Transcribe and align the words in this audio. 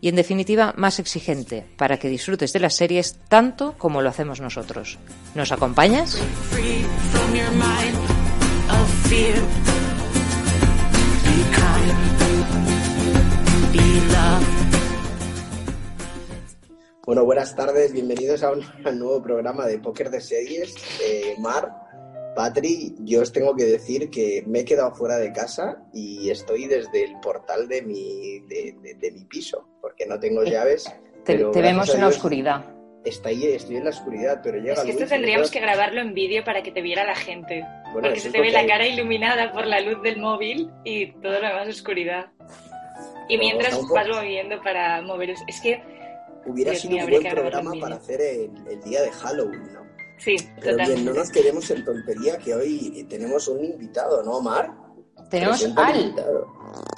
y 0.00 0.08
en 0.08 0.16
definitiva 0.16 0.74
más 0.76 0.98
exigente 0.98 1.64
para 1.76 1.98
que 1.98 2.08
disfrutes 2.08 2.52
de 2.52 2.60
las 2.60 2.74
series 2.74 3.18
tanto 3.28 3.74
como 3.78 4.02
lo 4.02 4.08
hacemos 4.08 4.40
nosotros. 4.40 4.98
¿Nos 5.34 5.52
acompañas? 5.52 6.18
Bueno, 17.08 17.24
buenas 17.24 17.56
tardes, 17.56 17.94
bienvenidos 17.94 18.42
a 18.42 18.50
un 18.50 18.62
nuevo 18.98 19.22
programa 19.22 19.66
de 19.66 19.78
Póker 19.78 20.10
de 20.10 20.20
Series. 20.20 20.74
Eh, 21.02 21.36
Mar, 21.38 21.87
Patri, 22.38 22.94
yo 23.00 23.22
os 23.22 23.32
tengo 23.32 23.56
que 23.56 23.64
decir 23.64 24.10
que 24.10 24.44
me 24.46 24.60
he 24.60 24.64
quedado 24.64 24.94
fuera 24.94 25.16
de 25.18 25.32
casa 25.32 25.82
y 25.92 26.30
estoy 26.30 26.68
desde 26.68 27.02
el 27.02 27.18
portal 27.18 27.66
de 27.66 27.82
mi, 27.82 28.38
de, 28.46 29.10
mi 29.12 29.24
piso, 29.24 29.66
porque 29.80 30.06
no 30.06 30.20
tengo 30.20 30.44
llaves. 30.44 30.84
Te, 31.24 31.34
vemos 31.36 31.92
en 31.92 32.00
la 32.00 32.06
oscuridad. 32.06 32.64
Está 33.04 33.30
ahí, 33.30 33.44
estoy 33.44 33.78
en 33.78 33.84
la 33.84 33.90
oscuridad, 33.90 34.38
pero 34.40 34.58
llega 34.58 34.74
Es 34.74 34.82
que 34.82 34.90
esto 34.90 35.06
tendríamos 35.06 35.50
que 35.50 35.58
grabarlo 35.58 36.00
en 36.00 36.14
vídeo 36.14 36.44
para 36.44 36.62
que 36.62 36.70
te 36.70 36.80
viera 36.80 37.04
la 37.04 37.16
gente. 37.16 37.66
porque 37.92 38.20
se 38.20 38.30
te 38.30 38.40
ve 38.40 38.52
la 38.52 38.64
cara 38.64 38.86
iluminada 38.86 39.50
por 39.50 39.66
la 39.66 39.80
luz 39.80 40.00
del 40.04 40.20
móvil 40.20 40.70
y 40.84 41.10
todo 41.14 41.40
lo 41.40 41.48
demás 41.48 41.66
oscuridad. 41.66 42.26
Y 43.28 43.36
mientras 43.36 43.80
vas 43.88 44.06
moviendo 44.06 44.62
para 44.62 45.02
mover... 45.02 45.30
Es 45.30 45.60
que... 45.60 45.82
Hubiera 46.46 46.72
sido 46.76 47.04
un 47.04 47.10
buen 47.10 47.24
programa 47.24 47.72
para 47.80 47.96
hacer 47.96 48.20
el, 48.20 48.52
el 48.70 48.80
día 48.84 49.02
de 49.02 49.10
Halloween, 49.10 49.72
¿no? 49.72 49.87
Sí, 50.18 50.36
Pero 50.60 50.76
bien, 50.76 51.04
no 51.04 51.12
nos 51.12 51.30
queremos 51.30 51.70
en 51.70 51.84
tontería 51.84 52.38
que 52.38 52.54
hoy 52.54 53.06
tenemos 53.08 53.46
un 53.48 53.64
invitado, 53.64 54.22
¿no, 54.22 54.38
Omar? 54.38 54.70
Tenemos 55.30 55.64
al, 55.76 56.14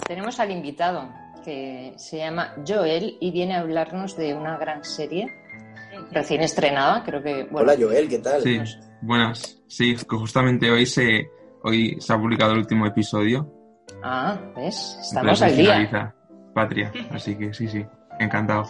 tenemos 0.06 0.41
al 0.41 0.50
invitado 0.50 1.08
que 1.44 1.94
se 1.97 2.19
llama 2.19 2.54
Joel 2.66 3.16
y 3.20 3.30
viene 3.30 3.54
a 3.56 3.60
hablarnos 3.60 4.16
de 4.16 4.34
una 4.34 4.56
gran 4.59 4.84
serie 4.84 5.26
recién 6.12 6.42
estrenada, 6.42 7.03
creo 7.04 7.22
que... 7.22 7.48
Hola 7.53 7.75
Joel, 7.78 8.09
¿qué 8.09 8.19
tal? 8.19 8.42
Sí, 8.42 8.60
buenas. 9.03 9.62
Sí, 9.69 9.97
justamente 10.09 10.70
hoy 10.70 10.86
se, 10.86 11.30
hoy 11.62 11.97
se 12.00 12.12
ha 12.12 12.19
publicado 12.19 12.53
el 12.53 12.59
último 12.59 12.86
episodio. 12.86 13.53
Ah, 14.03 14.38
¿ves? 14.56 14.98
Estamos 15.00 15.42
al 15.42 15.56
día. 15.56 16.14
Patria, 16.54 16.92
así 17.10 17.36
que 17.36 17.54
sí, 17.54 17.69
sí, 17.69 17.84
encantado 18.19 18.64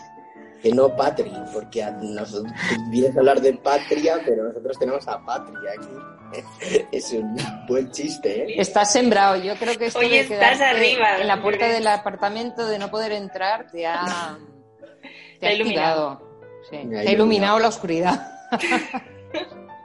que 0.63 0.73
no 0.73 0.95
Patri, 0.97 1.33
porque 1.53 1.85
nosotros 2.03 2.53
vienes 2.91 3.17
a 3.17 3.21
hablar 3.21 3.41
de 3.41 3.55
patria, 3.55 4.21
pero 4.25 4.45
nosotros 4.45 4.79
tenemos 4.79 5.07
a 5.09 5.25
patria 5.25 5.71
aquí. 5.79 5.89
Es 6.93 7.13
un 7.13 7.37
buen 7.67 7.91
chiste, 7.91 8.45
¿eh? 8.45 8.55
Estás 8.61 8.93
sembrado. 8.93 9.37
Yo 9.37 9.57
creo 9.57 9.77
que 9.77 9.87
esto 9.87 9.99
Hoy 9.99 10.11
de 10.11 10.21
estás 10.21 10.61
arriba. 10.61 11.19
En 11.19 11.27
la 11.27 11.43
puerta 11.43 11.67
del 11.67 11.87
apartamento 11.89 12.67
de 12.67 12.79
no 12.79 12.89
poder 12.89 13.11
entrar 13.13 13.69
te 13.71 13.85
ha, 13.85 14.39
te 15.41 15.47
ha 15.49 15.53
iluminado. 15.53 16.23
Sí. 16.71 16.79
Te 16.89 16.99
ha 17.01 17.13
iluminado 17.13 17.59
la 17.59 17.69
oscuridad. 17.69 18.29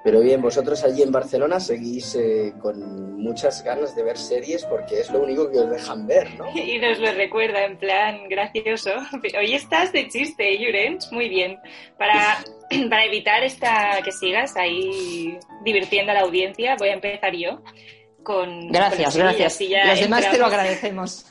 Pero 0.06 0.22
bien, 0.22 0.40
vosotros 0.40 0.84
allí 0.84 1.02
en 1.02 1.12
Barcelona 1.12 1.60
seguís 1.60 2.14
eh, 2.14 2.54
con 2.62 3.20
muchas 3.20 3.64
ganas 3.64 3.96
de 3.96 4.04
ver 4.04 4.20
series 4.20 4.64
porque 4.66 5.00
es 5.00 5.10
lo 5.10 5.24
único 5.24 5.50
que 5.50 5.58
os 5.58 5.68
dejan 5.68 6.06
ver, 6.06 6.32
¿no? 6.36 6.46
Y 6.56 6.78
nos 6.78 7.00
lo 7.00 7.12
recuerda 7.12 7.66
en 7.66 7.76
plan 7.76 8.30
gracioso. 8.30 8.92
Hoy 9.40 9.56
estás 9.56 9.92
de 9.94 10.08
chiste, 10.08 10.54
¿eh, 10.54 10.98
Muy 11.10 11.28
bien. 11.28 11.58
Para, 11.98 12.38
para 12.90 13.06
evitar 13.06 13.44
esta 13.44 14.00
que 14.04 14.12
sigas 14.12 14.56
ahí 14.58 15.40
divirtiendo 15.64 16.12
a 16.12 16.16
la 16.16 16.22
audiencia, 16.22 16.76
voy 16.78 16.90
a 16.90 16.94
empezar 16.94 17.36
yo 17.36 17.64
con... 18.22 18.72
Gracias, 18.72 19.18
gracias. 19.18 19.60
Los 19.88 20.00
demás 20.02 20.30
te 20.30 20.38
lo 20.38 20.46
agradecemos. 20.46 21.26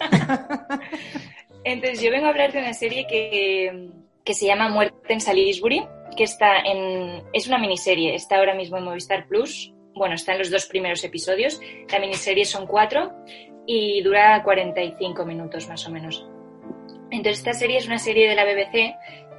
Entonces, 1.65 2.01
yo 2.01 2.11
vengo 2.11 2.27
a 2.27 2.31
hablar 2.31 2.53
de 2.53 2.59
una 2.59 2.75
serie 2.75 3.07
que, 3.07 3.91
que 4.25 4.35
se 4.35 4.47
llama 4.47 4.69
Muerte 4.69 5.13
en 5.13 5.21
Salisbury 5.21 5.87
que 6.15 6.25
está 6.25 6.61
en. 6.61 7.23
Es 7.33 7.47
una 7.47 7.59
miniserie, 7.59 8.15
está 8.15 8.39
ahora 8.39 8.55
mismo 8.55 8.79
en 8.79 8.85
Movistar 8.85 9.27
Plus. 9.27 9.73
Bueno, 9.95 10.15
está 10.15 10.33
en 10.33 10.39
los 10.39 10.51
dos 10.51 10.67
primeros 10.67 11.05
episodios. 11.05 11.61
La 11.91 11.99
miniserie 11.99 12.45
son 12.45 12.67
cuatro 12.67 13.13
y 13.67 14.03
dura 14.03 14.43
45 14.43 15.25
minutos 15.25 15.69
más 15.69 15.87
o 15.87 15.91
menos. 15.91 16.27
Entonces, 17.11 17.39
esta 17.39 17.53
serie 17.53 17.79
es 17.79 17.87
una 17.87 17.99
serie 17.99 18.29
de 18.29 18.35
la 18.35 18.45
BBC 18.45 18.97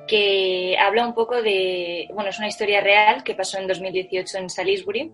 que 0.08 0.78
habla 0.80 1.06
un 1.06 1.14
poco 1.14 1.42
de. 1.42 2.08
Bueno, 2.14 2.30
es 2.30 2.38
una 2.38 2.48
historia 2.48 2.82
real 2.82 3.24
que 3.24 3.36
pasó 3.36 3.58
en 3.58 3.68
2018 3.68 4.38
en 4.38 4.50
Salisbury 4.50 5.12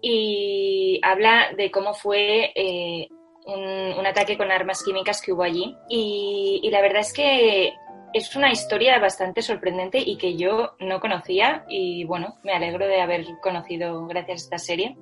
y 0.00 1.00
habla 1.02 1.52
de 1.56 1.70
cómo 1.70 1.94
fue 1.94 2.52
eh, 2.54 3.08
un, 3.46 4.06
ataque 4.06 4.36
con 4.36 4.50
armas 4.50 4.82
químicas 4.84 5.22
que 5.22 5.32
hubo 5.32 5.42
allí. 5.42 5.74
Y, 5.88 6.60
y 6.62 6.70
la 6.70 6.80
verdad 6.80 7.00
es 7.00 7.12
que 7.12 7.72
es 8.12 8.34
una 8.34 8.50
historia 8.50 8.98
bastante 8.98 9.42
sorprendente 9.42 9.98
y 9.98 10.16
que 10.16 10.36
yo 10.36 10.74
no 10.80 11.00
conocía 11.00 11.64
y 11.68 12.04
bueno, 12.04 12.36
me 12.42 12.52
alegro 12.52 12.86
de 12.86 13.00
haber 13.00 13.26
conocido 13.42 14.06
gracias 14.06 14.42
a 14.42 14.44
esta 14.44 14.58
serie. 14.58 14.96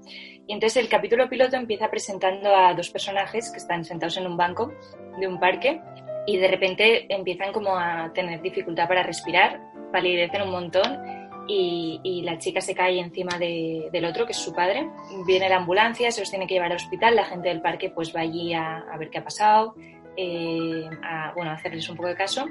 Y 0.46 0.52
entonces 0.52 0.82
el 0.82 0.88
capítulo 0.88 1.28
piloto 1.28 1.56
empieza 1.56 1.90
presentando 1.90 2.54
a 2.54 2.74
dos 2.74 2.90
personajes 2.90 3.50
que 3.50 3.58
están 3.58 3.84
sentados 3.84 4.16
en 4.16 4.26
un 4.26 4.36
banco 4.36 4.72
de 5.18 5.28
un 5.28 5.38
parque 5.38 5.80
y 6.26 6.38
de 6.38 6.48
repente 6.48 7.06
empiezan 7.14 7.52
como 7.52 7.76
a 7.76 8.12
tener 8.12 8.42
dificultad 8.42 8.88
para 8.88 9.02
respirar, 9.02 9.60
palidecen 9.92 10.42
un 10.42 10.50
montón 10.50 11.14
y, 11.46 12.22
la 12.24 12.38
chica 12.38 12.60
se 12.60 12.74
cae 12.74 12.98
encima 12.98 13.38
del 13.38 14.04
otro, 14.06 14.24
que 14.24 14.32
es 14.32 14.38
su 14.38 14.54
padre. 14.54 14.88
Viene 15.26 15.48
la 15.48 15.56
ambulancia, 15.56 16.10
se 16.10 16.22
los 16.22 16.30
tiene 16.30 16.46
que 16.46 16.54
llevar 16.54 16.70
al 16.70 16.76
hospital, 16.76 17.14
la 17.14 17.24
gente 17.24 17.50
del 17.50 17.60
parque 17.60 17.90
pues 17.90 18.14
va 18.16 18.20
allí 18.20 18.54
a, 18.54 18.84
ver 18.98 19.10
qué 19.10 19.18
ha 19.18 19.24
pasado, 19.24 19.74
eh, 20.16 20.88
bueno, 21.36 21.50
hacerles 21.50 21.88
un 21.88 21.96
poco 21.96 22.08
de 22.08 22.14
caso 22.14 22.46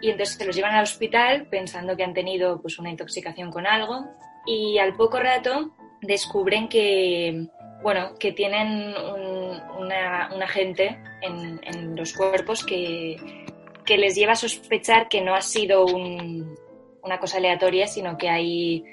y 0.00 0.10
entonces 0.10 0.36
se 0.36 0.44
los 0.44 0.54
llevan 0.54 0.74
al 0.74 0.84
hospital 0.84 1.46
pensando 1.46 1.96
que 1.96 2.04
han 2.04 2.14
tenido 2.14 2.60
pues 2.60 2.78
una 2.78 2.90
intoxicación 2.90 3.50
con 3.50 3.66
algo. 3.66 4.04
Y 4.46 4.78
al 4.78 4.94
poco 4.94 5.18
rato 5.18 5.72
descubren 6.02 6.68
que 6.68 7.46
bueno 7.82 8.14
que 8.18 8.32
tienen 8.32 8.94
un, 8.94 9.92
agente 10.42 10.98
en, 11.22 11.96
los 11.96 12.12
cuerpos 12.12 12.64
que, 12.64 13.16
que, 13.84 13.98
les 13.98 14.14
lleva 14.14 14.32
a 14.32 14.36
sospechar 14.36 15.08
que 15.08 15.20
no 15.20 15.34
ha 15.34 15.40
sido 15.40 15.84
una 15.86 17.18
cosa 17.18 17.38
aleatoria 17.38 17.86
sino 17.86 18.16
que 18.16 18.28
hay 18.28 18.84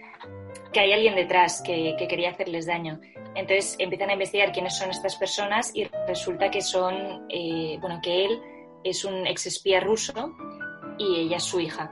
que 0.72 0.80
hay 0.80 0.94
alguien 0.94 1.16
detrás 1.16 1.62
que, 1.62 1.96
quería 2.10 2.32
hacerles 2.32 2.66
daño. 2.66 3.00
Entonces 3.36 3.76
empiezan 3.80 4.10
a 4.10 4.14
investigar 4.14 4.52
quiénes 4.52 4.76
son 4.76 4.90
estas 4.90 5.16
personas 5.16 5.72
y 5.76 5.86
resulta 6.08 6.50
que 6.50 6.62
son 6.62 7.26
eh, 7.30 7.78
bueno 7.80 8.00
que 8.02 8.26
él 8.26 8.42
es 8.84 9.06
un 9.06 9.26
ex 9.28 9.48
espía 9.48 9.80
ruso 9.80 10.36
y 10.98 11.22
ella 11.22 11.38
es 11.38 11.44
su 11.44 11.60
hija. 11.60 11.92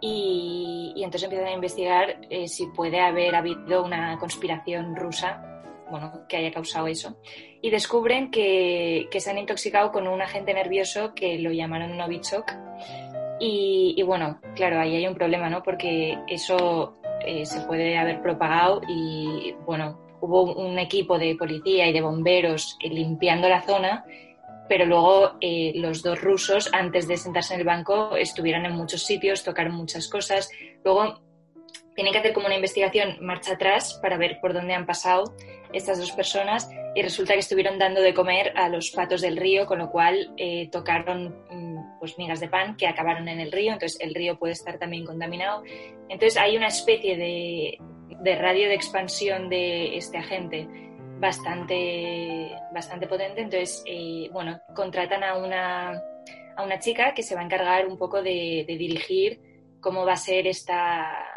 Y, 0.00 0.92
entonces 0.96 1.24
empiezan 1.24 1.48
a 1.48 1.52
investigar 1.52 2.18
eh, 2.28 2.46
si 2.48 2.66
puede 2.66 3.00
haber 3.00 3.34
habido 3.34 3.84
una 3.84 4.18
conspiración 4.18 4.94
rusa 4.96 5.42
bueno, 5.90 6.26
que 6.28 6.36
haya 6.36 6.52
causado 6.52 6.86
eso. 6.86 7.16
Y 7.62 7.70
descubren 7.70 8.30
que, 8.30 9.08
que 9.10 9.20
se 9.20 9.30
han 9.30 9.38
intoxicado 9.38 9.92
con 9.92 10.08
un 10.08 10.20
agente 10.20 10.52
nervioso 10.52 11.14
que 11.14 11.38
lo 11.38 11.52
llamaron 11.52 11.96
Novichok. 11.96 12.52
Y, 13.40 13.94
y 13.96 14.02
bueno, 14.02 14.40
claro, 14.54 14.80
ahí 14.80 14.96
hay 14.96 15.06
un 15.06 15.14
problema, 15.14 15.48
¿no? 15.50 15.62
Porque 15.62 16.18
eso 16.28 16.96
eh, 17.26 17.46
se 17.46 17.60
puede 17.62 17.96
haber 17.96 18.20
propagado 18.22 18.80
y, 18.88 19.54
bueno, 19.66 19.98
hubo 20.20 20.42
un 20.54 20.78
equipo 20.78 21.18
de 21.18 21.36
policía 21.36 21.86
y 21.86 21.92
de 21.92 22.00
bomberos 22.00 22.78
limpiando 22.82 23.48
la 23.48 23.62
zona, 23.62 24.04
pero 24.68 24.86
luego 24.86 25.36
eh, 25.40 25.72
los 25.76 26.02
dos 26.02 26.20
rusos, 26.20 26.70
antes 26.72 27.06
de 27.06 27.16
sentarse 27.16 27.54
en 27.54 27.60
el 27.60 27.66
banco, 27.66 28.16
estuvieron 28.16 28.64
en 28.66 28.72
muchos 28.72 29.02
sitios, 29.04 29.44
tocaron 29.44 29.74
muchas 29.74 30.08
cosas. 30.08 30.50
Luego 30.84 31.20
tienen 31.94 32.12
que 32.12 32.18
hacer 32.18 32.32
como 32.32 32.46
una 32.46 32.56
investigación 32.56 33.18
marcha 33.20 33.52
atrás 33.52 33.98
para 34.02 34.16
ver 34.16 34.38
por 34.40 34.52
dónde 34.52 34.74
han 34.74 34.86
pasado 34.86 35.34
estas 35.72 35.98
dos 35.98 36.12
personas 36.12 36.70
y 36.94 37.02
resulta 37.02 37.34
que 37.34 37.40
estuvieron 37.40 37.78
dando 37.78 38.00
de 38.00 38.14
comer 38.14 38.52
a 38.56 38.68
los 38.68 38.90
patos 38.90 39.20
del 39.20 39.36
río, 39.36 39.66
con 39.66 39.78
lo 39.78 39.90
cual 39.90 40.32
eh, 40.36 40.68
tocaron 40.70 41.36
mm, 41.50 41.98
pues 41.98 42.16
migas 42.18 42.40
de 42.40 42.48
pan 42.48 42.76
que 42.76 42.86
acabaron 42.86 43.28
en 43.28 43.40
el 43.40 43.52
río, 43.52 43.72
entonces 43.72 43.98
el 44.00 44.14
río 44.14 44.38
puede 44.38 44.52
estar 44.52 44.78
también 44.78 45.04
contaminado. 45.04 45.62
Entonces 46.08 46.36
hay 46.36 46.56
una 46.56 46.68
especie 46.68 47.16
de, 47.16 47.78
de 48.20 48.36
radio 48.36 48.68
de 48.68 48.74
expansión 48.74 49.48
de 49.48 49.96
este 49.96 50.18
agente 50.18 50.68
bastante, 51.24 52.50
bastante 52.72 53.06
potente, 53.06 53.40
entonces 53.40 53.82
eh, 53.86 54.28
bueno, 54.30 54.60
contratan 54.74 55.24
a 55.24 55.36
una, 55.36 56.02
a 56.56 56.62
una 56.62 56.78
chica 56.78 57.14
que 57.14 57.22
se 57.22 57.34
va 57.34 57.40
a 57.40 57.44
encargar 57.44 57.86
un 57.86 57.96
poco 57.96 58.22
de, 58.22 58.64
de 58.68 58.76
dirigir 58.76 59.40
cómo 59.80 60.04
va 60.04 60.12
a 60.12 60.16
ser 60.16 60.46
esta 60.46 61.34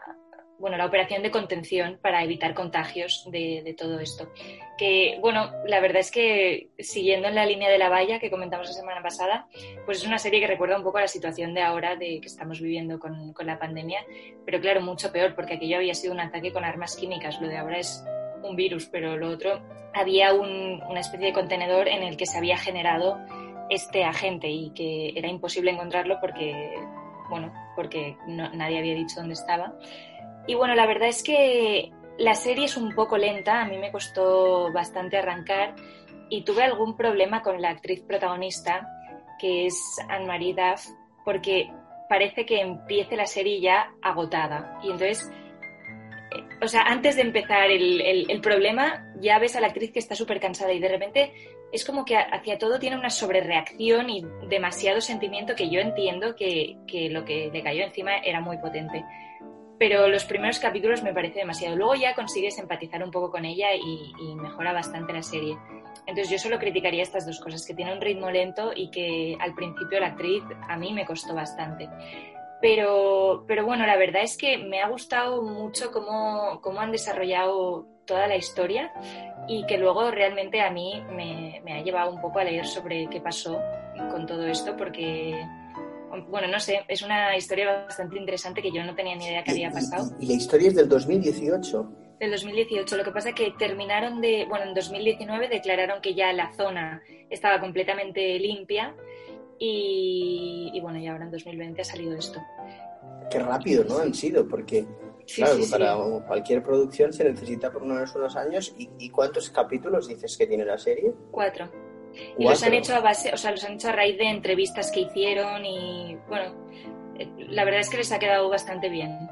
bueno, 0.60 0.78
la 0.78 0.86
operación 0.86 1.22
de 1.22 1.32
contención 1.32 2.00
para 2.02 2.24
evitar 2.24 2.54
contagios 2.54 3.28
de, 3.32 3.76
todo 3.78 4.00
esto. 4.00 4.32
Que, 4.78 5.18
bueno, 5.22 5.52
la 5.66 5.80
verdad 5.80 6.00
es 6.00 6.12
que 6.12 6.72
siguiendo 6.80 7.28
en 7.28 7.36
la 7.36 7.46
línea 7.46 7.70
de 7.70 7.78
la 7.78 7.90
valla 7.90 8.20
que 8.20 8.32
comentamos 8.32 8.68
la 8.68 8.74
semana 8.74 9.02
pasada, 9.02 9.48
pues 9.86 10.00
es 10.00 10.08
una 10.08 10.18
serie 10.18 10.40
que 10.40 10.48
recuerda 10.48 10.78
un 10.78 10.84
poco 10.84 10.98
a 10.98 11.02
la 11.02 11.08
situación 11.08 11.54
de 11.54 11.62
ahora 11.62 11.96
de 11.96 12.20
que 12.20 12.28
estamos 12.28 12.60
viviendo 12.60 13.00
con, 13.00 13.34
la 13.46 13.60
pandemia, 13.60 14.04
pero 14.46 14.60
claro, 14.60 14.82
mucho 14.82 15.12
peor, 15.12 15.36
porque 15.36 15.56
aquello 15.56 15.78
había 15.78 15.94
sido 15.94 16.14
un 16.14 16.20
ataque 16.20 16.52
con 16.52 16.66
armas 16.66 16.96
químicas, 16.96 17.40
lo 17.40 17.48
de 17.48 17.58
ahora 17.58 17.78
es 17.78 18.04
un 18.44 18.56
virus, 18.56 18.88
pero 18.88 19.18
lo 19.18 19.30
otro 19.30 19.62
había 19.94 20.34
una 20.34 21.00
especie 21.00 21.28
de 21.28 21.34
contenedor 21.34 21.88
en 21.88 22.04
el 22.04 22.18
que 22.18 22.26
se 22.26 22.38
había 22.38 22.58
generado 22.58 23.18
este 23.70 24.04
agente 24.04 24.48
y 24.48 24.70
que 24.72 25.14
era 25.16 25.28
imposible 25.28 25.72
encontrarlo 25.72 26.20
porque, 26.22 26.76
bueno, 27.30 27.52
porque 27.76 28.16
nadie 28.28 28.80
había 28.80 28.94
dicho 28.94 29.20
dónde 29.20 29.34
estaba. 29.34 29.74
Y 30.46 30.56
bueno, 30.56 30.76
la 30.76 30.86
verdad 30.86 31.10
es 31.10 31.24
que 31.24 31.92
la 32.18 32.34
serie 32.36 32.66
es 32.66 32.78
un 32.78 32.94
poco 32.96 33.18
lenta, 33.18 33.62
a 33.62 33.66
mí 33.66 33.78
me 33.78 33.92
costó 33.92 34.72
bastante 34.72 35.18
arrancar 35.18 35.76
y 36.30 36.44
tuve 36.44 36.64
algún 36.64 36.96
problema 36.96 37.42
con 37.42 37.62
la 37.62 37.70
actriz 37.70 38.02
protagonista, 38.02 38.88
que 39.40 39.66
es 39.66 39.98
Anne-Marie 40.10 40.54
Duff, 40.54 40.88
porque 41.26 41.70
parece 42.10 42.46
que 42.46 42.62
empiece 42.62 43.16
la 43.16 43.26
serie 43.26 43.60
ya 43.60 43.92
agotada. 44.02 44.80
Y 44.84 44.92
entonces, 44.92 45.32
o 46.62 46.68
sea, 46.68 46.82
antes 46.84 47.16
de 47.16 47.22
empezar 47.22 47.70
el, 47.70 48.42
problema, 48.42 49.06
ya 49.20 49.40
ves 49.40 49.56
a 49.56 49.62
la 49.62 49.68
actriz 49.68 49.92
que 49.92 50.00
está 50.00 50.16
súper 50.16 50.40
cansada 50.40 50.74
y 50.74 50.80
de 50.80 50.90
repente 50.90 51.34
es 51.72 51.86
como 51.86 52.06
que 52.06 52.16
hacia 52.16 52.58
todo 52.58 52.80
tiene 52.80 52.98
una 52.98 53.10
sobrereacción 53.10 54.10
y 54.10 54.26
demasiado 54.50 55.02
sentimiento 55.02 55.56
que 55.56 55.70
yo 55.70 55.80
entiendo 55.80 56.36
que, 56.36 56.78
que 56.88 57.10
lo 57.10 57.26
que 57.26 57.50
le 57.52 57.62
cayó 57.62 57.84
encima 57.84 58.18
era 58.18 58.42
muy 58.42 58.58
potente 58.58 59.04
pero 59.78 60.08
los 60.08 60.26
primeros 60.26 60.60
capítulos 60.60 61.04
me 61.04 61.14
parece 61.14 61.40
demasiado. 61.40 61.76
Luego 61.76 61.96
ya 61.96 62.16
consigues 62.16 62.58
empatizar 62.58 63.04
un 63.04 63.12
poco 63.12 63.32
con 63.32 63.46
ella 63.46 63.76
y, 63.76 64.36
mejora 64.36 64.74
bastante 64.74 65.14
la 65.14 65.22
serie. 65.22 65.58
Entonces 66.06 66.30
yo 66.30 66.40
solo 66.40 66.58
criticaría 66.58 67.04
estas 67.04 67.26
dos 67.26 67.40
cosas, 67.40 67.66
que 67.66 67.74
tiene 67.74 67.94
un 67.94 68.02
ritmo 68.02 68.32
lento 68.32 68.72
y 68.76 68.90
que 68.90 69.38
al 69.40 69.54
principio 69.54 70.00
la 70.00 70.08
actriz 70.08 70.44
a 70.68 70.78
mí 70.78 70.94
me 70.94 71.06
costó 71.06 71.34
bastante. 71.34 71.90
Pero, 72.62 73.46
pero 73.48 73.66
bueno, 73.66 73.86
la 73.86 73.98
verdad 73.98 74.24
es 74.24 74.36
que 74.36 74.58
me 74.58 74.82
ha 74.82 74.90
gustado 74.90 75.44
mucho 75.44 75.92
cómo, 75.92 76.60
cómo 76.62 76.80
han 76.80 76.92
desarrollado 76.92 77.86
toda 78.06 78.28
la 78.28 78.36
historia 78.36 78.92
y 79.48 79.66
que 79.68 79.78
luego 79.78 80.10
realmente 80.10 80.62
a 80.62 80.72
mí 80.72 81.04
me, 81.12 81.62
me 81.64 81.74
ha 81.74 81.84
llevado 81.84 82.12
un 82.12 82.22
poco 82.22 82.40
a 82.40 82.44
leer 82.44 82.66
sobre 82.66 83.08
qué 83.10 83.22
pasó 83.22 83.62
con 84.12 84.26
todo 84.26 84.48
esto 84.48 84.76
porque 84.76 85.40
bueno, 86.30 86.48
no 86.48 86.60
sé, 86.60 86.82
es 86.88 87.02
una 87.02 87.36
historia 87.36 87.84
bastante 87.86 88.18
interesante 88.18 88.62
que 88.62 88.72
yo 88.72 88.84
no 88.84 88.96
tenía 88.96 89.16
ni 89.16 89.26
idea 89.26 89.44
que 89.44 89.52
había 89.52 89.72
pasado. 89.72 90.16
¿Y, 90.20 90.28
la 90.28 90.34
historia 90.34 90.70
es 90.70 90.76
del 90.76 90.90
2018? 90.90 91.92
Del 92.20 92.32
2018. 92.32 92.98
Lo 92.98 93.04
que 93.04 93.12
pasa 93.12 93.30
es 93.30 93.36
que 93.36 93.54
terminaron 93.58 94.22
de, 94.22 94.46
bueno, 94.50 94.66
en 94.66 94.74
2019 94.74 95.50
declararon 95.50 96.02
que 96.02 96.16
ya 96.16 96.34
la 96.34 96.54
zona 96.54 97.02
estaba 97.30 97.60
completamente 97.60 98.40
limpia 98.40 98.96
y, 99.60 100.80
bueno, 100.82 101.00
y 101.00 101.08
ahora 101.08 101.26
en 101.26 101.32
2020 101.32 101.82
ha 101.82 101.86
salido 101.86 102.16
esto. 102.16 102.40
Qué 103.30 103.40
rápido, 103.40 103.84
¿no? 103.84 103.98
Han 104.00 104.14
sido, 104.14 104.48
porque 104.48 104.86
claro, 105.36 105.58
para 105.70 105.96
cualquier 106.28 106.64
producción 106.64 107.12
se 107.12 107.24
necesita 107.24 107.72
por 107.72 107.84
unos, 107.84 108.16
unos 108.16 108.36
años. 108.36 108.74
¿Y, 108.78 108.90
¿Y 109.00 109.10
cuántos 109.10 109.50
capítulos 109.50 110.08
dices 110.08 110.38
que 110.38 110.48
tiene 110.48 110.66
la 110.66 110.78
serie? 110.78 111.14
Cuatro. 111.32 111.70
Y 112.38 112.44
los 112.44 112.64
han 112.64 112.74
hecho 112.74 112.96
a 112.96 113.00
base, 113.00 113.32
o 113.34 113.38
sea, 113.38 113.52
los 113.52 113.64
han 113.64 113.74
hecho 113.74 113.90
a 113.90 113.92
raíz 113.92 114.18
de 114.18 114.30
entrevistas 114.30 114.92
que 114.92 115.02
hicieron 115.02 115.66
y 115.66 116.18
bueno, 116.28 116.54
eh, 117.18 117.30
la 117.50 117.64
verdad 117.64 117.82
es 117.82 117.90
que 117.90 117.98
les 117.98 118.12
ha 118.12 118.20
quedado 118.20 118.50
bastante 118.50 118.90
bien. 118.90 119.30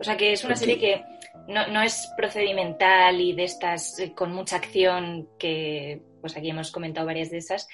O 0.00 0.04
sea 0.04 0.16
que 0.16 0.32
es 0.32 0.44
una 0.44 0.56
serie 0.56 0.78
que 0.78 1.04
no, 1.48 1.66
no, 1.68 1.82
es 1.82 2.10
procedimental 2.16 3.20
y 3.20 3.32
de 3.32 3.44
estas 3.44 3.98
eh, 3.98 4.12
con 4.14 4.32
mucha 4.32 4.56
acción, 4.56 5.28
que 5.38 6.02
pues 6.20 6.36
aquí 6.36 6.50
hemos 6.50 6.70
comentado 6.70 7.06
varias 7.06 7.30
de 7.30 7.38
esas, 7.38 7.68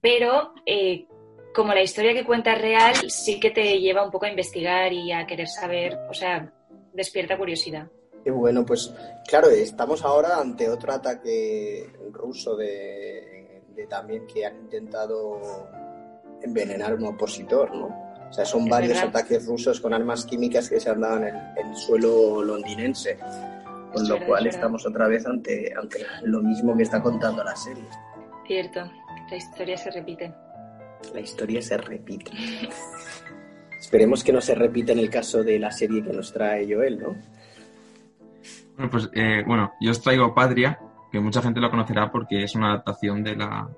pero 0.00 0.54
eh, 0.66 1.06
como 1.54 1.74
la 1.74 1.82
historia 1.82 2.14
que 2.14 2.24
cuenta 2.24 2.52
es 2.52 2.60
real, 2.60 2.94
sí 3.10 3.40
que 3.40 3.50
te 3.50 3.78
lleva 3.78 4.04
un 4.04 4.10
poco 4.10 4.26
a 4.26 4.30
investigar 4.30 4.92
y 4.92 5.12
a 5.12 5.26
querer 5.26 5.48
saber, 5.48 5.98
o 6.08 6.14
sea, 6.14 6.52
despierta 6.92 7.36
curiosidad. 7.36 7.88
Bueno, 8.24 8.66
pues 8.66 8.94
claro, 9.26 9.48
estamos 9.48 10.04
ahora 10.04 10.38
ante 10.38 10.68
otro 10.68 10.92
ataque 10.92 11.90
ruso 12.12 12.54
de 12.56 13.40
también 13.88 14.26
que 14.26 14.44
han 14.46 14.56
intentado 14.56 15.68
envenenar 16.42 16.92
a 16.92 16.94
un 16.94 17.06
opositor, 17.06 17.74
¿no? 17.74 17.86
O 18.28 18.32
sea, 18.32 18.44
son 18.44 18.68
varios 18.68 18.98
ataques 19.02 19.44
rusos 19.46 19.80
con 19.80 19.92
armas 19.92 20.24
químicas 20.24 20.68
que 20.68 20.78
se 20.78 20.88
han 20.88 21.00
dado 21.00 21.16
en 21.16 21.24
el, 21.24 21.76
suelo 21.76 22.42
londinense. 22.42 23.18
Con 23.92 24.08
lo 24.08 24.24
cual 24.24 24.46
estamos 24.46 24.86
otra 24.86 25.08
vez 25.08 25.26
ante, 25.26 25.72
ante 25.76 26.06
lo 26.22 26.40
mismo 26.40 26.76
que 26.76 26.84
está 26.84 27.02
contando 27.02 27.42
la 27.42 27.56
serie. 27.56 27.82
Cierto, 28.46 28.88
la 29.28 29.36
historia 29.36 29.76
se 29.76 29.90
repite. 29.90 30.32
La 31.14 31.20
historia 31.20 31.62
se 31.62 31.76
repite. 31.76 32.30
Esperemos 33.78 34.22
que 34.22 34.32
no 34.32 34.40
se 34.40 34.54
repita 34.54 34.92
en 34.92 34.98
el 34.98 35.10
caso 35.10 35.42
de 35.42 35.58
la 35.58 35.70
serie 35.70 36.02
que 36.02 36.12
nos 36.12 36.32
trae 36.32 36.72
Joel, 36.72 36.98
¿no? 37.00 37.16
Bueno, 38.76 38.90
pues 38.90 39.10
eh, 39.14 39.42
bueno, 39.46 39.72
yo 39.80 39.90
os 39.90 40.00
traigo 40.00 40.34
Patria, 40.34 40.78
que 41.10 41.20
mucha 41.20 41.42
gente 41.42 41.60
lo 41.60 41.70
conocerá 41.70 42.10
porque 42.10 42.44
es 42.44 42.54
una 42.54 42.68
adaptación 42.68 43.24
de 43.24 43.36
la, 43.36 43.68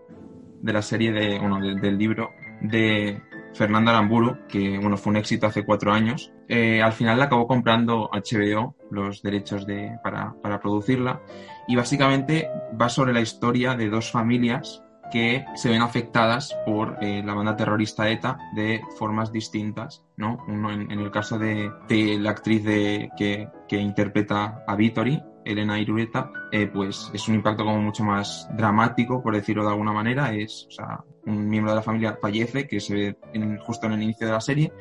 de 0.60 0.72
la 0.72 0.82
serie 0.82 1.12
de, 1.12 1.38
bueno, 1.38 1.60
del 1.60 1.98
libro 1.98 2.30
de 2.60 3.20
Fernando 3.54 3.90
Aramburu, 3.90 4.38
que 4.48 4.78
bueno, 4.78 4.96
fue 4.96 5.10
un 5.10 5.16
éxito 5.16 5.46
hace 5.46 5.64
cuatro 5.64 5.92
años. 5.92 6.32
Eh, 6.48 6.82
al 6.82 6.92
final 6.92 7.18
la 7.18 7.24
acabó 7.24 7.46
comprando 7.46 8.10
HBO 8.12 8.76
los 8.90 9.22
derechos 9.22 9.66
de, 9.66 9.98
para, 10.02 10.34
para 10.42 10.60
producirla 10.60 11.20
y 11.66 11.76
básicamente 11.76 12.48
va 12.80 12.88
sobre 12.88 13.12
la 13.12 13.20
historia 13.20 13.74
de 13.74 13.88
dos 13.88 14.10
familias 14.10 14.82
que 15.12 15.44
se 15.54 15.68
ven 15.68 15.82
afectadas 15.82 16.56
por 16.64 16.96
eh, 17.02 17.22
la 17.24 17.34
banda 17.34 17.54
terrorista 17.54 18.08
ETA 18.10 18.38
de 18.54 18.80
formas 18.98 19.30
distintas, 19.30 20.02
¿no? 20.16 20.42
Uno 20.48 20.72
en, 20.72 20.90
el 20.90 21.10
caso 21.10 21.38
de, 21.38 21.70
de 21.86 22.18
la 22.18 22.30
actriz 22.30 22.64
de, 22.64 23.10
que, 23.16 23.48
que, 23.68 23.76
interpreta 23.76 24.64
a 24.66 24.74
Vittori, 24.74 25.22
Elena 25.44 25.78
Irureta, 25.78 26.32
eh, 26.50 26.66
pues 26.66 27.10
es 27.12 27.28
un 27.28 27.34
impacto 27.34 27.64
como 27.64 27.82
mucho 27.82 28.04
más 28.04 28.48
dramático, 28.56 29.22
por 29.22 29.34
decirlo 29.34 29.64
de 29.64 29.70
alguna 29.70 29.92
manera. 29.92 30.34
Es, 30.34 30.66
o 30.68 30.70
sea, 30.70 31.04
un 31.26 31.46
miembro 31.46 31.72
de 31.72 31.76
la 31.76 31.82
familia 31.82 32.18
fallece, 32.20 32.66
que 32.66 32.80
se 32.80 32.94
ve 32.94 33.58
justo 33.60 33.86
en 33.86 33.92
el 33.92 34.02
inicio 34.02 34.26
de 34.26 34.32
la 34.32 34.40
serie. 34.40 34.72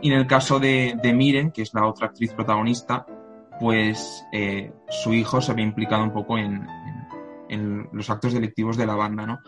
Y 0.00 0.12
en 0.12 0.18
el 0.18 0.26
caso 0.26 0.60
de, 0.60 0.96
de 1.02 1.12
Miren, 1.12 1.50
que 1.50 1.62
es 1.62 1.74
la 1.74 1.86
otra 1.86 2.06
actriz 2.06 2.32
protagonista, 2.32 3.04
pues 3.58 4.24
eh, 4.32 4.72
su 4.88 5.12
hijo 5.12 5.40
se 5.40 5.52
ve 5.52 5.62
implicado 5.62 6.04
un 6.04 6.12
poco 6.12 6.38
en, 6.38 6.54
en, 6.54 7.08
en 7.48 7.88
los 7.92 8.08
actos 8.08 8.32
delictivos 8.32 8.76
de 8.76 8.86
la 8.86 8.94
banda, 8.94 9.26
¿no? 9.26 9.40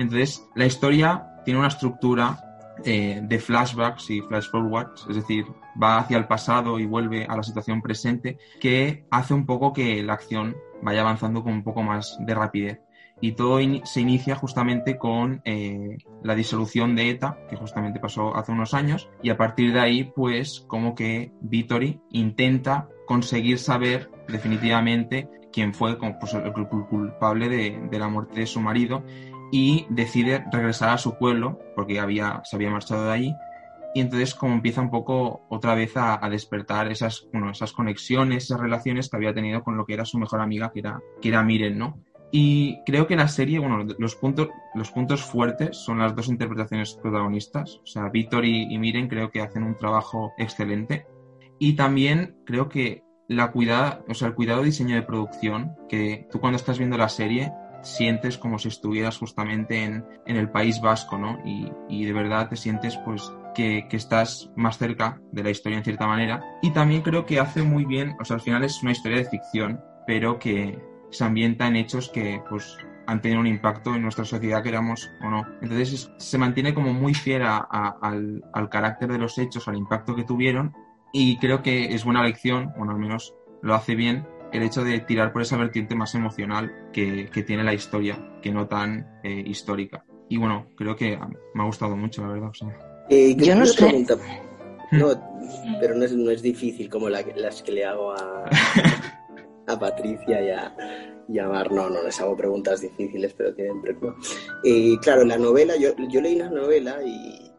Entonces, 0.00 0.48
la 0.54 0.64
historia 0.64 1.26
tiene 1.44 1.58
una 1.58 1.68
estructura 1.68 2.40
eh, 2.86 3.20
de 3.22 3.38
flashbacks 3.38 4.08
y 4.08 4.22
flash 4.22 4.48
forwards, 4.50 5.06
es 5.10 5.16
decir, 5.16 5.44
va 5.80 5.98
hacia 5.98 6.16
el 6.16 6.26
pasado 6.26 6.78
y 6.78 6.86
vuelve 6.86 7.26
a 7.26 7.36
la 7.36 7.42
situación 7.42 7.82
presente, 7.82 8.38
que 8.60 9.04
hace 9.10 9.34
un 9.34 9.44
poco 9.44 9.74
que 9.74 10.02
la 10.02 10.14
acción 10.14 10.56
vaya 10.80 11.02
avanzando 11.02 11.42
con 11.42 11.52
un 11.52 11.62
poco 11.62 11.82
más 11.82 12.16
de 12.18 12.34
rapidez. 12.34 12.80
Y 13.20 13.32
todo 13.32 13.58
se 13.84 14.00
inicia 14.00 14.36
justamente 14.36 14.96
con 14.96 15.42
eh, 15.44 15.98
la 16.22 16.34
disolución 16.34 16.96
de 16.96 17.10
ETA, 17.10 17.36
que 17.50 17.56
justamente 17.56 18.00
pasó 18.00 18.34
hace 18.34 18.52
unos 18.52 18.72
años, 18.72 19.10
y 19.22 19.28
a 19.28 19.36
partir 19.36 19.74
de 19.74 19.80
ahí, 19.80 20.04
pues 20.16 20.64
como 20.66 20.94
que 20.94 21.30
Vittori 21.42 22.00
intenta 22.08 22.88
conseguir 23.06 23.58
saber 23.58 24.10
definitivamente 24.28 25.28
quien 25.52 25.74
fue 25.74 25.98
pues, 25.98 26.32
el 26.32 26.52
culpable 26.52 27.48
de, 27.50 27.88
de, 27.90 27.98
la 27.98 28.08
muerte 28.08 28.40
de 28.40 28.46
su 28.46 28.60
marido 28.60 29.02
y 29.50 29.86
decide 29.90 30.44
regresar 30.52 30.90
a 30.90 30.98
su 30.98 31.18
pueblo 31.18 31.58
porque 31.74 32.00
había, 32.00 32.40
se 32.44 32.56
había 32.56 32.70
marchado 32.70 33.04
de 33.04 33.12
allí 33.12 33.34
y 33.94 34.00
entonces 34.00 34.34
como 34.34 34.54
empieza 34.54 34.80
un 34.80 34.90
poco 34.90 35.42
otra 35.48 35.74
vez 35.74 35.92
a, 35.96 36.20
despertar 36.30 36.90
esas, 36.90 37.26
bueno, 37.32 37.50
esas 37.50 37.72
conexiones, 37.72 38.44
esas 38.44 38.60
relaciones 38.60 39.08
que 39.08 39.16
había 39.16 39.34
tenido 39.34 39.62
con 39.62 39.76
lo 39.76 39.84
que 39.84 39.94
era 39.94 40.04
su 40.04 40.18
mejor 40.18 40.40
amiga, 40.40 40.70
que 40.72 40.80
era, 40.80 41.00
que 41.20 41.28
era 41.28 41.42
Miren, 41.42 41.78
¿no? 41.78 41.98
Y 42.32 42.78
creo 42.86 43.08
que 43.08 43.16
la 43.16 43.26
serie, 43.26 43.58
bueno, 43.58 43.84
los 43.98 44.14
puntos, 44.14 44.50
los 44.74 44.92
puntos 44.92 45.24
fuertes 45.24 45.76
son 45.76 45.98
las 45.98 46.14
dos 46.14 46.28
interpretaciones 46.28 46.94
protagonistas. 46.94 47.80
O 47.82 47.86
sea, 47.86 48.08
Víctor 48.08 48.44
y, 48.44 48.72
y 48.72 48.78
Miren 48.78 49.08
creo 49.08 49.32
que 49.32 49.40
hacen 49.40 49.64
un 49.64 49.76
trabajo 49.76 50.32
excelente. 50.38 51.06
Y 51.58 51.74
también 51.74 52.36
creo 52.46 52.68
que 52.68 53.02
la 53.26 53.50
cuidada, 53.50 54.04
o 54.08 54.14
sea, 54.14 54.28
el 54.28 54.34
cuidado 54.34 54.62
diseño 54.62 54.94
de 54.94 55.02
producción, 55.02 55.72
que 55.88 56.28
tú 56.30 56.38
cuando 56.38 56.56
estás 56.56 56.78
viendo 56.78 56.96
la 56.96 57.08
serie 57.08 57.52
sientes 57.82 58.38
como 58.38 58.58
si 58.58 58.68
estuvieras 58.68 59.18
justamente 59.18 59.84
en, 59.84 60.04
en 60.26 60.36
el 60.36 60.50
País 60.50 60.80
Vasco, 60.80 61.18
¿no? 61.18 61.38
Y, 61.44 61.70
y, 61.88 62.04
de 62.04 62.12
verdad 62.12 62.48
te 62.48 62.56
sientes 62.56 62.96
pues 63.04 63.32
que, 63.54 63.86
que, 63.88 63.96
estás 63.96 64.50
más 64.56 64.78
cerca 64.78 65.20
de 65.32 65.42
la 65.42 65.50
historia 65.50 65.78
en 65.78 65.84
cierta 65.84 66.06
manera. 66.06 66.42
Y 66.62 66.70
también 66.72 67.02
creo 67.02 67.26
que 67.26 67.40
hace 67.40 67.62
muy 67.62 67.84
bien, 67.84 68.16
o 68.20 68.24
sea, 68.24 68.36
al 68.36 68.42
final 68.42 68.64
es 68.64 68.82
una 68.82 68.92
historia 68.92 69.18
de 69.18 69.24
ficción, 69.24 69.80
pero 70.06 70.38
que 70.38 70.78
se 71.10 71.24
ambienta 71.24 71.66
en 71.66 71.76
hechos 71.76 72.08
que 72.08 72.42
pues 72.48 72.76
han 73.06 73.20
tenido 73.20 73.40
un 73.40 73.46
impacto 73.46 73.94
en 73.94 74.02
nuestra 74.02 74.24
sociedad, 74.24 74.62
queramos 74.62 75.10
o 75.22 75.30
no. 75.30 75.44
Entonces 75.60 76.12
se 76.16 76.38
mantiene 76.38 76.74
como 76.74 76.92
muy 76.92 77.14
fiel 77.14 77.42
a, 77.42 77.56
a, 77.58 77.96
al, 78.00 78.44
al 78.52 78.68
carácter 78.68 79.10
de 79.10 79.18
los 79.18 79.36
hechos, 79.38 79.66
al 79.66 79.76
impacto 79.76 80.14
que 80.14 80.24
tuvieron, 80.24 80.74
y 81.12 81.38
creo 81.38 81.62
que 81.62 81.94
es 81.94 82.04
buena 82.04 82.22
lección, 82.22 82.72
bueno, 82.76 82.92
al 82.92 82.98
menos 82.98 83.34
lo 83.62 83.74
hace 83.74 83.94
bien, 83.94 84.26
el 84.52 84.62
hecho 84.62 84.84
de 84.84 85.00
tirar 85.00 85.32
por 85.32 85.42
esa 85.42 85.56
vertiente 85.56 85.94
más 85.94 86.14
emocional 86.14 86.88
que, 86.92 87.28
que 87.32 87.42
tiene 87.42 87.64
la 87.64 87.74
historia, 87.74 88.18
que 88.42 88.50
no 88.50 88.66
tan 88.66 89.20
eh, 89.22 89.42
histórica. 89.46 90.04
Y 90.28 90.36
bueno, 90.36 90.66
creo 90.76 90.96
que 90.96 91.18
me 91.54 91.62
ha 91.62 91.66
gustado 91.66 91.96
mucho, 91.96 92.22
la 92.22 92.28
verdad. 92.28 92.50
O 92.50 92.54
sea. 92.54 92.68
eh, 93.08 93.34
Yo 93.36 93.54
no 93.54 93.66
sé. 93.66 93.84
Pregunta? 93.84 94.16
No, 94.92 95.08
pero 95.80 95.94
no 95.94 96.04
es, 96.04 96.12
no 96.12 96.30
es 96.30 96.42
difícil 96.42 96.88
como 96.88 97.08
la, 97.08 97.22
las 97.36 97.62
que 97.62 97.72
le 97.72 97.84
hago 97.84 98.12
a, 98.12 98.44
a 99.66 99.78
Patricia 99.78 100.40
y 100.42 100.50
a, 100.50 100.76
y 101.28 101.38
a 101.38 101.48
Mar. 101.48 101.70
No, 101.70 101.88
no 101.90 102.02
les 102.02 102.20
hago 102.20 102.36
preguntas 102.36 102.80
difíciles, 102.80 103.32
pero 103.34 103.54
tienen... 103.54 103.82
¿no? 104.00 104.14
Eh, 104.64 104.96
claro, 105.02 105.24
la 105.24 105.38
novela, 105.38 105.74
yo, 105.76 105.90
yo 106.08 106.20
leí 106.20 106.36
la 106.36 106.48
novela 106.50 106.98
y, 107.04 107.49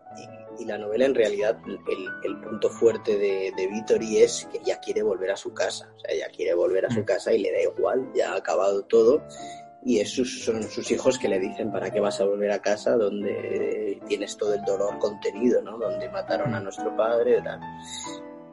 y 0.61 0.65
la 0.65 0.77
novela 0.77 1.05
en 1.05 1.15
realidad 1.15 1.57
el, 1.67 2.07
el 2.23 2.41
punto 2.41 2.69
fuerte 2.69 3.17
de, 3.17 3.51
de 3.55 3.67
Vittori 3.67 4.17
es 4.17 4.47
que 4.51 4.59
ella 4.59 4.79
quiere 4.79 5.01
volver 5.01 5.31
a 5.31 5.35
su 5.35 5.53
casa, 5.53 5.91
o 5.95 5.99
sea, 5.99 6.13
ella 6.13 6.27
quiere 6.35 6.53
volver 6.53 6.85
a 6.85 6.91
su 6.91 7.03
casa 7.03 7.33
y 7.33 7.39
le 7.39 7.51
da 7.51 7.61
igual, 7.61 8.11
ya 8.13 8.33
ha 8.33 8.37
acabado 8.37 8.83
todo 8.83 9.23
y 9.83 9.99
es 9.99 10.11
sus, 10.11 10.43
son 10.43 10.61
sus 10.63 10.91
hijos 10.91 11.17
que 11.17 11.27
le 11.27 11.39
dicen 11.39 11.71
para 11.71 11.89
qué 11.89 11.99
vas 11.99 12.21
a 12.21 12.25
volver 12.25 12.51
a 12.51 12.61
casa 12.61 12.95
donde 12.95 13.99
tienes 14.07 14.37
todo 14.37 14.53
el 14.53 14.61
dolor 14.63 14.99
contenido, 14.99 15.61
¿no? 15.61 15.77
Donde 15.77 16.07
mataron 16.09 16.53
a 16.53 16.59
nuestro 16.59 16.95
padre, 16.95 17.41
tal. 17.41 17.59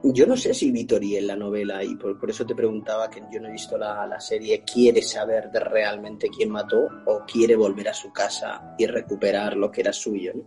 Yo 0.03 0.27
no 0.27 0.37
sé 0.37 0.55
si 0.55 0.71
Vittori 0.71 1.17
en 1.17 1.27
la 1.27 1.37
novela, 1.37 1.83
y 1.83 1.97
por, 1.97 2.19
por, 2.19 2.31
eso 2.31 2.47
te 2.47 2.55
preguntaba 2.55 3.11
que 3.11 3.21
yo 3.31 3.41
no 3.41 3.49
he 3.49 3.53
visto 3.53 3.77
la, 3.77 4.07
la, 4.07 4.21
serie, 4.21 4.63
quiere 4.63 5.03
saber 5.03 5.51
de 5.51 5.61
realmente 5.61 6.29
quién 6.29 6.51
mató 6.51 6.89
o 7.05 7.25
quiere 7.27 7.57
volver 7.57 7.89
a 7.89 7.95
su 7.95 8.13
casa 8.13 8.75
y 8.79 8.87
recuperar 8.87 9.57
lo 9.57 9.71
que 9.71 9.81
era 9.81 9.93
suyo, 9.93 10.33
¿no? 10.35 10.45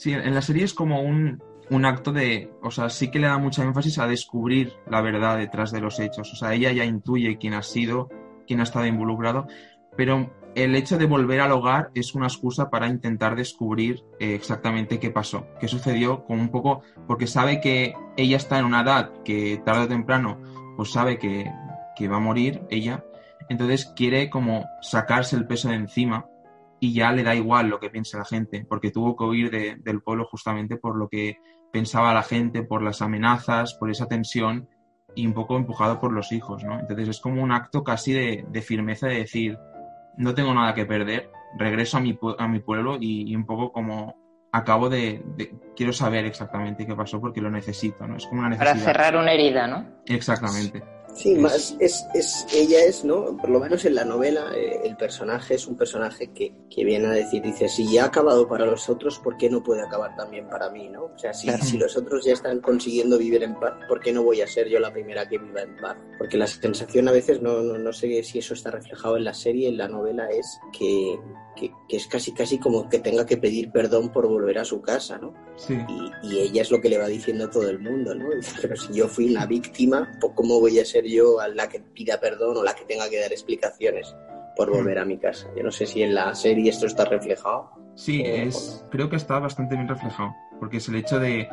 Sí, 0.00 0.14
en 0.14 0.34
la 0.34 0.40
serie 0.40 0.64
es 0.64 0.72
como 0.72 1.02
un, 1.02 1.42
un, 1.68 1.84
acto 1.84 2.10
de, 2.10 2.50
o 2.62 2.70
sea, 2.70 2.88
sí 2.88 3.10
que 3.10 3.18
le 3.18 3.26
da 3.26 3.36
mucha 3.36 3.62
énfasis 3.62 3.98
a 3.98 4.06
descubrir 4.06 4.72
la 4.88 5.02
verdad 5.02 5.36
detrás 5.36 5.72
de 5.72 5.82
los 5.82 6.00
hechos. 6.00 6.32
O 6.32 6.36
sea, 6.36 6.54
ella 6.54 6.72
ya 6.72 6.86
intuye 6.86 7.36
quién 7.36 7.52
ha 7.52 7.62
sido, 7.62 8.08
quién 8.46 8.60
ha 8.60 8.62
estado 8.62 8.86
involucrado, 8.86 9.46
pero 9.98 10.34
el 10.54 10.74
hecho 10.74 10.96
de 10.96 11.04
volver 11.04 11.42
al 11.42 11.52
hogar 11.52 11.90
es 11.94 12.14
una 12.14 12.28
excusa 12.28 12.70
para 12.70 12.88
intentar 12.88 13.36
descubrir 13.36 14.02
eh, 14.18 14.32
exactamente 14.34 14.98
qué 14.98 15.10
pasó, 15.10 15.48
qué 15.60 15.68
sucedió, 15.68 16.24
con 16.24 16.40
un 16.40 16.48
poco, 16.48 16.80
porque 17.06 17.26
sabe 17.26 17.60
que 17.60 17.92
ella 18.16 18.38
está 18.38 18.58
en 18.58 18.64
una 18.64 18.80
edad 18.80 19.12
que 19.22 19.60
tarde 19.66 19.82
o 19.82 19.88
temprano, 19.88 20.40
pues 20.78 20.92
sabe 20.92 21.18
que, 21.18 21.52
que 21.94 22.08
va 22.08 22.16
a 22.16 22.20
morir 22.20 22.62
ella, 22.70 23.04
entonces 23.50 23.92
quiere 23.94 24.30
como 24.30 24.64
sacarse 24.80 25.36
el 25.36 25.46
peso 25.46 25.68
de 25.68 25.74
encima 25.74 26.29
y 26.80 26.94
ya 26.94 27.12
le 27.12 27.22
da 27.22 27.34
igual 27.34 27.68
lo 27.68 27.78
que 27.78 27.90
piense 27.90 28.16
la 28.16 28.24
gente, 28.24 28.66
porque 28.68 28.90
tuvo 28.90 29.16
que 29.16 29.24
huir 29.24 29.50
de, 29.50 29.76
del 29.76 30.00
pueblo 30.00 30.24
justamente 30.24 30.76
por 30.76 30.96
lo 30.96 31.08
que 31.08 31.38
pensaba 31.70 32.14
la 32.14 32.22
gente, 32.22 32.62
por 32.62 32.82
las 32.82 33.02
amenazas, 33.02 33.74
por 33.74 33.90
esa 33.90 34.06
tensión 34.06 34.68
y 35.14 35.26
un 35.26 35.34
poco 35.34 35.56
empujado 35.56 36.00
por 36.00 36.12
los 36.12 36.32
hijos, 36.32 36.64
¿no? 36.64 36.80
Entonces 36.80 37.08
es 37.08 37.20
como 37.20 37.42
un 37.42 37.52
acto 37.52 37.84
casi 37.84 38.12
de, 38.12 38.44
de 38.48 38.62
firmeza 38.62 39.08
de 39.08 39.18
decir, 39.18 39.58
no 40.16 40.34
tengo 40.34 40.54
nada 40.54 40.74
que 40.74 40.86
perder, 40.86 41.30
regreso 41.58 41.98
a 41.98 42.00
mi, 42.00 42.18
a 42.38 42.48
mi 42.48 42.60
pueblo 42.60 42.96
y, 42.98 43.30
y 43.30 43.36
un 43.36 43.44
poco 43.44 43.72
como 43.72 44.16
acabo 44.52 44.88
de, 44.88 45.22
de, 45.36 45.54
quiero 45.76 45.92
saber 45.92 46.24
exactamente 46.24 46.86
qué 46.86 46.94
pasó 46.94 47.20
porque 47.20 47.40
lo 47.40 47.50
necesito, 47.50 48.06
¿no? 48.06 48.16
Es 48.16 48.26
como 48.26 48.40
una 48.40 48.50
necesidad. 48.50 48.72
Para 48.72 48.84
cerrar 48.84 49.16
una 49.16 49.32
herida, 49.32 49.66
¿no? 49.66 49.86
Exactamente. 50.06 50.80
Sí, 50.80 50.84
más 51.38 51.76
es, 51.80 52.06
es, 52.14 52.46
ella 52.54 52.84
es, 52.84 53.04
¿no? 53.04 53.36
Por 53.36 53.50
lo 53.50 53.60
menos 53.60 53.84
en 53.84 53.94
la 53.94 54.04
novela, 54.04 54.52
eh, 54.54 54.80
el 54.84 54.96
personaje 54.96 55.54
es 55.54 55.66
un 55.66 55.76
personaje 55.76 56.32
que, 56.32 56.54
que, 56.70 56.84
viene 56.84 57.08
a 57.08 57.12
decir, 57.12 57.42
dice, 57.42 57.68
si 57.68 57.90
ya 57.92 58.04
ha 58.04 58.06
acabado 58.06 58.48
para 58.48 58.66
los 58.66 58.88
otros, 58.88 59.18
¿por 59.18 59.36
qué 59.36 59.50
no 59.50 59.62
puede 59.62 59.82
acabar 59.82 60.14
también 60.16 60.48
para 60.48 60.70
mí, 60.70 60.88
¿no? 60.88 61.04
O 61.04 61.18
sea, 61.18 61.32
si, 61.34 61.46
claro. 61.46 61.64
si 61.64 61.78
los 61.78 61.96
otros 61.96 62.24
ya 62.24 62.32
están 62.32 62.60
consiguiendo 62.60 63.18
vivir 63.18 63.42
en 63.42 63.54
paz, 63.54 63.74
¿por 63.88 64.00
qué 64.00 64.12
no 64.12 64.22
voy 64.22 64.40
a 64.40 64.46
ser 64.46 64.68
yo 64.68 64.78
la 64.78 64.92
primera 64.92 65.28
que 65.28 65.38
viva 65.38 65.62
en 65.62 65.76
paz? 65.76 65.96
Porque 66.18 66.36
la 66.36 66.46
sensación 66.46 67.08
a 67.08 67.12
veces, 67.12 67.42
no, 67.42 67.60
no, 67.60 67.78
no 67.78 67.92
sé 67.92 68.22
si 68.22 68.38
eso 68.38 68.54
está 68.54 68.70
reflejado 68.70 69.16
en 69.16 69.24
la 69.24 69.34
serie, 69.34 69.68
en 69.68 69.76
la 69.76 69.88
novela, 69.88 70.28
es 70.30 70.58
que, 70.76 71.18
que, 71.60 71.72
que, 71.88 71.96
es 71.96 72.06
casi 72.06 72.32
casi 72.32 72.58
como 72.58 72.88
que 72.88 72.98
tenga 72.98 73.26
que 73.26 73.36
pedir 73.36 73.70
perdón 73.70 74.08
por 74.10 74.26
volver 74.26 74.58
a 74.58 74.64
su 74.64 74.80
casa, 74.80 75.18
¿no? 75.18 75.34
Sí. 75.56 75.78
Y, 76.22 76.28
y, 76.28 76.38
ella 76.40 76.62
es 76.62 76.70
lo 76.70 76.80
que 76.80 76.88
le 76.88 76.96
va 76.96 77.06
diciendo 77.06 77.44
a 77.44 77.50
todo 77.50 77.68
el 77.68 77.78
mundo, 77.78 78.14
¿no? 78.14 78.30
Pero 78.62 78.76
si 78.76 78.94
yo 78.94 79.08
fui 79.08 79.30
una 79.30 79.46
víctima, 79.46 80.10
¿cómo 80.34 80.58
voy 80.58 80.78
a 80.78 80.84
ser 80.84 81.04
yo 81.04 81.40
a 81.40 81.48
la 81.48 81.68
que 81.68 81.80
pida 81.80 82.18
perdón 82.18 82.56
o 82.56 82.64
la 82.64 82.74
que 82.74 82.84
tenga 82.84 83.08
que 83.10 83.20
dar 83.20 83.30
explicaciones 83.30 84.16
por 84.56 84.70
volver 84.70 84.98
a 84.98 85.04
mi 85.04 85.18
casa? 85.18 85.48
Yo 85.54 85.62
no 85.62 85.70
sé 85.70 85.86
si 85.86 86.02
en 86.02 86.14
la 86.14 86.34
serie 86.34 86.70
esto 86.70 86.86
está 86.86 87.04
reflejado. 87.04 87.70
Sí, 87.94 88.22
eh, 88.22 88.44
es, 88.44 88.84
creo 88.90 89.10
que 89.10 89.16
está 89.16 89.38
bastante 89.38 89.74
bien 89.74 89.88
reflejado, 89.88 90.34
porque 90.58 90.78
es 90.78 90.88
el 90.88 90.96
hecho 90.96 91.18
de, 91.18 91.48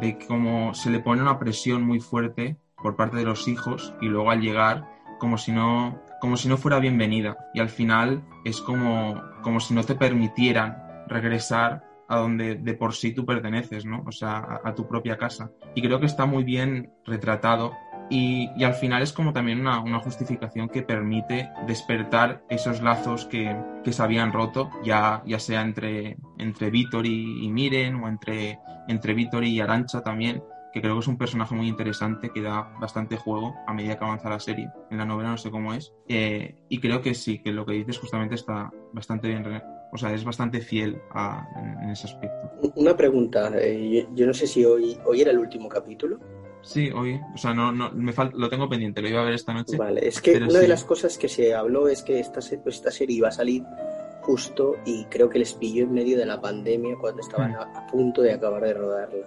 de 0.00 0.18
cómo 0.26 0.74
se 0.74 0.90
le 0.90 0.98
pone 0.98 1.22
una 1.22 1.38
presión 1.38 1.82
muy 1.82 2.00
fuerte 2.00 2.56
por 2.82 2.96
parte 2.96 3.16
de 3.16 3.24
los 3.24 3.46
hijos 3.46 3.94
y 4.00 4.06
luego 4.06 4.30
al 4.30 4.40
llegar 4.40 4.84
como 5.18 5.38
si 5.38 5.52
no 5.52 6.00
como 6.20 6.36
si 6.36 6.48
no 6.48 6.56
fuera 6.56 6.78
bienvenida 6.78 7.36
y 7.54 7.60
al 7.60 7.68
final 7.68 8.24
es 8.44 8.60
como, 8.60 9.22
como 9.42 9.60
si 9.60 9.74
no 9.74 9.84
te 9.84 9.94
permitieran 9.94 10.82
regresar 11.08 11.84
a 12.08 12.18
donde 12.18 12.54
de 12.54 12.74
por 12.74 12.94
sí 12.94 13.12
tú 13.12 13.26
perteneces, 13.26 13.84
¿no? 13.84 14.02
O 14.06 14.12
sea, 14.12 14.38
a, 14.38 14.60
a 14.68 14.74
tu 14.74 14.86
propia 14.86 15.16
casa. 15.16 15.50
Y 15.74 15.82
creo 15.82 15.98
que 15.98 16.06
está 16.06 16.26
muy 16.26 16.44
bien 16.44 16.92
retratado 17.04 17.72
y, 18.08 18.50
y, 18.56 18.64
al 18.64 18.74
final 18.74 19.02
es 19.02 19.12
como 19.12 19.32
también 19.32 19.60
una, 19.60 19.80
una, 19.80 19.98
justificación 19.98 20.68
que 20.68 20.82
permite 20.82 21.50
despertar 21.66 22.44
esos 22.48 22.80
lazos 22.80 23.24
que, 23.24 23.56
que 23.82 23.92
se 23.92 24.02
habían 24.02 24.32
roto, 24.32 24.70
ya, 24.84 25.22
ya 25.26 25.40
sea 25.40 25.62
entre, 25.62 26.16
entre 26.38 26.70
Víctor 26.70 27.04
y, 27.04 27.48
Miren 27.50 27.96
o 27.96 28.08
entre, 28.08 28.60
entre 28.86 29.14
Víctor 29.14 29.44
y 29.44 29.60
Arancha 29.60 30.02
también, 30.02 30.42
que 30.76 30.82
creo 30.82 30.92
que 30.96 31.00
es 31.00 31.08
un 31.08 31.16
personaje 31.16 31.54
muy 31.54 31.68
interesante 31.68 32.28
que 32.28 32.42
da 32.42 32.70
bastante 32.78 33.16
juego 33.16 33.54
a 33.66 33.72
medida 33.72 33.98
que 33.98 34.04
avanza 34.04 34.28
la 34.28 34.38
serie. 34.38 34.68
En 34.90 34.98
la 34.98 35.06
novela 35.06 35.30
no 35.30 35.38
sé 35.38 35.50
cómo 35.50 35.72
es. 35.72 35.94
Eh, 36.06 36.54
y 36.68 36.80
creo 36.80 37.00
que 37.00 37.14
sí, 37.14 37.38
que 37.38 37.50
lo 37.50 37.64
que 37.64 37.72
dices 37.72 37.96
justamente 37.96 38.34
está 38.34 38.70
bastante 38.92 39.28
bien. 39.28 39.62
O 39.90 39.96
sea, 39.96 40.12
es 40.12 40.22
bastante 40.22 40.60
fiel 40.60 41.00
a, 41.12 41.48
en, 41.82 41.88
ese 41.88 42.08
aspecto. 42.08 42.50
Una 42.74 42.94
pregunta. 42.94 43.50
Eh, 43.58 44.04
yo, 44.06 44.14
yo, 44.14 44.26
no 44.26 44.34
sé 44.34 44.46
si 44.46 44.66
hoy, 44.66 44.98
hoy 45.06 45.22
era 45.22 45.30
el 45.30 45.38
último 45.38 45.66
capítulo. 45.66 46.20
Sí, 46.60 46.90
hoy. 46.90 47.18
O 47.34 47.38
sea, 47.38 47.54
no, 47.54 47.72
no, 47.72 47.90
me 47.92 48.12
falta, 48.12 48.36
lo 48.36 48.50
tengo 48.50 48.68
pendiente, 48.68 49.00
lo 49.00 49.08
iba 49.08 49.22
a 49.22 49.24
ver 49.24 49.32
esta 49.32 49.54
noche. 49.54 49.78
Vale, 49.78 50.06
es 50.06 50.20
que 50.20 50.36
una 50.36 50.50
sí. 50.50 50.58
de 50.58 50.68
las 50.68 50.84
cosas 50.84 51.16
que 51.16 51.30
se 51.30 51.54
habló 51.54 51.88
es 51.88 52.02
que 52.02 52.20
esta, 52.20 52.40
esta 52.40 52.90
serie 52.90 53.16
iba 53.16 53.28
a 53.28 53.32
salir 53.32 53.64
justo 54.20 54.76
y 54.84 55.06
creo 55.06 55.30
que 55.30 55.38
les 55.38 55.54
pilló 55.54 55.84
en 55.84 55.94
medio 55.94 56.18
de 56.18 56.26
la 56.26 56.38
pandemia 56.38 56.96
cuando 57.00 57.22
estaban 57.22 57.52
mm. 57.52 57.56
a, 57.56 57.78
a 57.78 57.86
punto 57.86 58.20
de 58.20 58.34
acabar 58.34 58.62
de 58.62 58.74
rodarla. 58.74 59.26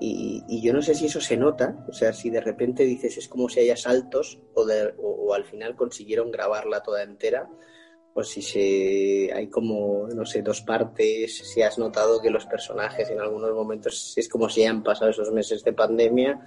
Y, 0.00 0.44
y, 0.48 0.60
yo 0.60 0.72
no 0.72 0.82
sé 0.82 0.94
si 0.94 1.06
eso 1.06 1.20
se 1.20 1.36
nota, 1.36 1.84
o 1.88 1.92
sea, 1.92 2.12
si 2.12 2.30
de 2.30 2.40
repente 2.40 2.84
dices 2.84 3.16
es 3.18 3.28
como 3.28 3.48
si 3.48 3.60
haya 3.60 3.76
saltos 3.76 4.38
o, 4.54 4.64
de, 4.64 4.94
o, 4.98 5.34
al 5.34 5.44
final 5.44 5.74
consiguieron 5.74 6.30
grabarla 6.30 6.82
toda 6.82 7.02
entera, 7.02 7.48
o 8.14 8.22
si 8.22 8.42
se 8.42 9.32
hay 9.32 9.48
como, 9.48 10.06
no 10.08 10.24
sé, 10.24 10.42
dos 10.42 10.60
partes, 10.62 11.38
si 11.38 11.62
has 11.62 11.78
notado 11.78 12.20
que 12.20 12.30
los 12.30 12.46
personajes 12.46 13.10
en 13.10 13.20
algunos 13.20 13.52
momentos 13.52 14.14
es 14.16 14.28
como 14.28 14.48
si 14.48 14.64
han 14.64 14.82
pasado 14.82 15.10
esos 15.10 15.32
meses 15.32 15.64
de 15.64 15.72
pandemia 15.72 16.40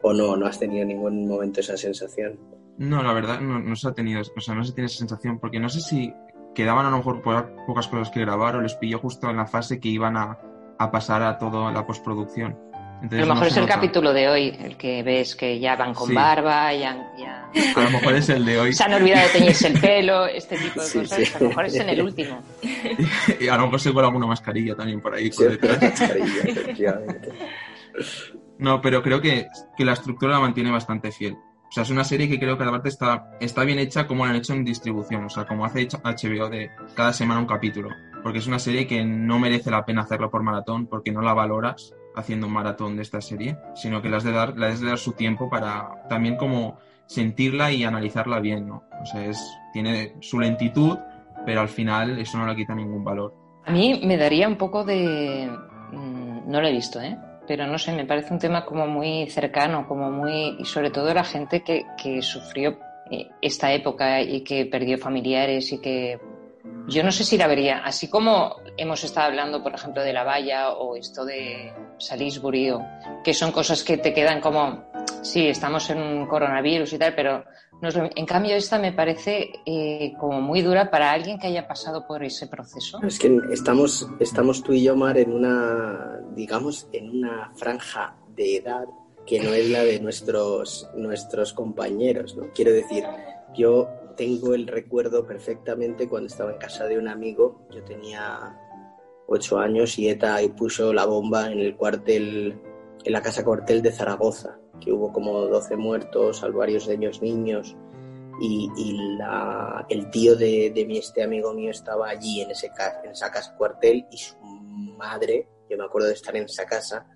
o 0.00 0.12
no, 0.12 0.36
no 0.36 0.46
has 0.46 0.58
tenido 0.58 0.82
en 0.82 0.88
ningún 0.88 1.26
momento 1.26 1.60
esa 1.60 1.76
sensación. 1.76 2.38
No, 2.78 3.02
la 3.02 3.12
verdad 3.12 3.40
no, 3.40 3.76
se 3.76 3.88
ha 3.88 3.92
tenido, 3.92 4.20
o 4.20 4.40
sea, 4.40 4.54
no 4.54 4.64
se 4.64 4.72
tiene 4.72 4.86
esa 4.86 4.98
sensación, 4.98 5.38
porque 5.38 5.60
no 5.60 5.68
sé 5.68 5.80
si 5.80 6.12
quedaban 6.54 6.86
a 6.86 6.90
lo 6.90 6.98
mejor 6.98 7.22
pocas 7.22 7.88
cosas 7.88 8.10
que 8.10 8.20
grabar 8.20 8.56
o 8.56 8.60
les 8.60 8.74
pilló 8.74 8.98
justo 8.98 9.28
en 9.28 9.36
la 9.36 9.46
fase 9.46 9.80
que 9.80 9.88
iban 9.88 10.16
a, 10.16 10.38
a 10.78 10.90
pasar 10.90 11.22
a 11.22 11.38
toda 11.38 11.70
la 11.72 11.86
postproducción 11.86 12.71
a 13.10 13.14
lo 13.16 13.26
mejor 13.26 13.48
es 13.48 13.56
el 13.56 13.66
capítulo 13.66 14.12
de 14.12 14.28
hoy, 14.28 14.56
el 14.60 14.76
que 14.76 15.02
ves 15.02 15.34
que 15.34 15.58
ya 15.58 15.74
van 15.74 15.92
con 15.92 16.14
barba, 16.14 16.72
ya, 16.72 17.12
ya, 17.18 17.50
A 17.74 17.80
lo 17.82 17.90
mejor 17.90 18.14
es 18.14 18.28
el 18.28 18.44
de 18.44 18.60
hoy. 18.60 18.72
Se 18.72 18.84
han 18.84 18.94
olvidado 18.94 19.26
de 19.26 19.32
teñirse 19.38 19.66
el 19.68 19.80
pelo, 19.80 20.26
este 20.26 20.56
tipo 20.56 20.80
de 20.80 20.92
cosas. 20.92 21.34
A 21.34 21.40
lo 21.40 21.48
mejor 21.48 21.66
es 21.66 21.74
en 21.74 21.88
el 21.88 22.02
último. 22.08 22.40
Y, 23.40 23.48
a 23.48 23.56
lo 23.56 23.64
mejor 23.64 23.80
se 23.80 23.92
cuela 23.92 24.08
alguna 24.08 24.26
mascarilla 24.26 24.76
también 24.76 25.00
por 25.00 25.14
ahí. 25.14 25.30
no, 28.58 28.80
pero 28.80 29.02
creo 29.02 29.20
que, 29.20 29.48
que 29.76 29.84
la 29.84 29.94
estructura 29.94 30.34
la 30.34 30.40
mantiene 30.40 30.70
bastante 30.70 31.10
fiel. 31.10 31.34
O 31.34 31.74
sea, 31.74 31.82
es 31.82 31.90
una 31.90 32.04
serie 32.04 32.28
que 32.28 32.38
creo 32.38 32.56
que 32.56 32.64
aparte 32.64 32.90
está, 32.90 33.30
está 33.40 33.64
bien 33.64 33.78
hecha 33.78 34.06
como 34.06 34.24
la 34.24 34.30
han 34.30 34.36
hecho 34.36 34.52
en 34.52 34.64
distribución, 34.64 35.24
o 35.24 35.30
sea, 35.30 35.46
como 35.46 35.64
hace 35.64 35.88
HBO 35.88 36.50
de 36.50 36.70
cada 36.94 37.12
semana 37.12 37.40
un 37.40 37.46
capítulo. 37.46 37.88
Porque 38.22 38.38
es 38.38 38.46
una 38.46 38.58
serie 38.60 38.86
que 38.86 39.04
no 39.04 39.40
merece 39.40 39.70
la 39.70 39.84
pena 39.84 40.02
hacerlo 40.02 40.30
por 40.30 40.42
maratón, 40.42 40.86
porque 40.86 41.10
no 41.10 41.22
la 41.22 41.32
valoras 41.32 41.94
haciendo 42.14 42.46
un 42.46 42.52
maratón 42.52 42.96
de 42.96 43.02
esta 43.02 43.20
serie, 43.20 43.56
sino 43.74 44.02
que 44.02 44.08
le 44.08 44.16
has 44.16 44.24
de 44.24 44.32
dar, 44.32 44.56
le 44.56 44.74
de 44.74 44.86
dar 44.86 44.98
su 44.98 45.12
tiempo 45.12 45.48
para 45.48 46.06
también 46.08 46.36
como 46.36 46.78
sentirla 47.06 47.70
y 47.72 47.84
analizarla 47.84 48.40
bien, 48.40 48.66
¿no? 48.68 48.84
O 49.02 49.06
sea, 49.06 49.24
es, 49.24 49.38
tiene 49.72 50.14
su 50.20 50.40
lentitud, 50.40 50.98
pero 51.44 51.60
al 51.60 51.68
final 51.68 52.18
eso 52.18 52.38
no 52.38 52.46
le 52.46 52.56
quita 52.56 52.74
ningún 52.74 53.04
valor. 53.04 53.34
A 53.64 53.70
mí 53.70 54.00
me 54.04 54.16
daría 54.16 54.48
un 54.48 54.56
poco 54.56 54.84
de... 54.84 55.50
Mm, 55.92 56.50
no 56.50 56.60
lo 56.60 56.66
he 56.66 56.72
visto, 56.72 57.00
¿eh? 57.00 57.16
Pero 57.46 57.66
no 57.66 57.78
sé, 57.78 57.92
me 57.92 58.06
parece 58.06 58.32
un 58.32 58.38
tema 58.38 58.64
como 58.64 58.86
muy 58.86 59.28
cercano, 59.28 59.86
como 59.86 60.10
muy... 60.10 60.56
Y 60.58 60.64
sobre 60.64 60.90
todo 60.90 61.12
la 61.12 61.24
gente 61.24 61.62
que, 61.62 61.84
que 62.02 62.22
sufrió 62.22 62.78
eh, 63.10 63.28
esta 63.40 63.72
época 63.72 64.20
y 64.22 64.42
que 64.42 64.66
perdió 64.66 64.98
familiares 64.98 65.72
y 65.72 65.80
que 65.80 66.18
yo 66.86 67.02
no 67.02 67.12
sé 67.12 67.24
si 67.24 67.36
la 67.36 67.46
vería, 67.46 67.78
así 67.84 68.08
como 68.08 68.56
hemos 68.76 69.04
estado 69.04 69.28
hablando, 69.28 69.62
por 69.62 69.74
ejemplo, 69.74 70.02
de 70.02 70.12
la 70.12 70.24
valla 70.24 70.70
o 70.70 70.96
esto 70.96 71.24
de 71.24 71.72
Salisbury, 72.02 72.70
o, 72.70 72.84
que 73.24 73.34
son 73.34 73.52
cosas 73.52 73.82
que 73.82 73.98
te 73.98 74.12
quedan 74.12 74.40
como, 74.40 74.84
sí, 75.22 75.46
estamos 75.46 75.88
en 75.90 75.98
un 75.98 76.26
coronavirus 76.26 76.92
y 76.92 76.98
tal, 76.98 77.14
pero 77.14 77.44
en 77.82 78.26
cambio 78.26 78.54
esta 78.54 78.78
me 78.78 78.92
parece 78.92 79.50
eh, 79.66 80.12
como 80.18 80.40
muy 80.40 80.62
dura 80.62 80.90
para 80.90 81.10
alguien 81.10 81.38
que 81.38 81.48
haya 81.48 81.66
pasado 81.66 82.06
por 82.06 82.22
ese 82.22 82.46
proceso. 82.46 83.00
Es 83.02 83.18
que 83.18 83.40
estamos, 83.50 84.08
estamos 84.20 84.62
tú 84.62 84.72
y 84.72 84.84
yo, 84.84 84.94
Mar, 84.94 85.18
en 85.18 85.32
una, 85.32 86.20
digamos, 86.34 86.88
en 86.92 87.10
una 87.10 87.50
franja 87.54 88.16
de 88.36 88.56
edad 88.56 88.84
que 89.26 89.40
no 89.40 89.52
es 89.52 89.68
la 89.70 89.84
de 89.84 90.00
nuestros, 90.00 90.88
nuestros 90.94 91.52
compañeros, 91.52 92.36
¿no? 92.36 92.52
Quiero 92.52 92.72
decir, 92.72 93.04
yo 93.54 93.88
tengo 94.16 94.54
el 94.54 94.66
recuerdo 94.66 95.26
perfectamente 95.26 96.08
cuando 96.08 96.28
estaba 96.28 96.52
en 96.52 96.58
casa 96.58 96.86
de 96.86 96.98
un 96.98 97.08
amigo. 97.08 97.66
Yo 97.70 97.82
tenía 97.82 98.58
ocho 99.32 99.58
años 99.58 99.98
y 99.98 100.08
ETA 100.08 100.38
puso 100.56 100.92
la 100.92 101.06
bomba 101.06 101.50
en 101.50 101.58
el 101.58 101.76
cuartel, 101.76 102.60
en 103.04 103.12
la 103.12 103.22
casa 103.22 103.44
cuartel 103.44 103.82
de 103.82 103.92
Zaragoza, 103.92 104.58
que 104.80 104.92
hubo 104.92 105.12
como 105.12 105.46
12 105.46 105.76
muertos, 105.76 106.44
varios 106.54 106.86
de 106.86 106.94
ellos 106.94 107.22
niños. 107.22 107.76
Y, 108.40 108.68
el 109.88 110.10
tío 110.10 110.34
de, 110.36 110.84
mi, 110.86 110.98
este 110.98 111.22
amigo 111.22 111.52
mío 111.54 111.70
estaba 111.70 112.08
allí 112.08 112.40
en, 112.40 112.50
ese, 112.50 112.70
en 113.04 113.10
esa 113.10 113.30
casa 113.30 113.54
cuartel 113.56 114.06
y 114.10 114.18
su 114.18 114.36
madre, 114.96 115.48
yo 115.68 115.76
me 115.76 115.84
acuerdo 115.84 116.08
de 116.08 116.14
estar 116.14 116.34
en 116.36 116.44
esa 116.44 116.64
casa, 116.64 117.06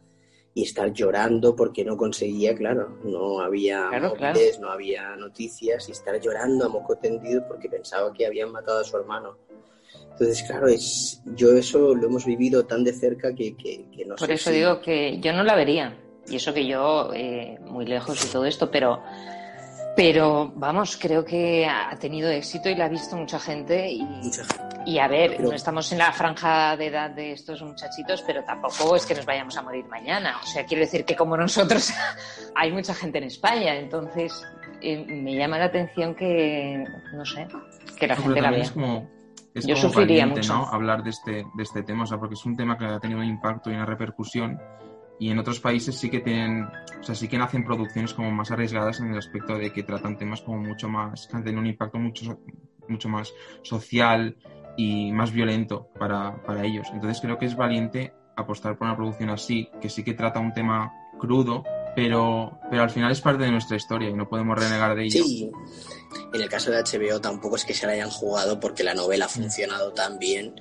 y 0.57 0.63
estar 0.63 0.91
llorando 0.91 1.55
porque 1.55 1.85
no 1.85 1.99
conseguía, 1.99 2.55
claro, 2.55 2.99
no 3.05 3.41
había 3.41 3.91
móviles, 3.91 4.59
no 4.59 4.71
había 4.71 5.15
noticias 5.15 5.87
y 5.91 5.93
estar 5.93 6.19
llorando 6.19 6.65
a 6.65 6.69
moco 6.71 6.97
tendido 6.97 7.47
porque 7.47 7.69
pensaba 7.69 8.11
que 8.15 8.25
habían 8.25 8.53
matado 8.53 8.81
a 8.81 8.85
su 8.85 8.97
hermano. 8.97 9.37
Entonces, 10.19 10.43
claro, 10.45 10.67
es, 10.67 11.21
yo 11.27 11.53
eso 11.53 11.95
lo 11.95 12.07
hemos 12.07 12.25
vivido 12.25 12.65
tan 12.65 12.85
de 12.85 12.95
cerca 12.95 13.35
que, 13.35 13.55
que, 13.55 14.05
no 14.07 14.17
Por 14.17 14.31
eso 14.31 14.51
digo 14.51 14.81
que 14.81 15.19
yo 15.21 15.35
no 15.35 15.45
la 15.45 15.55
vería. 15.55 15.95
Y 16.27 16.37
eso 16.37 16.55
que 16.55 16.67
yo, 16.67 17.13
eh, 17.15 17.59
muy 17.61 17.85
lejos 17.85 18.25
y 18.25 18.33
todo 18.33 18.47
esto, 18.47 18.71
pero 18.71 19.03
pero 19.97 20.53
vamos, 20.55 20.99
creo 21.01 21.25
que 21.25 21.67
ha 21.67 21.97
tenido 21.99 22.29
éxito 22.29 22.69
y 22.69 22.75
la 22.75 22.85
ha 22.85 22.89
visto 22.89 23.17
mucha 23.17 23.41
gente. 23.41 23.91
Y, 23.91 24.07
y 24.85 24.99
a 24.99 25.09
ver, 25.09 25.41
no 25.41 25.53
estamos 25.53 25.91
en 25.91 25.99
la 25.99 26.13
franja 26.13 26.77
de 26.77 26.89
edad 26.89 27.11
de 27.11 27.33
estos 27.33 27.63
muchachitos, 27.63 28.23
pero 28.27 28.45
tampoco 28.45 28.95
es 28.95 29.07
que 29.07 29.15
nos 29.15 29.25
vayamos 29.25 29.57
a 29.57 29.63
morir 29.63 29.87
mañana. 29.87 30.37
O 30.43 30.47
sea, 30.47 30.67
quiero 30.67 30.83
decir 30.83 31.07
que 31.07 31.17
como 31.17 31.35
nosotros 31.35 31.91
hay 32.55 32.73
mucha 32.73 32.93
gente 32.93 33.19
en 33.19 33.25
España, 33.25 33.75
entonces 33.75 34.43
eh, 34.83 34.99
me 34.99 35.35
llama 35.35 35.59
la 35.59 35.65
atención 35.65 36.15
que, 36.15 36.85
no 37.15 37.25
sé, 37.25 37.49
que 37.99 38.07
la 38.07 38.17
gente 38.17 38.41
la 38.43 38.51
vea. 38.51 39.07
Yo 39.65 39.77
sufriría 39.77 40.27
mucho. 40.27 40.55
¿no? 40.55 40.67
Hablar 40.67 41.03
de 41.03 41.11
este, 41.11 41.47
de 41.55 41.63
este 41.63 41.83
tema, 41.83 42.05
o 42.05 42.07
sea, 42.07 42.19
porque 42.19 42.35
es 42.35 42.45
un 42.45 42.57
tema 42.57 42.77
que 42.77 42.85
ha 42.85 43.01
tenido 43.01 43.21
un 43.21 43.27
impacto 43.27 43.71
y 43.71 43.75
una 43.75 43.87
repercusión 43.87 44.59
y 45.19 45.31
en 45.31 45.39
otros 45.39 45.61
países 45.61 45.97
sí 45.97 46.11
que 46.11 46.21
tienen, 46.21 46.65
o 46.65 47.03
sea, 47.03 47.15
sí 47.15 47.29
que 47.29 47.37
hacen 47.39 47.65
producciones 47.65 48.13
como 48.13 48.31
más 48.31 48.51
arriesgadas 48.51 49.01
en 49.01 49.13
el 49.13 49.19
aspecto 49.19 49.57
de 49.57 49.73
que 49.73 49.83
tratan 49.83 50.19
temas 50.19 50.43
como 50.43 50.59
mucho 50.59 50.89
más, 50.89 51.27
que 51.27 51.37
han 51.37 51.43
tenido 51.43 51.61
un 51.61 51.67
impacto 51.67 51.99
mucho, 51.99 52.39
mucho 52.89 53.09
más 53.09 53.33
social 53.63 54.37
y 54.77 55.13
más 55.13 55.33
violento 55.33 55.89
para, 55.99 56.43
para 56.43 56.65
ellos. 56.65 56.89
Entonces 56.93 57.21
creo 57.23 57.39
que 57.39 57.47
es 57.47 57.57
valiente 57.57 58.13
apostar 58.37 58.77
por 58.77 58.87
una 58.87 58.97
producción 58.97 59.31
así, 59.31 59.71
que 59.81 59.89
sí 59.89 60.05
que 60.05 60.13
trata 60.13 60.39
un 60.39 60.53
tema 60.53 60.93
crudo, 61.19 61.65
pero, 61.97 62.61
pero 62.71 62.83
al 62.83 62.91
final 62.91 63.11
es 63.11 63.23
parte 63.23 63.45
de 63.45 63.51
nuestra 63.51 63.77
historia 63.77 64.11
y 64.11 64.13
no 64.13 64.29
podemos 64.29 64.57
renegar 64.57 64.95
de 64.95 65.05
ello. 65.05 65.25
Sí, 65.25 65.51
en 66.33 66.43
el 66.43 66.49
caso 66.49 66.71
de 66.71 66.83
HBO 66.83 67.21
tampoco 67.23 67.57
es 67.57 67.65
que 67.65 67.73
se 67.73 67.87
la 67.87 67.93
hayan 67.93 68.11
jugado 68.11 68.61
porque 68.61 68.85
la 68.85 68.93
novela 68.93 69.25
ha 69.25 69.29
funcionado 69.29 69.93
tan 69.93 70.19
bien 70.19 70.55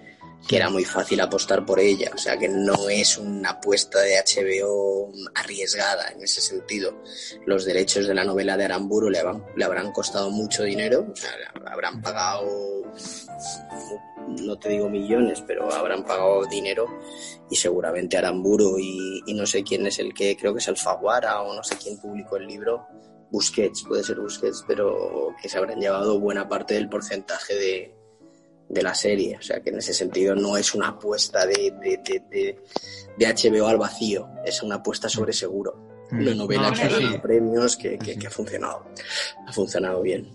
que 0.48 0.58
era 0.58 0.70
muy 0.70 0.86
fácil 0.86 1.20
apostar 1.22 1.66
por 1.66 1.80
ella. 1.80 2.12
O 2.14 2.18
sea 2.18 2.38
que 2.38 2.48
no 2.48 2.90
es 2.90 3.18
una 3.18 3.52
apuesta 3.52 4.00
de 4.02 4.16
HBO 4.16 5.12
arriesgada 5.34 6.10
en 6.10 6.24
ese 6.24 6.42
sentido. 6.42 7.02
Los 7.46 7.66
derechos 7.66 8.08
de 8.08 8.14
la 8.14 8.24
novela 8.24 8.58
de 8.58 8.66
Aramburu 8.66 9.10
le, 9.10 9.22
le 9.56 9.66
habrán 9.66 9.92
costado 9.92 10.30
mucho 10.30 10.64
dinero, 10.64 11.08
o 11.12 11.16
sea, 11.16 11.32
habrán 11.66 12.02
pagado, 12.02 12.84
no 14.28 14.60
te 14.60 14.70
digo 14.70 14.90
millones, 14.90 15.44
pero 15.46 15.72
habrán 15.74 16.04
pagado 16.04 16.46
dinero 16.46 16.88
y 17.50 17.56
seguramente 17.56 18.18
Aramburu 18.18 18.78
y, 18.80 19.22
y 19.26 19.34
no 19.34 19.46
sé 19.46 19.64
quién 19.64 19.86
es 19.88 20.00
el 20.00 20.14
que, 20.14 20.38
creo 20.38 20.54
que 20.54 20.60
es 20.60 20.68
Alfaguara 20.68 21.42
o 21.42 21.56
no 21.56 21.64
sé 21.64 21.76
quién 21.82 21.98
publicó 21.98 22.38
el 22.38 22.48
libro, 22.48 22.88
Busquets, 23.32 23.84
puede 23.88 24.04
ser 24.04 24.20
Busquets, 24.20 24.64
pero 24.68 25.36
que 25.42 25.50
se 25.50 25.58
habrán 25.58 25.80
llevado 25.80 26.20
buena 26.20 26.48
parte 26.48 26.76
del 26.76 26.90
porcentaje 26.90 27.56
de, 27.56 27.95
de 28.70 28.82
la 28.82 28.94
serie. 28.94 29.38
O 29.38 29.42
sea 29.42 29.62
que 29.62 29.70
en 29.70 29.78
ese 29.78 29.94
sentido 29.94 30.36
no 30.36 30.58
es 30.58 30.74
una 30.74 30.90
apuesta 30.90 31.46
de, 31.46 31.74
de, 31.82 32.58
de, 33.18 33.28
HBO 33.28 33.68
al 33.68 33.78
vacío, 33.78 34.30
es 34.46 34.62
una 34.64 34.76
apuesta 34.76 35.10
sobre 35.10 35.34
seguro. 35.34 35.76
Mm. 36.12 36.20
Una 36.20 36.36
novela 36.36 36.72
que 36.72 36.84
ha 36.84 36.90
ganado 36.90 37.22
premios, 37.22 37.76
que, 37.78 37.98
que, 37.98 38.28
ha 38.28 38.30
funcionado. 38.30 38.86
Ha 39.48 39.52
funcionado 39.52 40.02
bien. 40.02 40.32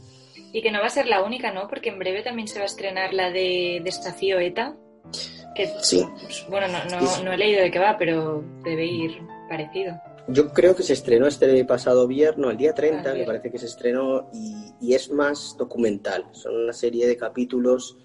Y 0.52 0.62
que 0.62 0.72
no 0.72 0.80
va 0.80 0.86
a 0.86 0.90
ser 0.90 1.06
la 1.06 1.22
única, 1.22 1.52
¿no? 1.52 1.68
Porque 1.68 1.90
en 1.90 1.98
breve 1.98 2.22
también 2.22 2.48
se 2.48 2.58
va 2.58 2.64
a 2.64 2.66
estrenar 2.66 3.14
la 3.14 3.30
de 3.30 3.80
Desafío 3.84 4.40
ETA. 4.40 4.74
Que, 5.54 5.72
sí. 5.80 6.04
Bueno, 6.48 6.66
no, 6.68 7.00
no, 7.00 7.22
no 7.22 7.32
he 7.32 7.36
leído 7.36 7.62
de 7.62 7.70
qué 7.70 7.78
va, 7.78 7.96
pero 7.98 8.42
debe 8.64 8.84
ir 8.84 9.20
parecido. 9.48 10.00
Yo 10.26 10.52
creo 10.52 10.76
que 10.76 10.82
se 10.82 10.92
estrenó 10.92 11.26
este 11.26 11.64
pasado 11.64 12.06
viernes, 12.06 12.50
el 12.50 12.56
día 12.56 12.74
30, 12.74 13.14
me 13.14 13.24
parece 13.24 13.50
que 13.50 13.58
se 13.58 13.66
estrenó, 13.66 14.28
y, 14.32 14.72
y, 14.80 14.94
es 14.94 15.10
más 15.10 15.56
documental. 15.56 16.26
Son 16.32 16.54
una 16.54 16.72
serie 16.72 17.06
de 17.06 17.16
capítulos 17.16 17.96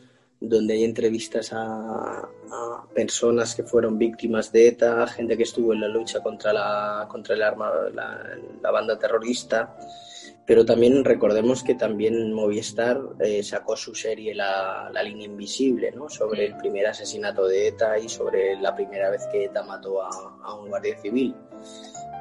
donde 0.49 0.75
hay 0.75 0.83
entrevistas 0.83 1.51
a, 1.53 2.29
personas 2.93 3.53
que 3.55 3.63
fueron 3.63 3.97
víctimas 3.97 4.51
de 4.51 4.69
ETA, 4.69 5.05
gente 5.07 5.35
que 5.35 5.43
estuvo 5.43 5.73
en 5.73 5.81
la 5.81 5.87
lucha 5.87 6.21
contra 6.21 6.53
la, 6.53 7.07
contra 7.09 7.35
el 7.35 7.41
arma, 7.41 7.71
la, 7.93 8.71
banda 8.71 8.97
terrorista. 8.97 9.75
Pero 10.45 10.63
también 10.63 11.03
recordemos 11.03 11.63
que 11.63 11.73
también 11.73 12.31
Movistar 12.31 13.01
eh, 13.19 13.41
sacó 13.41 13.75
su 13.75 13.95
serie 13.95 14.35
la, 14.35 14.89
la, 14.93 15.01
línea 15.01 15.25
invisible, 15.25 15.91
¿no? 15.91 16.07
sobre 16.07 16.45
el 16.45 16.55
primer 16.57 16.85
asesinato 16.85 17.47
de 17.47 17.69
ETA 17.69 17.97
y 17.97 18.07
sobre 18.07 18.55
la 18.61 18.75
primera 18.75 19.09
vez 19.09 19.25
que 19.31 19.45
ETA 19.45 19.63
mató 19.63 20.03
a, 20.03 20.09
a 20.43 20.53
un 20.53 20.69
guardia 20.69 20.97
civil. 21.01 21.35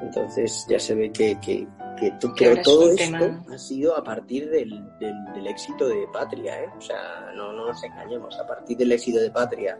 Entonces 0.01 0.65
ya 0.69 0.79
se 0.79 0.93
ve 0.95 1.11
que, 1.11 1.39
que, 1.39 1.67
que, 1.97 2.55
todo 2.63 2.91
esto 2.91 3.41
ha 3.51 3.57
sido 3.57 3.97
a 3.97 4.03
partir 4.03 4.49
del, 4.49 4.83
del, 4.99 5.47
éxito 5.47 5.87
de 5.87 6.07
Patria, 6.11 6.63
¿eh? 6.63 6.69
O 6.77 6.81
sea, 6.81 7.31
no, 7.35 7.53
no 7.53 7.67
nos 7.67 7.83
engañemos, 7.83 8.37
a 8.39 8.45
partir 8.45 8.77
del 8.77 8.91
éxito 8.91 9.19
de 9.19 9.31
Patria, 9.31 9.77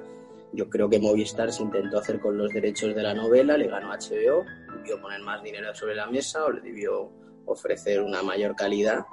yo 0.54 0.70
creo 0.70 0.90
que 0.90 1.00
Movistar 1.00 1.52
se 1.52 1.64
intentó 1.64 2.00
hacer 2.00 2.20
con 2.20 2.38
los 2.38 2.52
derechos 2.52 2.96
de 2.96 3.04
la 3.04 3.14
novela, 3.14 3.58
le 3.58 3.68
ganó 3.68 3.90
HBO, 3.90 4.46
debió 4.78 5.02
poner 5.02 5.22
más 5.22 5.44
dinero 5.44 5.76
sobre 5.76 5.96
la 5.96 6.08
mesa 6.08 6.46
o 6.46 6.52
le 6.52 6.62
debió 6.62 7.12
ofrecer 7.46 8.02
una 8.02 8.24
mayor 8.24 8.56
calidad 8.56 9.06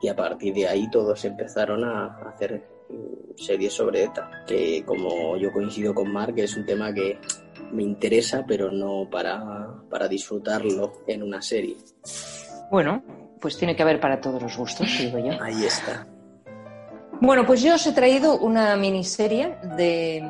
y 0.00 0.08
a 0.08 0.16
partir 0.16 0.54
de 0.54 0.66
ahí 0.66 0.90
todos 0.90 1.24
empezaron 1.24 1.84
a 1.84 2.06
hacer 2.28 2.64
series 3.36 3.72
sobre 3.72 4.04
ETA, 4.04 4.44
que 4.46 4.82
como 4.84 5.36
yo 5.36 5.52
coincido 5.52 5.94
con 5.94 6.12
Mark, 6.12 6.34
es 6.36 6.56
un 6.56 6.66
tema 6.66 6.92
que 6.92 7.18
me 7.72 7.82
interesa, 7.82 8.44
pero 8.46 8.70
no 8.70 9.08
para, 9.10 9.82
para 9.90 10.08
disfrutarlo 10.08 11.02
en 11.06 11.22
una 11.22 11.42
serie. 11.42 11.76
Bueno, 12.70 13.02
pues 13.40 13.56
tiene 13.56 13.74
que 13.74 13.82
haber 13.82 14.00
para 14.00 14.20
todos 14.20 14.42
los 14.42 14.56
gustos, 14.56 14.88
digo 14.98 15.18
yo. 15.18 15.42
Ahí 15.42 15.64
está. 15.64 16.06
Bueno, 17.20 17.46
pues 17.46 17.62
yo 17.62 17.74
os 17.74 17.86
he 17.86 17.92
traído 17.92 18.38
una 18.38 18.74
miniserie 18.76 19.56
de, 19.76 20.22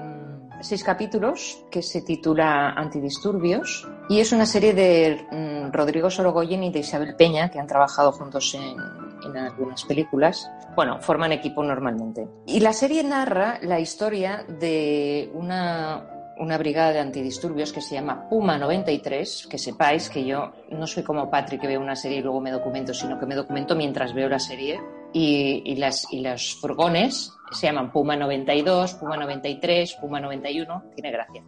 seis 0.63 0.85
capítulos 0.85 1.65
que 1.71 1.83
se 1.83 2.03
titula 2.03 2.71
Antidisturbios 2.71 3.89
y 4.09 4.21
es 4.21 4.33
una 4.33 4.47
serie 4.47 4.73
de 4.73 5.27
mm, 5.31 5.73
Rodrigo 5.73 6.11
Sorogoyen 6.11 6.63
y 6.65 6.71
de 6.71 6.81
Isabel 6.81 7.17
Peña 7.17 7.51
que 7.51 7.59
han 7.59 7.67
trabajado 7.67 8.13
juntos 8.13 8.55
en, 8.55 8.77
en 9.25 9.37
algunas 9.37 9.85
películas. 9.85 10.51
Bueno, 10.77 11.01
forman 11.01 11.33
equipo 11.33 11.63
normalmente. 11.63 12.29
Y 12.47 12.61
la 12.61 12.73
serie 12.73 13.03
narra 13.03 13.59
la 13.63 13.81
historia 13.81 14.45
de 14.49 15.31
una 15.35 16.12
una 16.39 16.59
brigada 16.59 16.93
de 16.93 17.01
antidisturbios 17.01 17.73
que 17.73 17.81
se 17.81 17.95
llama 17.95 18.29
Puma 18.29 18.59
93, 18.59 19.47
que 19.49 19.59
sepáis 19.59 20.09
que 20.09 20.25
yo 20.25 20.53
no 20.71 20.87
soy 20.87 21.03
como 21.03 21.31
Patrick 21.31 21.61
que 21.61 21.67
veo 21.67 21.81
una 21.81 21.97
serie 21.97 22.19
y 22.19 22.23
luego 22.23 22.41
me 22.41 22.51
documento, 22.51 22.95
sino 22.95 23.19
que 23.19 23.27
me 23.27 23.35
documento 23.35 23.77
mientras 23.77 24.15
veo 24.15 24.29
la 24.29 24.39
serie 24.39 24.81
y, 25.13 25.77
las, 25.77 26.11
y 26.13 26.21
los 26.21 26.55
furgones 26.61 27.33
se 27.53 27.67
llaman 27.67 27.93
Puma 27.93 28.17
92, 28.17 28.95
Puma 28.95 29.17
93, 29.17 29.95
Puma 30.01 30.21
91, 30.21 30.85
tiene 30.95 31.11
gracia. 31.11 31.43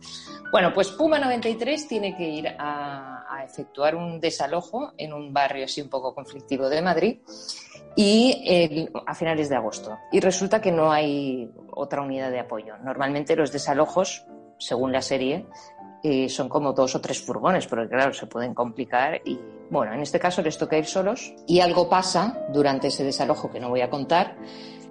Bueno, 0.51 0.73
pues 0.73 0.90
Puma 0.90 1.18
93 1.18 1.88
tiene 1.88 2.16
que 2.16 2.29
ir 2.29 2.49
a, 2.59 3.11
efectuar 3.44 3.94
un 3.94 4.20
desalojo 4.20 4.92
en 4.97 5.12
un 5.12 5.33
barrio 5.33 5.66
así 5.66 5.83
un 5.83 5.90
poco 5.90 6.14
conflictivo 6.14 6.70
de 6.70 6.81
Madrid 6.81 7.18
y 7.94 8.88
a 9.07 9.14
finales 9.14 9.51
de 9.51 9.57
agosto. 9.57 9.99
Y 10.12 10.20
resulta 10.20 10.62
que 10.62 10.73
no 10.73 10.90
hay 10.90 11.51
otra 11.70 12.01
unidad 12.01 12.31
de 12.31 12.40
apoyo. 12.40 12.79
Normalmente 12.79 13.37
los 13.37 13.53
desalojos 13.53 14.25
según 14.59 14.93
la 14.93 15.03
serie, 15.03 15.47
eh, 16.03 16.29
son 16.29 16.49
como 16.49 16.73
dos 16.73 16.95
o 16.95 17.01
tres 17.01 17.21
furgones, 17.21 17.67
porque 17.67 17.88
claro, 17.88 18.12
se 18.12 18.27
pueden 18.27 18.53
complicar 18.55 19.21
y 19.25 19.40
bueno, 19.71 19.95
en 19.95 20.01
este 20.01 20.21
caso 20.21 20.43
les 20.43 20.59
toca 20.59 20.77
ir 20.77 20.85
solos 20.85 21.33
y 21.47 21.61
algo 21.61 21.88
pasa 21.88 22.47
durante 22.53 22.88
ese 22.88 23.05
desalojo 23.05 23.51
que 23.51 23.59
no 23.59 23.71
voy 23.71 23.81
a 23.81 23.88
contar, 23.88 24.37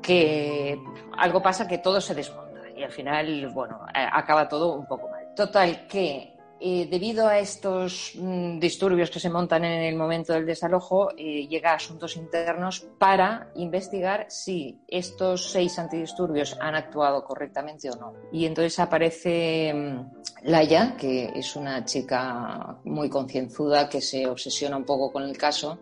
que 0.01 0.79
algo 1.17 1.41
pasa 1.41 1.67
que 1.67 1.77
todo 1.77 2.01
se 2.01 2.15
desmonta 2.15 2.61
y 2.75 2.83
al 2.83 2.91
final, 2.91 3.49
bueno, 3.53 3.79
acaba 3.93 4.47
todo 4.47 4.73
un 4.73 4.87
poco 4.87 5.07
mal. 5.07 5.33
Total, 5.35 5.87
que 5.87 6.32
eh, 6.65 6.87
debido 6.89 7.27
a 7.27 7.39
estos 7.39 8.13
mm, 8.15 8.57
disturbios 8.57 9.09
que 9.09 9.19
se 9.19 9.29
montan 9.29 9.65
en 9.65 9.83
el 9.83 9.97
momento 9.97 10.31
del 10.31 10.45
desalojo, 10.45 11.09
eh, 11.17 11.45
llega 11.45 11.71
a 11.71 11.75
asuntos 11.75 12.15
internos 12.15 12.87
para 12.97 13.51
investigar 13.55 14.27
si 14.29 14.79
estos 14.87 15.51
seis 15.51 15.77
antidisturbios 15.77 16.55
han 16.61 16.75
actuado 16.75 17.25
correctamente 17.25 17.89
o 17.89 17.97
no. 17.97 18.13
Y 18.31 18.45
entonces 18.45 18.79
aparece 18.79 19.73
mm, 19.73 20.43
Laia, 20.43 20.95
que 20.95 21.33
es 21.35 21.53
una 21.57 21.83
chica 21.83 22.77
muy 22.85 23.09
concienzuda 23.09 23.89
que 23.89 23.99
se 23.99 24.25
obsesiona 24.25 24.77
un 24.77 24.85
poco 24.85 25.11
con 25.11 25.23
el 25.23 25.37
caso. 25.37 25.79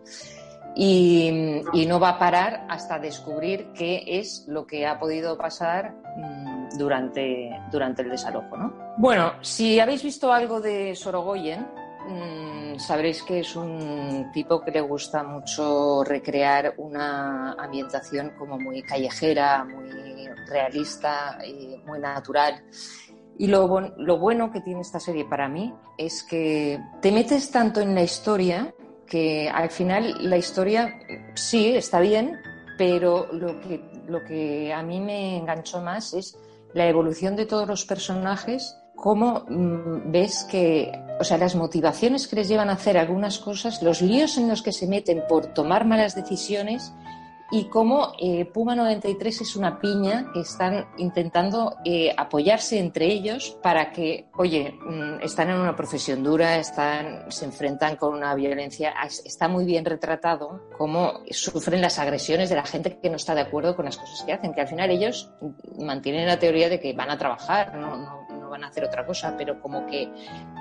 Y, 0.74 1.62
y, 1.74 1.86
no 1.86 2.00
va 2.00 2.08
a 2.08 2.18
parar 2.18 2.66
hasta 2.68 2.98
descubrir 2.98 3.68
qué 3.72 4.02
es 4.04 4.46
lo 4.48 4.66
que 4.66 4.84
ha 4.86 4.98
podido 4.98 5.38
pasar 5.38 5.94
mm, 6.16 6.76
durante, 6.76 7.50
durante 7.70 8.02
el 8.02 8.10
desalojo. 8.10 8.56
¿no? 8.56 8.81
Bueno, 9.02 9.32
si 9.40 9.80
habéis 9.80 10.04
visto 10.04 10.32
algo 10.32 10.60
de 10.60 10.94
Sorogoyen, 10.94 11.66
mmm, 12.06 12.78
sabréis 12.78 13.24
que 13.24 13.40
es 13.40 13.56
un 13.56 14.30
tipo 14.32 14.60
que 14.60 14.70
le 14.70 14.80
gusta 14.80 15.24
mucho 15.24 16.04
recrear 16.04 16.74
una 16.76 17.54
ambientación 17.54 18.30
como 18.38 18.60
muy 18.60 18.80
callejera, 18.84 19.64
muy 19.64 20.28
realista 20.46 21.36
y 21.44 21.78
muy 21.84 21.98
natural. 21.98 22.62
Y 23.36 23.48
lo, 23.48 23.92
lo 23.96 24.18
bueno 24.20 24.52
que 24.52 24.60
tiene 24.60 24.82
esta 24.82 25.00
serie 25.00 25.24
para 25.24 25.48
mí 25.48 25.74
es 25.98 26.22
que 26.22 26.78
te 27.00 27.10
metes 27.10 27.50
tanto 27.50 27.80
en 27.80 27.96
la 27.96 28.04
historia 28.04 28.72
que 29.04 29.50
al 29.50 29.70
final 29.70 30.30
la 30.30 30.36
historia 30.36 30.94
sí 31.34 31.74
está 31.74 31.98
bien, 31.98 32.40
pero 32.78 33.26
lo 33.32 33.58
que, 33.62 33.82
lo 34.06 34.22
que 34.22 34.72
a 34.72 34.84
mí 34.84 35.00
me 35.00 35.38
enganchó 35.38 35.80
más 35.80 36.14
es 36.14 36.38
la 36.72 36.86
evolución 36.86 37.34
de 37.34 37.46
todos 37.46 37.66
los 37.66 37.84
personajes 37.84 38.78
cómo 39.02 39.44
mm, 39.48 40.12
ves 40.12 40.46
que, 40.48 40.92
o 41.18 41.24
sea, 41.24 41.36
las 41.36 41.56
motivaciones 41.56 42.28
que 42.28 42.36
les 42.36 42.48
llevan 42.48 42.70
a 42.70 42.74
hacer 42.74 42.96
algunas 42.96 43.40
cosas, 43.40 43.82
los 43.82 44.00
líos 44.00 44.38
en 44.38 44.48
los 44.48 44.62
que 44.62 44.70
se 44.70 44.86
meten 44.86 45.24
por 45.28 45.46
tomar 45.46 45.84
malas 45.84 46.14
decisiones 46.14 46.92
y 47.50 47.64
cómo 47.64 48.12
eh, 48.18 48.44
Puma 48.46 48.76
93 48.76 49.40
es 49.40 49.56
una 49.56 49.80
piña 49.80 50.30
que 50.32 50.40
están 50.40 50.86
intentando 50.98 51.78
eh, 51.84 52.14
apoyarse 52.16 52.78
entre 52.78 53.06
ellos 53.06 53.58
para 53.60 53.90
que, 53.90 54.30
oye, 54.36 54.72
mm, 54.80 55.20
están 55.20 55.50
en 55.50 55.56
una 55.56 55.74
profesión 55.74 56.22
dura, 56.22 56.56
están, 56.58 57.30
se 57.30 57.44
enfrentan 57.44 57.96
con 57.96 58.14
una 58.14 58.36
violencia, 58.36 58.94
está 59.24 59.48
muy 59.48 59.64
bien 59.64 59.84
retratado 59.84 60.70
cómo 60.78 61.20
sufren 61.30 61.80
las 61.80 61.98
agresiones 61.98 62.48
de 62.50 62.56
la 62.56 62.64
gente 62.64 62.98
que 63.02 63.10
no 63.10 63.16
está 63.16 63.34
de 63.34 63.40
acuerdo 63.40 63.74
con 63.74 63.84
las 63.84 63.98
cosas 63.98 64.22
que 64.22 64.32
hacen, 64.32 64.54
que 64.54 64.60
al 64.60 64.68
final 64.68 64.90
ellos 64.90 65.32
mantienen 65.76 66.26
la 66.26 66.38
teoría 66.38 66.68
de 66.68 66.78
que 66.78 66.92
van 66.92 67.10
a 67.10 67.18
trabajar, 67.18 67.74
no, 67.74 67.96
no 67.96 68.21
van 68.52 68.64
a 68.64 68.68
hacer 68.68 68.84
otra 68.84 69.04
cosa, 69.04 69.34
pero 69.36 69.60
como 69.60 69.86
que 69.86 70.12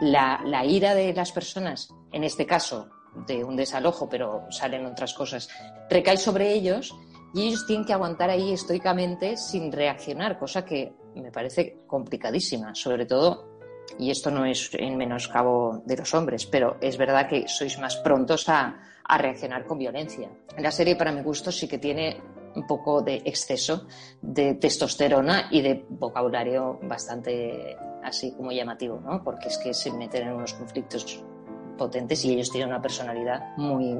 la, 0.02 0.42
la 0.46 0.66
ira 0.66 0.96
de 0.96 1.14
las 1.14 1.32
personas, 1.32 1.94
en 2.12 2.24
este 2.24 2.46
caso 2.46 2.90
de 3.28 3.44
un 3.44 3.56
desalojo, 3.56 4.10
pero 4.10 4.46
salen 4.50 4.86
otras 4.86 5.14
cosas, 5.14 5.50
recae 5.90 6.18
sobre 6.18 6.54
ellos 6.54 6.96
y 7.34 7.48
ellos 7.48 7.66
tienen 7.68 7.86
que 7.86 7.94
aguantar 7.94 8.30
ahí 8.30 8.54
estoicamente 8.54 9.38
sin 9.38 9.72
reaccionar, 9.72 10.40
cosa 10.40 10.66
que 10.66 10.94
me 11.16 11.32
parece 11.32 11.80
complicadísima, 11.86 12.74
sobre 12.74 13.06
todo, 13.06 13.60
y 14.00 14.10
esto 14.10 14.32
no 14.32 14.46
es 14.46 14.70
en 14.74 14.98
menoscabo 14.98 15.84
de 15.86 15.98
los 15.98 16.14
hombres, 16.14 16.46
pero 16.46 16.78
es 16.80 16.98
verdad 16.98 17.28
que 17.28 17.48
sois 17.48 17.78
más 17.78 17.98
prontos 17.98 18.48
a, 18.48 18.80
a 19.04 19.18
reaccionar 19.18 19.66
con 19.66 19.78
violencia. 19.78 20.30
La 20.58 20.72
serie, 20.72 20.96
para 20.96 21.12
mi 21.12 21.22
gusto, 21.22 21.52
sí 21.52 21.68
que 21.68 21.78
tiene 21.78 22.22
un 22.62 22.68
poco 22.68 23.02
de 23.02 23.22
exceso 23.26 23.86
de 24.22 24.56
testosterona 24.56 25.48
y 25.52 25.62
de 25.62 25.86
vocabulario 25.90 26.80
bastante 26.84 27.76
así 28.04 28.32
como 28.34 28.52
llamativo, 28.52 29.00
¿no? 29.00 29.24
Porque 29.24 29.48
es 29.48 29.58
que 29.58 29.74
se 29.74 29.92
meten 29.92 30.28
en 30.28 30.34
unos 30.34 30.54
conflictos 30.54 31.24
potentes 31.78 32.24
y 32.26 32.34
ellos 32.34 32.52
tienen 32.52 32.70
una 32.70 32.82
personalidad 32.82 33.58
muy, 33.58 33.98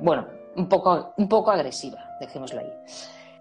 bueno, 0.00 0.26
un 0.56 0.68
poco, 0.68 1.14
un 1.16 1.28
poco 1.28 1.50
agresiva, 1.50 1.98
dejémoslo 2.20 2.60
ahí. 2.60 2.72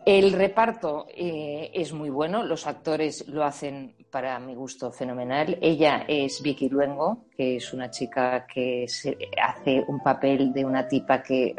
El 0.05 0.31
reparto 0.33 1.05
eh, 1.15 1.69
es 1.73 1.93
muy 1.93 2.09
bueno, 2.09 2.43
los 2.43 2.65
actores 2.65 3.27
lo 3.27 3.43
hacen 3.43 3.93
para 4.09 4.39
mi 4.39 4.55
gusto 4.55 4.91
fenomenal. 4.91 5.59
Ella 5.61 6.05
es 6.07 6.41
Vicky 6.41 6.69
Luengo, 6.69 7.25
que 7.37 7.57
es 7.57 7.71
una 7.71 7.91
chica 7.91 8.47
que 8.47 8.87
se 8.87 9.15
hace 9.41 9.83
un 9.87 10.01
papel 10.01 10.53
de 10.53 10.65
una 10.65 10.87
tipa 10.87 11.21
que 11.21 11.55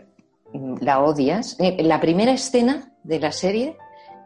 la 0.80 1.00
odias. 1.00 1.56
Eh, 1.58 1.82
la 1.82 2.00
primera 2.00 2.32
escena 2.32 2.92
de 3.02 3.18
la 3.18 3.32
serie 3.32 3.76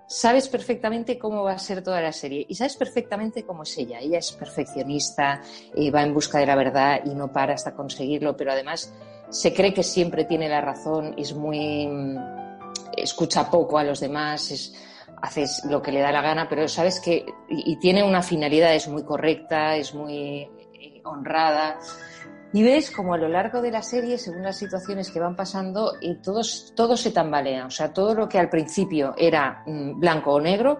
sabes 0.07 0.49
perfectamente 0.49 1.19
cómo 1.19 1.43
va 1.43 1.53
a 1.53 1.59
ser 1.59 1.83
toda 1.83 2.01
la 2.01 2.13
serie 2.13 2.47
y 2.49 2.55
sabes 2.55 2.77
perfectamente 2.77 3.45
cómo 3.45 3.65
es 3.65 3.77
ella. 3.79 3.99
Ella 3.99 4.19
es 4.19 4.33
perfeccionista, 4.33 5.41
eh, 5.75 5.91
va 5.91 6.03
en 6.03 6.15
busca 6.15 6.39
de 6.39 6.47
la 6.47 6.57
verdad 6.57 7.01
y 7.05 7.15
no 7.15 7.33
para 7.33 7.55
hasta 7.55 7.75
conseguirlo, 7.75 8.37
pero 8.37 8.53
además 8.53 8.93
se 9.31 9.53
cree 9.53 9.75
que 9.75 9.83
siempre 9.83 10.25
tiene 10.25 10.49
la 10.49 10.61
razón, 10.61 11.15
es 11.19 11.35
muy. 11.35 11.87
Mm, 11.87 12.19
escucha 12.97 13.51
poco 13.51 13.79
a 13.79 13.85
los 13.85 14.01
demás, 14.01 14.51
es, 14.51 14.75
haces 15.21 15.63
lo 15.69 15.83
que 15.83 15.93
le 15.93 16.01
da 16.01 16.13
la 16.13 16.23
gana, 16.23 16.49
pero 16.49 16.69
sabes 16.69 17.01
que. 17.01 17.27
y 17.49 17.77
tiene 17.79 18.05
una 18.05 18.23
finalidad, 18.23 18.75
es 18.75 18.89
muy 18.89 19.05
correcta, 19.05 19.77
es 19.77 19.95
muy 19.95 20.49
eh, 20.75 21.03
honrada. 21.05 21.79
Y 22.53 22.63
ves 22.63 22.91
como 22.91 23.15
a 23.15 23.19
lo 23.19 23.29
largo 23.29 23.61
de 23.61 23.71
la 23.71 23.83
serie, 23.83 24.19
según 24.19 24.43
las 24.43 24.57
situaciones 24.57 25.11
que 25.11 25.21
van 25.21 25.37
pasando, 25.37 25.95
y 26.01 26.15
todos, 26.17 26.73
todo 26.75 26.97
se 26.97 27.11
tambalea. 27.11 27.67
O 27.67 27.71
sea, 27.71 27.93
todo 27.93 28.15
lo 28.15 28.29
que 28.29 28.39
al 28.39 28.49
principio 28.49 29.15
era 29.19 29.63
mm, 29.67 29.99
blanco 29.99 30.33
o 30.33 30.41
negro, 30.41 30.79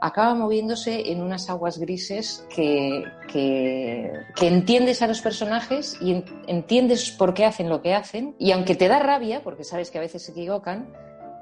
acaba 0.00 0.34
moviéndose 0.34 1.10
en 1.10 1.20
unas 1.20 1.50
aguas 1.50 1.78
grises 1.78 2.46
que, 2.54 3.04
que, 3.30 4.24
entiendes 4.40 5.02
a 5.02 5.06
los 5.06 5.20
personajes 5.20 5.96
y 6.00 6.24
entiendes 6.46 7.10
por 7.10 7.34
qué 7.34 7.44
hacen 7.44 7.68
lo 7.68 7.82
que 7.82 7.94
hacen. 7.94 8.34
Y 8.38 8.52
aunque 8.52 8.74
te 8.74 8.88
da 8.88 8.98
rabia, 8.98 9.42
porque 9.42 9.64
sabes 9.64 9.90
que 9.90 9.98
a 9.98 10.02
veces 10.02 10.22
se 10.22 10.32
equivocan, 10.32 10.92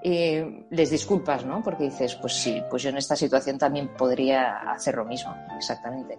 eh, 0.03 0.67
les 0.71 0.91
disculpas, 0.91 1.45
¿no? 1.45 1.63
Porque 1.63 1.85
dices, 1.85 2.15
pues 2.17 2.35
sí, 2.35 2.63
pues 2.71 2.83
yo 2.83 2.91
en 2.91 2.97
esta 2.97 3.17
situación 3.17 3.59
también 3.59 3.89
podría 3.97 4.71
hacer 4.71 4.97
lo 4.97 5.05
mismo, 5.05 5.35
exactamente. 5.57 6.19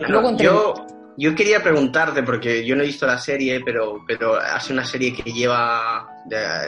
Luego, 0.00 0.36
yo, 0.36 0.74
yo 1.18 1.34
quería 1.34 1.62
preguntarte, 1.62 2.22
porque 2.22 2.64
yo 2.64 2.76
no 2.76 2.82
he 2.82 2.86
visto 2.86 3.06
la 3.06 3.18
serie, 3.18 3.60
pero, 3.64 4.04
pero 4.06 4.36
hace 4.36 4.72
una 4.72 4.84
serie 4.84 5.14
que 5.14 5.32
lleva, 5.32 6.08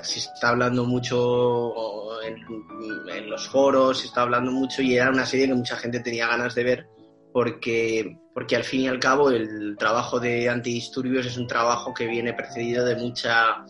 se 0.02 0.18
está 0.18 0.48
hablando 0.48 0.84
mucho 0.84 1.74
en, 2.22 3.28
los 3.28 3.48
foros, 3.48 4.00
se 4.00 4.06
está 4.06 4.22
hablando 4.22 4.50
mucho 4.50 4.80
y 4.82 4.96
era 4.96 5.10
una 5.10 5.26
serie 5.26 5.48
que 5.48 5.54
mucha 5.54 5.76
gente 5.76 6.00
tenía 6.00 6.26
ganas 6.26 6.54
de 6.54 6.64
ver 6.64 6.86
porque, 7.32 8.18
porque 8.32 8.56
al 8.56 8.64
fin 8.64 8.82
y 8.82 8.88
al 8.88 8.98
cabo 8.98 9.30
el 9.30 9.76
trabajo 9.78 10.18
de 10.18 10.48
antidisturbios 10.48 11.26
es 11.26 11.36
un 11.36 11.46
trabajo 11.46 11.92
que 11.92 12.06
viene 12.06 12.32
precedido 12.32 12.84
de 12.84 12.96
mucha, 12.96 13.64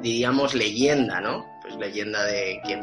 diríamos, 0.00 0.54
leyenda, 0.54 1.20
¿no? 1.20 1.46
Pues 1.62 1.76
leyenda 1.76 2.24
de 2.24 2.60
que 2.66 2.80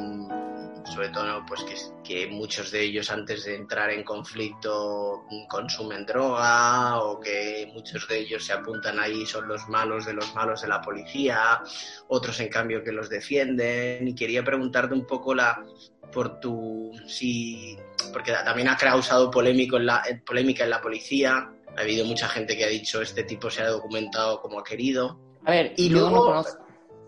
sobre 0.94 1.10
todo 1.10 1.44
pues 1.46 1.64
que, 1.64 1.76
que, 2.08 2.28
muchos 2.28 2.72
de 2.72 2.82
ellos 2.84 3.12
antes 3.12 3.46
de 3.46 3.56
entrar 3.56 3.90
en 3.92 4.04
conflicto 4.04 5.26
consumen 5.50 6.06
droga 6.06 7.00
o 7.00 7.20
que 7.20 7.70
muchos 7.74 8.08
de 8.08 8.20
ellos 8.20 8.46
se 8.46 8.54
apuntan 8.54 9.00
ahí 9.00 9.26
son 9.26 9.48
los 9.48 9.68
malos 9.68 10.06
de 10.06 10.14
los 10.14 10.34
malos 10.34 10.62
de 10.62 10.68
la 10.68 10.82
policía, 10.82 11.62
otros 12.08 12.40
en 12.40 12.50
cambio 12.50 12.84
que 12.84 12.92
los 12.92 13.10
defienden 13.10 14.08
y 14.08 14.16
quería 14.16 14.44
preguntarte 14.44 14.94
un 14.94 15.06
poco 15.06 15.36
la 15.36 15.62
por 16.12 16.40
tu 16.40 16.92
si 17.08 17.78
porque 18.14 18.32
también 18.32 18.70
ha 18.70 18.78
causado 18.78 19.30
polémico 19.30 19.78
en 19.78 19.88
la, 19.88 20.04
polémica 20.26 20.64
en 20.64 20.70
la 20.70 20.82
policía. 20.82 21.52
Ha 21.76 21.82
habido 21.82 22.06
mucha 22.06 22.28
gente 22.28 22.58
que 22.58 22.64
ha 22.64 22.70
dicho 22.70 23.02
este 23.02 23.24
tipo 23.24 23.50
se 23.50 23.62
ha 23.62 23.68
documentado 23.68 24.42
como 24.42 24.60
ha 24.60 24.64
querido. 24.64 25.20
A 25.46 25.52
ver, 25.52 25.74
y 25.78 25.90
luego 25.90 26.44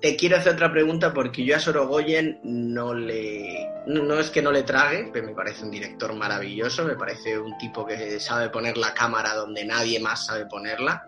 te 0.02 0.16
quiero 0.16 0.38
hacer 0.38 0.54
otra 0.54 0.72
pregunta 0.72 1.14
porque 1.14 1.44
yo 1.44 1.56
a 1.56 1.60
Sorogoyen 1.60 2.40
no 2.44 2.94
le. 2.94 3.68
No, 3.88 4.20
es 4.20 4.30
que 4.30 4.42
no 4.42 4.52
le 4.52 4.64
trague, 4.64 5.10
pero 5.12 5.28
me 5.28 5.34
parece 5.34 5.64
un 5.64 5.72
director 5.72 6.14
maravilloso, 6.14 6.86
me 6.86 6.96
parece 6.96 7.40
un 7.40 7.58
tipo 7.58 7.86
que 7.86 8.20
sabe 8.20 8.50
poner 8.50 8.78
la 8.78 8.94
cámara 8.94 9.34
donde 9.36 9.66
nadie 9.66 10.00
más 10.00 10.26
sabe 10.28 10.46
ponerla, 10.46 11.06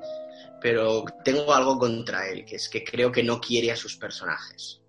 pero 0.60 1.06
tengo 1.24 1.54
algo 1.54 1.78
contra 1.78 2.28
él, 2.28 2.44
que 2.46 2.56
es 2.56 2.70
que 2.70 2.84
creo 2.84 3.12
que 3.12 3.24
no 3.24 3.40
quiere 3.40 3.72
a 3.72 3.76
sus 3.76 3.98
personajes. 3.98 4.82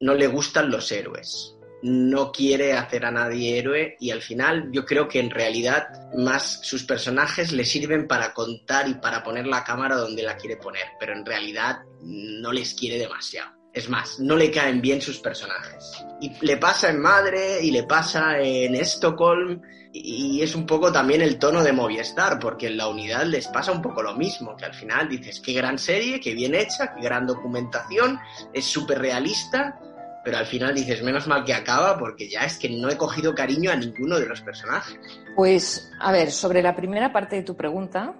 No 0.00 0.14
le 0.14 0.26
gustan 0.26 0.70
los 0.70 0.90
héroes 0.92 1.56
no 1.82 2.30
quiere 2.30 2.74
hacer 2.74 3.04
a 3.04 3.10
nadie 3.10 3.58
héroe 3.58 3.96
y 3.98 4.10
al 4.10 4.22
final 4.22 4.70
yo 4.72 4.84
creo 4.84 5.08
que 5.08 5.18
en 5.20 5.30
realidad 5.30 5.88
más 6.16 6.60
sus 6.62 6.84
personajes 6.84 7.52
le 7.52 7.64
sirven 7.64 8.06
para 8.06 8.32
contar 8.32 8.88
y 8.88 8.94
para 8.94 9.22
poner 9.22 9.46
la 9.46 9.64
cámara 9.64 9.96
donde 9.96 10.22
la 10.22 10.36
quiere 10.36 10.56
poner, 10.56 10.84
pero 10.98 11.12
en 11.12 11.26
realidad 11.26 11.80
no 12.02 12.52
les 12.52 12.74
quiere 12.74 12.98
demasiado. 12.98 13.50
Es 13.72 13.88
más, 13.88 14.20
no 14.20 14.36
le 14.36 14.50
caen 14.50 14.82
bien 14.82 15.00
sus 15.00 15.18
personajes. 15.18 15.92
Y 16.20 16.30
le 16.44 16.58
pasa 16.58 16.90
en 16.90 17.00
Madre 17.00 17.62
y 17.62 17.70
le 17.70 17.84
pasa 17.84 18.38
en 18.38 18.74
Estocolm 18.74 19.62
y 19.94 20.40
es 20.40 20.54
un 20.54 20.66
poco 20.66 20.90
también 20.90 21.20
el 21.20 21.38
tono 21.38 21.62
de 21.62 21.72
Movistar, 21.72 22.38
porque 22.38 22.68
en 22.68 22.78
la 22.78 22.88
unidad 22.88 23.24
les 23.24 23.46
pasa 23.48 23.72
un 23.72 23.82
poco 23.82 24.02
lo 24.02 24.14
mismo, 24.14 24.56
que 24.56 24.64
al 24.64 24.74
final 24.74 25.08
dices, 25.08 25.40
qué 25.40 25.52
gran 25.52 25.78
serie, 25.78 26.18
qué 26.18 26.34
bien 26.34 26.54
hecha, 26.54 26.94
qué 26.94 27.02
gran 27.02 27.26
documentación, 27.26 28.18
es 28.54 28.64
súper 28.64 29.00
realista, 29.00 29.78
pero 30.24 30.38
al 30.38 30.46
final 30.46 30.74
dices, 30.74 31.02
menos 31.02 31.26
mal 31.26 31.44
que 31.44 31.54
acaba 31.54 31.98
porque 31.98 32.28
ya 32.28 32.42
es 32.42 32.58
que 32.58 32.68
no 32.68 32.88
he 32.88 32.96
cogido 32.96 33.34
cariño 33.34 33.70
a 33.70 33.76
ninguno 33.76 34.18
de 34.18 34.26
los 34.26 34.40
personajes. 34.40 34.98
Pues, 35.34 35.90
a 36.00 36.12
ver, 36.12 36.30
sobre 36.30 36.62
la 36.62 36.74
primera 36.74 37.12
parte 37.12 37.36
de 37.36 37.42
tu 37.42 37.56
pregunta, 37.56 38.14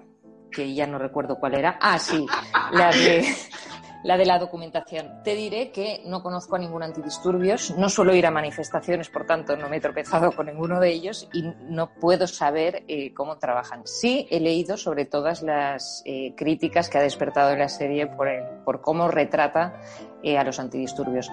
que 0.50 0.74
ya 0.74 0.86
no 0.86 0.98
recuerdo 0.98 1.36
cuál 1.38 1.54
era, 1.54 1.78
ah, 1.80 1.98
sí, 1.98 2.26
la 2.72 4.16
de, 4.16 4.26
la 4.26 4.38
documentación. 4.38 5.22
Te 5.22 5.36
diré 5.36 5.70
que 5.70 6.02
no 6.04 6.22
conozco 6.22 6.56
a 6.56 6.58
ningún 6.58 6.82
antidisturbios, 6.82 7.76
no 7.76 7.88
suelo 7.88 8.14
ir 8.14 8.26
a 8.26 8.32
manifestaciones, 8.32 9.08
por 9.08 9.24
tanto 9.24 9.56
no 9.56 9.68
me 9.68 9.76
he 9.76 9.80
tropezado 9.80 10.32
con 10.32 10.46
ninguno 10.46 10.80
de 10.80 10.90
ellos 10.90 11.28
y 11.32 11.42
no 11.42 11.94
puedo 11.94 12.26
saber 12.26 12.84
eh, 12.88 13.14
cómo 13.14 13.38
trabajan. 13.38 13.82
Sí 13.86 14.26
he 14.30 14.40
leído 14.40 14.76
sobre 14.76 15.04
todas 15.04 15.42
las 15.42 16.02
eh, 16.04 16.34
críticas 16.36 16.88
que 16.88 16.98
ha 16.98 17.02
despertado 17.02 17.56
la 17.56 17.68
serie 17.68 18.08
por 18.08 18.80
cómo 18.80 19.08
retrata 19.08 19.80
eh, 20.22 20.38
a 20.38 20.44
los 20.44 20.60
antidisturbios. 20.60 21.28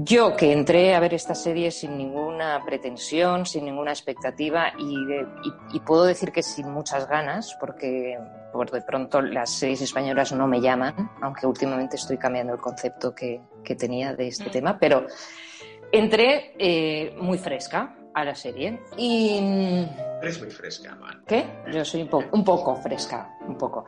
Yo 0.00 0.36
que 0.36 0.52
entré 0.52 0.94
a 0.94 1.00
ver 1.00 1.12
esta 1.12 1.34
serie 1.34 1.72
sin 1.72 1.98
ninguna 1.98 2.62
pretensión, 2.64 3.44
sin 3.44 3.64
ninguna 3.64 3.90
expectativa 3.90 4.72
y, 4.78 5.80
puedo 5.80 6.04
decir 6.04 6.30
que 6.30 6.44
sin 6.44 6.70
muchas 6.70 7.08
ganas, 7.08 7.56
porque 7.58 8.16
por 8.52 8.70
de 8.70 8.80
pronto 8.82 9.20
las 9.20 9.50
series 9.50 9.82
españolas 9.82 10.30
no 10.32 10.46
me 10.46 10.60
llaman, 10.60 11.10
aunque 11.20 11.48
últimamente 11.48 11.96
estoy 11.96 12.16
cambiando 12.16 12.54
el 12.54 12.60
concepto 12.60 13.12
que, 13.12 13.40
tenía 13.76 14.14
de 14.14 14.28
este 14.28 14.50
mm. 14.50 14.52
tema, 14.52 14.78
pero 14.78 15.04
entré 15.90 16.54
eh, 16.60 17.16
muy 17.20 17.36
fresca 17.36 17.96
a 18.14 18.24
la 18.24 18.36
serie 18.36 18.80
y... 18.96 19.84
Eres 20.22 20.40
muy 20.40 20.50
fresca, 20.52 20.94
man. 20.94 21.24
¿Qué? 21.26 21.44
Yo 21.72 21.84
soy 21.84 22.02
un, 22.02 22.24
un 22.30 22.44
poco 22.44 22.76
fresca, 22.76 23.36
un 23.48 23.58
poco. 23.58 23.84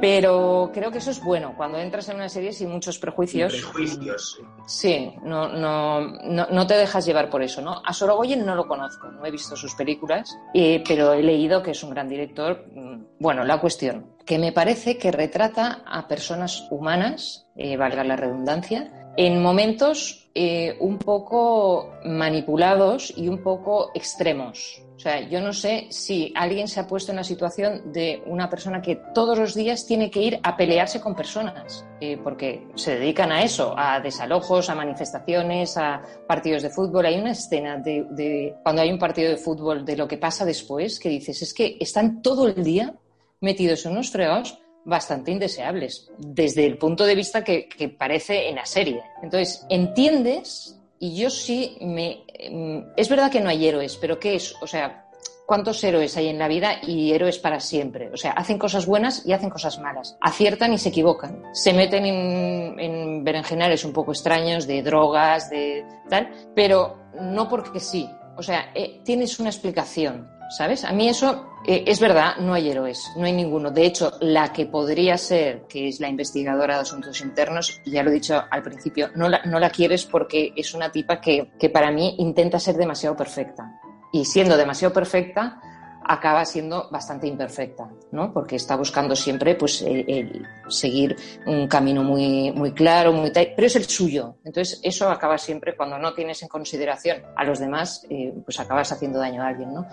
Pero 0.00 0.70
creo 0.74 0.90
que 0.90 0.98
eso 0.98 1.10
es 1.10 1.22
bueno. 1.22 1.54
Cuando 1.56 1.78
entras 1.78 2.08
en 2.08 2.16
una 2.16 2.28
serie 2.28 2.52
sin 2.52 2.70
muchos 2.70 2.98
prejuicios. 2.98 3.52
prejuicios. 3.52 4.40
Sí, 4.66 5.12
no, 5.22 5.48
no, 5.48 6.00
no, 6.00 6.66
te 6.66 6.74
dejas 6.74 7.06
llevar 7.06 7.30
por 7.30 7.42
eso, 7.42 7.62
¿no? 7.62 7.82
A 7.84 7.92
Sorogoyen 7.92 8.44
no 8.44 8.54
lo 8.54 8.66
conozco, 8.66 9.08
no 9.08 9.24
he 9.24 9.30
visto 9.30 9.56
sus 9.56 9.74
películas, 9.74 10.36
eh, 10.54 10.82
pero 10.86 11.12
he 11.12 11.22
leído 11.22 11.62
que 11.62 11.70
es 11.72 11.82
un 11.82 11.90
gran 11.90 12.08
director. 12.08 12.66
Mm, 12.74 13.04
bueno, 13.20 13.44
la 13.44 13.60
cuestión, 13.60 14.06
que 14.26 14.38
me 14.38 14.52
parece 14.52 14.98
que 14.98 15.12
retrata 15.12 15.82
a 15.86 16.08
personas 16.08 16.66
humanas, 16.70 17.46
eh, 17.56 17.76
valga 17.76 18.02
la 18.04 18.16
redundancia, 18.16 19.12
en 19.16 19.42
momentos 19.42 20.30
eh, 20.34 20.76
un 20.80 20.98
poco 20.98 21.92
manipulados 22.04 23.12
y 23.16 23.28
un 23.28 23.42
poco 23.42 23.90
extremos. 23.94 24.82
O 25.02 25.04
sea, 25.04 25.28
yo 25.28 25.40
no 25.40 25.52
sé 25.52 25.88
si 25.90 26.32
alguien 26.36 26.68
se 26.68 26.78
ha 26.78 26.86
puesto 26.86 27.10
en 27.10 27.16
la 27.16 27.24
situación 27.24 27.92
de 27.92 28.22
una 28.26 28.48
persona 28.48 28.80
que 28.80 29.00
todos 29.12 29.36
los 29.36 29.52
días 29.52 29.84
tiene 29.84 30.12
que 30.12 30.22
ir 30.22 30.38
a 30.44 30.56
pelearse 30.56 31.00
con 31.00 31.16
personas, 31.16 31.84
eh, 32.00 32.18
porque 32.22 32.68
se 32.76 33.00
dedican 33.00 33.32
a 33.32 33.42
eso, 33.42 33.74
a 33.76 33.98
desalojos, 33.98 34.70
a 34.70 34.76
manifestaciones, 34.76 35.76
a 35.76 36.02
partidos 36.28 36.62
de 36.62 36.70
fútbol. 36.70 37.06
Hay 37.06 37.18
una 37.18 37.32
escena 37.32 37.78
de, 37.78 38.06
de 38.10 38.54
cuando 38.62 38.82
hay 38.82 38.92
un 38.92 38.98
partido 39.00 39.28
de 39.28 39.38
fútbol 39.38 39.84
de 39.84 39.96
lo 39.96 40.06
que 40.06 40.18
pasa 40.18 40.44
después 40.44 41.00
que 41.00 41.08
dices, 41.08 41.42
es 41.42 41.52
que 41.52 41.78
están 41.80 42.22
todo 42.22 42.46
el 42.46 42.62
día 42.62 42.94
metidos 43.40 43.84
en 43.84 43.92
unos 43.92 44.12
fregados 44.12 44.62
bastante 44.84 45.32
indeseables, 45.32 46.12
desde 46.16 46.64
el 46.64 46.78
punto 46.78 47.04
de 47.04 47.16
vista 47.16 47.42
que, 47.42 47.68
parece 47.98 48.48
en 48.48 48.54
la 48.54 48.66
serie. 48.66 49.02
Entonces, 49.20 49.66
entiendes, 49.68 50.78
y 51.00 51.16
yo 51.16 51.28
sí 51.28 51.76
me... 51.80 52.22
Mm, 52.50 52.92
es 52.96 53.08
verdad 53.08 53.30
que 53.30 53.40
no 53.40 53.48
hay 53.48 53.66
héroes, 53.66 53.96
pero 53.96 54.18
¿qué 54.18 54.34
es? 54.34 54.54
O 54.60 54.66
sea, 54.66 55.06
¿cuántos 55.46 55.82
héroes 55.84 56.16
hay 56.16 56.28
en 56.28 56.38
la 56.38 56.48
vida 56.48 56.74
y 56.82 57.12
héroes 57.12 57.38
para 57.38 57.60
siempre? 57.60 58.10
O 58.12 58.16
sea, 58.16 58.32
hacen 58.32 58.58
cosas 58.58 58.86
buenas 58.86 59.26
y 59.26 59.32
hacen 59.32 59.50
cosas 59.50 59.78
malas, 59.78 60.16
aciertan 60.20 60.72
y 60.72 60.78
se 60.78 60.88
equivocan, 60.88 61.42
se 61.52 61.72
meten 61.72 62.06
en, 62.06 62.80
en 62.80 63.24
berenjenales 63.24 63.84
un 63.84 63.92
poco 63.92 64.12
extraños 64.12 64.66
de 64.66 64.82
drogas, 64.82 65.50
de 65.50 65.84
tal, 66.08 66.30
pero 66.54 66.96
no 67.20 67.48
porque 67.48 67.80
sí. 67.80 68.08
O 68.36 68.42
sea, 68.42 68.70
eh, 68.74 69.00
tienes 69.04 69.38
una 69.40 69.50
explicación. 69.50 70.28
¿Sabes? 70.56 70.84
A 70.84 70.92
mí 70.92 71.08
eso 71.08 71.46
eh, 71.66 71.84
es 71.86 72.00
verdad, 72.00 72.36
no 72.38 72.54
hay 72.54 72.70
héroes, 72.70 73.10
no 73.16 73.24
hay 73.24 73.32
ninguno. 73.32 73.70
De 73.70 73.86
hecho, 73.86 74.12
la 74.20 74.52
que 74.52 74.66
podría 74.66 75.16
ser, 75.16 75.62
que 75.68 75.88
es 75.88 76.00
la 76.00 76.08
investigadora 76.08 76.76
de 76.76 76.82
asuntos 76.82 77.20
internos, 77.20 77.80
ya 77.84 78.02
lo 78.02 78.10
he 78.10 78.14
dicho 78.14 78.42
al 78.50 78.62
principio, 78.62 79.10
no 79.14 79.28
la, 79.28 79.42
no 79.44 79.58
la 79.58 79.70
quieres 79.70 80.04
porque 80.04 80.52
es 80.56 80.74
una 80.74 80.90
tipa 80.90 81.20
que, 81.20 81.52
que 81.58 81.70
para 81.70 81.90
mí 81.90 82.16
intenta 82.18 82.58
ser 82.58 82.76
demasiado 82.76 83.16
perfecta. 83.16 83.80
Y 84.12 84.24
siendo 84.24 84.56
demasiado 84.56 84.92
perfecta, 84.92 85.60
acaba 86.06 86.44
siendo 86.44 86.88
bastante 86.90 87.26
imperfecta, 87.26 87.90
¿no? 88.10 88.32
Porque 88.32 88.56
está 88.56 88.76
buscando 88.76 89.14
siempre, 89.16 89.54
pues, 89.54 89.82
el, 89.82 90.46
seguir 90.68 91.16
un 91.46 91.68
camino 91.68 92.02
muy, 92.02 92.52
muy 92.52 92.72
claro, 92.72 93.12
muy 93.12 93.30
pero 93.30 93.66
es 93.66 93.76
el 93.76 93.84
suyo. 93.84 94.36
Entonces, 94.44 94.80
eso 94.82 95.10
acaba 95.10 95.38
siempre, 95.38 95.76
cuando 95.76 95.98
no 95.98 96.14
tienes 96.14 96.42
en 96.42 96.48
consideración 96.48 97.22
a 97.36 97.44
los 97.44 97.58
demás, 97.58 98.06
eh, 98.10 98.32
pues 98.44 98.58
acabas 98.60 98.92
haciendo 98.92 99.18
daño 99.18 99.42
a 99.42 99.48
alguien, 99.48 99.72
¿no? 99.72 99.86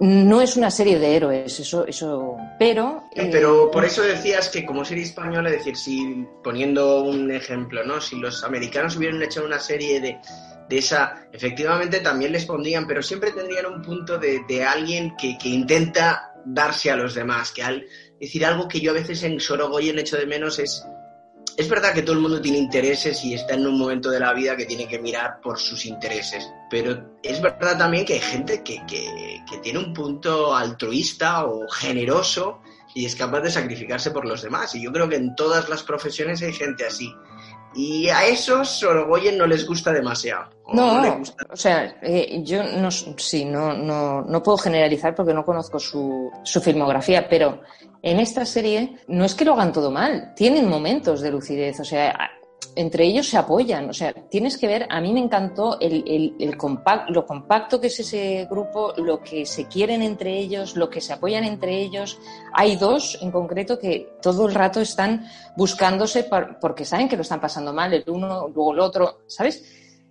No 0.00 0.40
es 0.40 0.56
una 0.56 0.70
serie 0.70 0.98
de 0.98 1.16
héroes, 1.16 1.60
eso, 1.60 1.86
eso, 1.86 2.36
pero... 2.58 3.04
Eh, 3.14 3.28
pero 3.30 3.70
por 3.70 3.84
eso 3.84 4.02
decías 4.02 4.48
que 4.48 4.66
como 4.66 4.84
serie 4.84 5.04
española, 5.04 5.50
es 5.50 5.58
decir, 5.58 5.76
si 5.76 6.26
poniendo 6.42 7.04
un 7.04 7.30
ejemplo, 7.30 7.84
¿no? 7.84 8.00
Si 8.00 8.16
los 8.16 8.42
americanos 8.42 8.96
hubieran 8.96 9.22
hecho 9.22 9.44
una 9.44 9.60
serie 9.60 10.00
de 10.00 10.18
de 10.68 10.78
esa, 10.78 11.26
efectivamente 11.32 12.00
también 12.00 12.32
les 12.32 12.46
pondrían, 12.46 12.86
pero 12.86 13.02
siempre 13.02 13.32
tendrían 13.32 13.66
un 13.66 13.82
punto 13.82 14.18
de, 14.18 14.64
alguien 14.64 15.14
que, 15.16 15.36
que, 15.38 15.48
intenta 15.48 16.32
darse 16.44 16.90
a 16.90 16.96
los 16.96 17.14
demás, 17.14 17.52
que 17.52 17.62
al 17.62 17.86
decir 18.20 18.44
algo 18.44 18.68
que 18.68 18.80
yo 18.80 18.90
a 18.90 18.94
veces 18.94 19.22
en 19.22 19.40
Sorogoyen 19.40 19.98
echo 19.98 20.16
de 20.16 20.26
menos 20.26 20.58
es, 20.58 20.84
es 21.56 21.68
verdad 21.68 21.92
que 21.92 22.02
todo 22.02 22.16
el 22.16 22.22
mundo 22.22 22.40
tiene 22.40 22.58
intereses 22.58 23.24
y 23.24 23.34
está 23.34 23.54
en 23.54 23.66
un 23.66 23.78
momento 23.78 24.10
de 24.10 24.20
la 24.20 24.32
vida 24.32 24.56
que 24.56 24.66
tiene 24.66 24.88
que 24.88 24.98
mirar 24.98 25.40
por 25.40 25.58
sus 25.58 25.86
intereses, 25.86 26.48
pero 26.70 27.18
es 27.22 27.40
verdad 27.40 27.78
también 27.78 28.04
que 28.04 28.14
hay 28.14 28.20
gente 28.20 28.62
que, 28.62 28.80
que, 28.86 29.42
que 29.48 29.58
tiene 29.58 29.78
un 29.78 29.92
punto 29.92 30.54
altruista 30.54 31.44
o 31.44 31.68
generoso 31.68 32.60
y 32.94 33.04
es 33.04 33.16
capaz 33.16 33.40
de 33.40 33.50
sacrificarse 33.50 34.12
por 34.12 34.24
los 34.24 34.42
demás. 34.42 34.74
Y 34.74 34.82
yo 34.82 34.92
creo 34.92 35.08
que 35.08 35.16
en 35.16 35.34
todas 35.34 35.68
las 35.68 35.82
profesiones 35.82 36.40
hay 36.42 36.52
gente 36.52 36.86
así. 36.86 37.12
Y 37.74 38.08
a 38.08 38.26
esos 38.26 38.68
Sorogoyen 38.68 39.36
no 39.36 39.46
les 39.46 39.66
gusta 39.66 39.92
demasiado. 39.92 40.50
No, 40.72 41.22
o 41.50 41.56
sea, 41.56 41.96
eh, 42.02 42.40
yo 42.42 42.62
no, 42.62 42.90
sí, 42.90 43.44
no, 43.44 43.74
no, 43.74 44.22
no 44.22 44.42
puedo 44.42 44.56
generalizar 44.58 45.14
porque 45.14 45.34
no 45.34 45.44
conozco 45.44 45.78
su, 45.78 46.30
su 46.42 46.60
filmografía, 46.60 47.28
pero 47.28 47.60
en 48.02 48.20
esta 48.20 48.46
serie 48.46 48.98
no 49.08 49.24
es 49.24 49.34
que 49.34 49.44
lo 49.44 49.54
hagan 49.54 49.72
todo 49.72 49.90
mal, 49.90 50.32
tienen 50.34 50.68
momentos 50.68 51.20
de 51.20 51.30
lucidez, 51.30 51.80
o 51.80 51.84
sea, 51.84 52.30
entre 52.76 53.04
ellos 53.04 53.28
se 53.28 53.36
apoyan. 53.36 53.88
O 53.88 53.92
sea, 53.92 54.12
tienes 54.12 54.58
que 54.58 54.66
ver, 54.66 54.86
a 54.90 55.00
mí 55.00 55.12
me 55.12 55.20
encantó 55.20 55.78
el, 55.80 56.04
el, 56.38 56.56
lo 57.08 57.26
compacto 57.26 57.80
que 57.80 57.88
es 57.88 58.00
ese 58.00 58.46
grupo, 58.50 58.92
lo 58.96 59.20
que 59.20 59.46
se 59.46 59.66
quieren 59.66 60.02
entre 60.02 60.38
ellos, 60.38 60.76
lo 60.76 60.90
que 60.90 61.00
se 61.00 61.12
apoyan 61.12 61.44
entre 61.44 61.80
ellos. 61.80 62.18
Hay 62.52 62.76
dos 62.76 63.18
en 63.20 63.30
concreto 63.30 63.78
que 63.78 64.14
todo 64.20 64.46
el 64.48 64.54
rato 64.54 64.80
están 64.80 65.26
buscándose 65.56 66.28
porque 66.60 66.84
saben 66.84 67.08
que 67.08 67.16
lo 67.16 67.22
están 67.22 67.40
pasando 67.40 67.72
mal, 67.72 67.92
el 67.92 68.04
uno, 68.06 68.48
luego 68.48 68.72
el 68.72 68.80
otro, 68.80 69.20
¿sabes? 69.26 69.64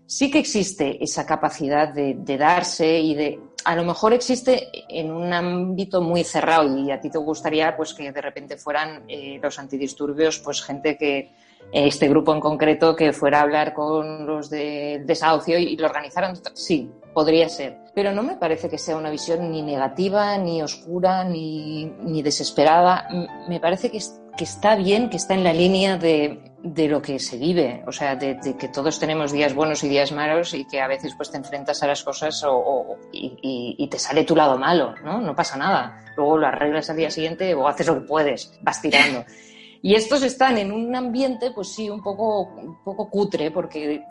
Sí 0.06 0.30
que 0.30 0.40
existe 0.40 1.04
esa 1.04 1.26
capacidad 1.26 1.94
de, 1.94 2.38
darse 2.38 3.00
y 3.00 3.16
de 3.16 3.40
a 3.66 3.76
lo 3.76 3.86
mejor 3.86 4.14
existe 4.14 4.70
en 4.90 5.10
un 5.10 5.32
ámbito 5.32 6.02
muy 6.02 6.26
cerrado 6.26 6.78
y 6.78 6.92
a 6.92 7.00
ti 7.00 7.10
te 7.10 7.18
gustaría 7.18 7.76
pues 7.78 7.94
que 7.94 8.12
de 8.12 8.22
repente 8.22 8.58
fueran 8.58 9.06
eh, 9.08 9.40
los 9.42 9.58
antidisturbios 9.58 10.40
pues 10.40 10.62
gente 10.62 10.98
que 10.98 11.32
este 11.72 12.08
grupo 12.08 12.34
en 12.34 12.40
concreto 12.40 12.96
que 12.96 13.14
fuera 13.14 13.40
a 13.40 13.42
hablar 13.44 13.74
con 13.74 14.26
los 14.26 14.50
del 14.50 15.06
desahucio 15.06 15.58
y, 15.58 15.76
lo 15.78 15.88
organizaran. 15.88 16.36
Sí, 16.54 16.92
podría 17.14 17.50
ser. 17.50 17.78
Pero 17.96 18.12
no 18.12 18.24
me 18.24 18.36
parece 18.38 18.70
que 18.70 18.78
sea 18.78 18.98
una 18.98 19.10
visión 19.10 19.52
ni 19.52 19.62
negativa, 19.62 20.38
ni 20.38 20.62
oscura, 20.62 21.24
ni, 21.24 21.86
ni 21.86 22.22
desesperada. 22.22 23.08
Me 23.48 23.60
parece 23.60 23.90
que, 23.92 24.00
que 24.38 24.44
está 24.44 24.76
bien, 24.76 25.10
que 25.10 25.18
está 25.18 25.34
en 25.34 25.44
la 25.44 25.54
línea 25.54 25.98
de, 25.98 26.54
de 26.64 26.88
lo 26.88 27.02
que 27.02 27.20
se 27.20 27.38
vive, 27.38 27.84
o 27.86 27.92
sea, 27.92 28.16
de, 28.16 28.40
que 28.58 28.70
todos 28.70 28.98
tenemos 28.98 29.34
días 29.34 29.54
buenos 29.54 29.84
y 29.84 29.90
días 29.90 30.14
malos 30.14 30.54
y 30.54 30.66
que 30.66 30.80
a 30.80 30.88
veces 30.88 31.14
pues 31.16 31.30
te 31.30 31.38
enfrentas 31.38 31.84
a 31.84 31.88
las 31.88 32.04
cosas 32.04 32.42
o, 32.48 32.98
y, 33.12 33.76
y, 33.78 33.88
te 33.88 34.00
sale 34.00 34.24
tu 34.24 34.34
lado 34.34 34.58
malo, 34.58 34.96
¿no? 35.04 35.20
No 35.20 35.36
pasa 35.36 35.58
nada. 35.58 36.06
Luego 36.16 36.38
lo 36.38 36.48
arreglas 36.48 36.90
al 36.90 36.96
día 36.96 37.12
siguiente 37.12 37.54
o 37.54 37.68
haces 37.68 37.88
lo 37.88 37.96
que 37.96 38.08
puedes, 38.08 38.58
vas 38.62 38.82
tirando. 38.82 39.26
Y 39.86 39.96
estos 39.96 40.24
están 40.24 40.58
en 40.58 40.72
un 40.72 40.96
ambiente, 40.96 41.52
pues 41.52 41.76
sí, 41.76 41.90
un 41.90 42.02
poco, 42.02 42.44
un 42.44 42.82
poco 42.86 43.10
cutre, 43.10 43.52
porque 43.52 44.02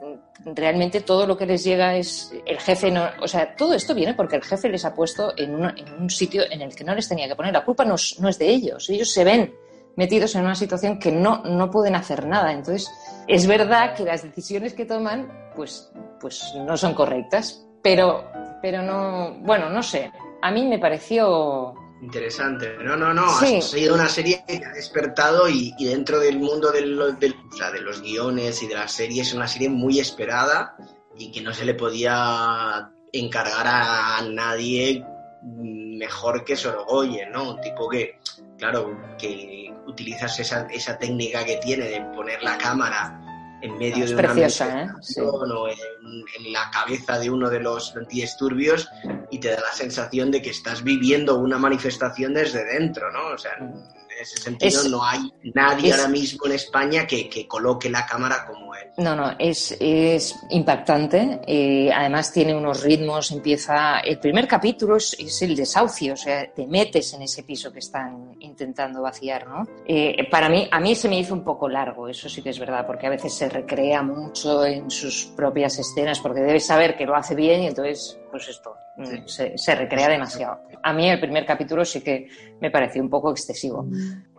realmente 0.45 1.01
todo 1.01 1.27
lo 1.27 1.35
que 1.35 1.47
les 1.47 1.65
llega 1.65 1.97
es 1.97 2.31
el 2.45 2.59
jefe, 2.59 2.91
no, 2.91 3.07
o 3.23 3.27
sea, 3.27 3.57
todo 3.57 3.73
esto 3.73 3.95
viene 3.95 4.13
porque 4.13 4.37
el 4.37 4.43
jefe 4.43 4.69
les 4.69 4.85
ha 4.85 4.95
puesto 4.95 5.33
en, 5.35 5.55
un 5.55 6.11
sitio 6.11 6.43
en 6.51 6.61
el 6.61 6.77
que 6.77 6.85
no 6.85 6.95
les 6.95 7.09
tenía 7.09 7.27
que 7.27 7.37
poner. 7.37 7.55
La 7.55 7.65
culpa 7.65 7.87
no 7.87 7.95
no 8.19 8.29
es 8.29 8.39
de 8.39 8.51
ellos, 8.51 8.91
ellos 8.91 9.11
se 9.11 9.25
ven 9.25 9.55
metidos 9.97 10.35
en 10.35 10.45
una 10.45 10.55
situación 10.55 10.99
que 10.99 11.11
no, 11.11 11.43
no 11.43 11.71
pueden 11.71 11.95
hacer 11.95 12.27
nada. 12.27 12.53
Entonces, 12.53 12.91
es 13.27 13.47
verdad 13.47 13.95
que 13.95 14.05
las 14.05 14.23
decisiones 14.23 14.75
que 14.75 14.85
toman, 14.85 15.51
pues, 15.57 15.91
pues 16.21 16.53
no 16.55 16.77
son 16.77 16.93
correctas, 16.93 17.67
pero, 17.83 18.31
pero 18.61 18.83
no, 18.83 19.39
bueno, 19.41 19.71
no 19.71 19.83
sé. 19.83 20.13
A 20.43 20.51
mí 20.51 20.67
me 20.67 20.79
pareció 20.79 21.75
Interesante. 22.03 22.77
No, 22.83 22.97
no, 22.97 23.15
no. 23.15 23.27
Ha 23.27 23.61
sido 23.63 23.95
una 23.95 24.09
serie 24.09 24.43
que 24.47 24.61
ha 24.65 24.73
despertado 24.73 25.49
y, 25.49 25.73
dentro 25.79 26.19
del 26.19 26.41
mundo 26.41 26.73
del, 26.73 27.01
o 27.01 27.17
sea, 27.57 27.71
de 27.71 27.81
los 27.81 28.03
guiones 28.03 28.61
y 28.63 28.67
de 28.67 28.75
las 28.75 28.93
series 28.93 29.29
es 29.29 29.35
una 29.35 29.47
serie 29.47 29.69
muy 29.69 30.01
esperada 30.01 30.75
y 31.17 31.31
que 31.31 31.41
no 31.41 31.55
se 31.55 31.65
le 31.65 31.75
podía 31.75 32.91
encargar 33.13 33.67
a 33.69 34.21
nadie 34.29 35.05
mejor 35.43 36.45
que 36.45 36.57
Sorogoyen, 36.57 37.31
¿no? 37.31 37.53
Un 37.53 37.61
tipo 37.61 37.89
que, 37.89 38.19
claro, 38.59 39.01
que 39.17 39.73
utilizas 39.87 40.41
esa, 40.41 40.67
esa 40.73 40.99
técnica 40.99 41.45
que 41.45 41.59
tiene 41.59 41.89
de 41.89 42.01
poner 42.17 42.43
la 42.43 42.59
cámara 42.59 43.22
en 43.63 43.79
medio 43.79 44.07
de 44.07 44.15
una 44.15 44.49
¿eh? 44.49 44.89
o 45.23 45.69
en, 45.69 46.53
la 46.53 46.71
cabeza 46.71 47.19
de 47.19 47.31
uno 47.31 47.49
de 47.49 47.61
los 47.61 47.97
antidisturbios 47.97 48.89
y 49.31 49.39
te 49.39 49.49
da 49.51 49.61
la 49.61 49.73
sensación 49.73 50.31
de 50.31 50.43
que 50.43 50.51
estás 50.51 50.83
viviendo 50.83 51.39
una 51.39 51.59
manifestación 51.59 52.35
desde 52.35 52.65
dentro, 52.65 53.11
¿no? 53.13 53.29
O 53.29 53.39
sea, 53.39 53.53
mm. 53.61 54.02
Ese 54.23 54.39
sentido 54.39 54.89
no 54.89 55.05
hay 55.05 55.33
nadie 55.55 55.93
ahora 55.93 56.09
mismo 56.09 56.47
en 56.47 56.53
España 56.53 57.07
que, 57.07 57.29
que, 57.29 57.47
coloque 57.47 57.91
la 57.91 58.07
cámara 58.07 58.47
como 58.47 58.75
él. 58.75 58.89
No, 58.99 59.15
no, 59.15 59.33
es, 59.39 59.77
es 59.81 60.37
impactante. 60.51 61.41
Eh, 61.47 61.91
además 61.93 62.33
tiene 62.33 62.55
unos 62.55 62.83
ritmos, 62.83 63.31
empieza... 63.31 64.01
El 64.01 64.19
primer 64.19 64.47
capítulo 64.47 64.97
es, 64.97 65.15
es, 65.19 65.43
el 65.43 65.57
desahucio, 65.57 66.15
o 66.15 66.17
sea, 66.17 66.53
te 66.53 66.67
metes 66.67 67.13
en 67.15 67.23
ese 67.23 67.43
piso 67.43 67.73
que 67.73 67.81
están 67.81 68.37
intentando 68.41 69.03
vaciar, 69.03 69.47
¿no? 69.47 69.67
Eh, 69.87 70.29
para 70.31 70.49
mí, 70.49 70.69
a 70.71 70.81
mí 70.81 70.95
se 70.95 71.09
me 71.09 71.19
hizo 71.19 71.35
un 71.35 71.45
poco 71.45 71.69
largo, 71.69 72.09
eso 72.09 72.29
sí 72.29 72.43
que 72.43 72.51
es 72.51 72.59
verdad, 72.59 72.87
porque 72.87 73.07
a 73.07 73.11
veces 73.11 73.35
se 73.35 73.49
recrea 73.49 74.03
mucho 74.03 74.65
en 74.65 74.91
sus 74.91 75.27
propias 75.37 75.79
escenas, 75.79 76.21
porque 76.21 76.41
debes 76.41 76.67
saber 76.67 76.97
que 76.97 77.07
lo 77.07 77.15
hace 77.15 77.35
bien 77.35 77.63
y 77.63 77.67
entonces, 77.67 78.19
pues 78.33 78.49
esto, 78.49 78.75
mm, 78.97 79.27
se, 79.27 79.75
recrea 79.75 80.09
demasiado. 80.09 80.63
A 80.83 80.93
mí 80.95 81.09
el 81.09 81.21
primer 81.21 81.45
capítulo 81.45 81.85
sí 81.85 82.01
que 82.01 82.27
me 82.61 82.71
pareció 82.71 83.03
un 83.03 83.11
poco 83.11 83.31
excesivo, 83.31 83.87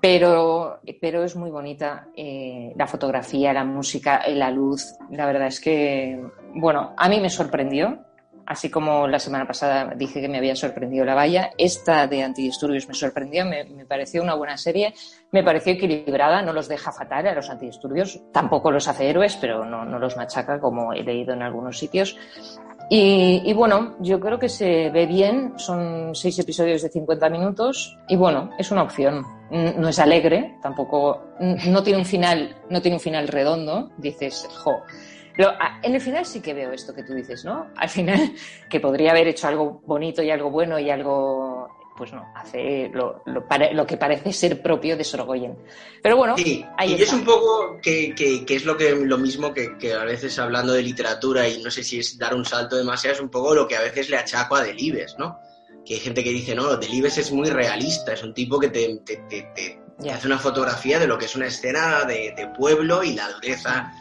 pero, 0.01 0.79
pero 0.99 1.23
es 1.23 1.35
muy 1.35 1.51
bonita 1.51 2.07
eh, 2.17 2.73
la 2.75 2.87
fotografía, 2.87 3.53
la 3.53 3.63
música, 3.63 4.27
la 4.27 4.49
luz. 4.49 4.95
La 5.11 5.27
verdad 5.27 5.47
es 5.47 5.61
que, 5.61 6.19
bueno, 6.55 6.93
a 6.97 7.07
mí 7.07 7.19
me 7.21 7.29
sorprendió, 7.29 7.99
así 8.45 8.69
como 8.69 9.07
la 9.07 9.19
semana 9.19 9.45
pasada 9.45 9.93
dije 9.95 10.21
que 10.21 10.27
me 10.27 10.37
había 10.37 10.55
sorprendido 10.55 11.05
La 11.05 11.15
Valla, 11.15 11.51
esta 11.57 12.07
de 12.07 12.23
Antidisturbios 12.23 12.87
me 12.87 12.93
sorprendió, 12.93 13.45
me, 13.45 13.85
pareció 13.85 14.21
una 14.21 14.33
buena 14.33 14.57
serie, 14.57 14.93
me 15.31 15.43
pareció 15.43 15.73
equilibrada, 15.73 16.41
no 16.41 16.51
los 16.51 16.67
deja 16.67 16.91
fatal 16.91 17.27
a 17.27 17.35
los 17.35 17.49
antidisturbios, 17.49 18.21
tampoco 18.31 18.71
los 18.71 18.87
hace 18.87 19.09
héroes, 19.09 19.37
pero 19.39 19.65
no, 19.65 19.85
no 19.85 19.99
los 19.99 20.17
machaca 20.17 20.59
como 20.59 20.93
he 20.93 21.03
leído 21.03 21.33
en 21.33 21.43
algunos 21.43 21.77
sitios. 21.77 22.17
Y, 22.95 23.51
bueno, 23.53 23.95
yo 24.01 24.19
creo 24.19 24.37
que 24.37 24.47
se 24.47 24.91
ve 24.91 25.07
bien, 25.07 25.53
son 25.57 26.13
seis 26.13 26.37
episodios 26.37 26.83
de 26.83 26.89
50 26.89 27.27
minutos 27.27 27.97
y 28.07 28.15
bueno, 28.15 28.51
es 28.59 28.69
una 28.69 28.83
opción. 28.83 29.25
No 29.49 29.89
es 29.89 29.97
alegre, 29.97 30.57
tampoco, 30.61 31.23
no 31.39 31.81
tiene 31.81 31.97
un 31.97 32.05
final, 32.05 32.55
no 32.69 32.83
tiene 32.83 32.97
un 32.97 33.01
final 33.01 33.27
redondo, 33.27 33.89
dices, 33.97 34.47
jo, 34.63 34.83
en 35.81 35.95
el 35.95 36.01
final 36.01 36.23
sí 36.23 36.39
que 36.39 36.53
veo 36.53 36.71
esto 36.71 36.93
que 36.93 37.01
tú 37.01 37.15
dices, 37.15 37.43
¿no? 37.43 37.65
Al 37.77 37.89
final, 37.89 38.33
que 38.69 38.79
podría 38.79 39.09
haber 39.09 39.27
hecho 39.27 39.47
algo 39.47 39.81
bonito 39.87 40.21
y 40.21 40.29
algo 40.29 40.51
bueno 40.51 40.77
y 40.77 40.91
algo. 40.91 41.67
Pues 41.95 42.11
no, 42.11 42.25
hace 42.35 42.89
lo, 42.91 43.21
lo, 43.25 43.85
que 43.85 43.97
parece 43.97 44.33
ser 44.33 44.61
propio 44.61 44.97
de 44.97 45.03
Sorogoyen. 45.03 45.55
Pero 46.01 46.17
bueno, 46.17 46.35
sí, 46.35 46.65
y 46.85 46.93
es 46.93 47.13
un 47.13 47.23
poco 47.23 47.79
que, 47.81 48.15
que, 48.15 48.55
es 48.55 48.65
lo, 48.65 48.75
que, 48.75 48.95
lo 48.95 49.19
mismo 49.19 49.53
que, 49.53 49.77
que, 49.77 49.93
a 49.93 50.03
veces 50.03 50.39
hablando 50.39 50.73
de 50.73 50.81
literatura, 50.81 51.47
y 51.47 51.61
no 51.61 51.69
sé 51.69 51.83
si 51.83 51.99
es 51.99 52.17
dar 52.17 52.33
un 52.33 52.45
salto 52.45 52.77
demasiado, 52.77 53.15
es 53.15 53.21
un 53.21 53.29
poco 53.29 53.53
lo 53.53 53.67
que 53.67 53.75
a 53.75 53.81
veces 53.81 54.09
le 54.09 54.17
achaco 54.17 54.55
a 54.55 54.63
Delibes, 54.63 55.15
¿no? 55.19 55.39
Que 55.85 55.95
hay 55.95 55.99
gente 55.99 56.23
que 56.23 56.31
dice, 56.31 56.55
no, 56.55 56.75
Delibes 56.77 57.19
es 57.19 57.31
muy 57.31 57.49
realista, 57.49 58.13
es 58.13 58.23
un 58.23 58.33
tipo 58.33 58.59
que 58.59 58.69
te, 58.69 59.01
te, 59.05 59.17
te, 59.27 59.79
hace 60.09 60.25
una 60.25 60.39
fotografía 60.39 60.97
de 60.97 61.05
lo 61.05 61.19
que 61.19 61.25
es 61.25 61.35
una 61.35 61.45
escena 61.45 62.05
de, 62.05 62.33
de 62.35 62.47
pueblo 62.57 63.03
y 63.03 63.13
la 63.13 63.29
dureza 63.29 63.93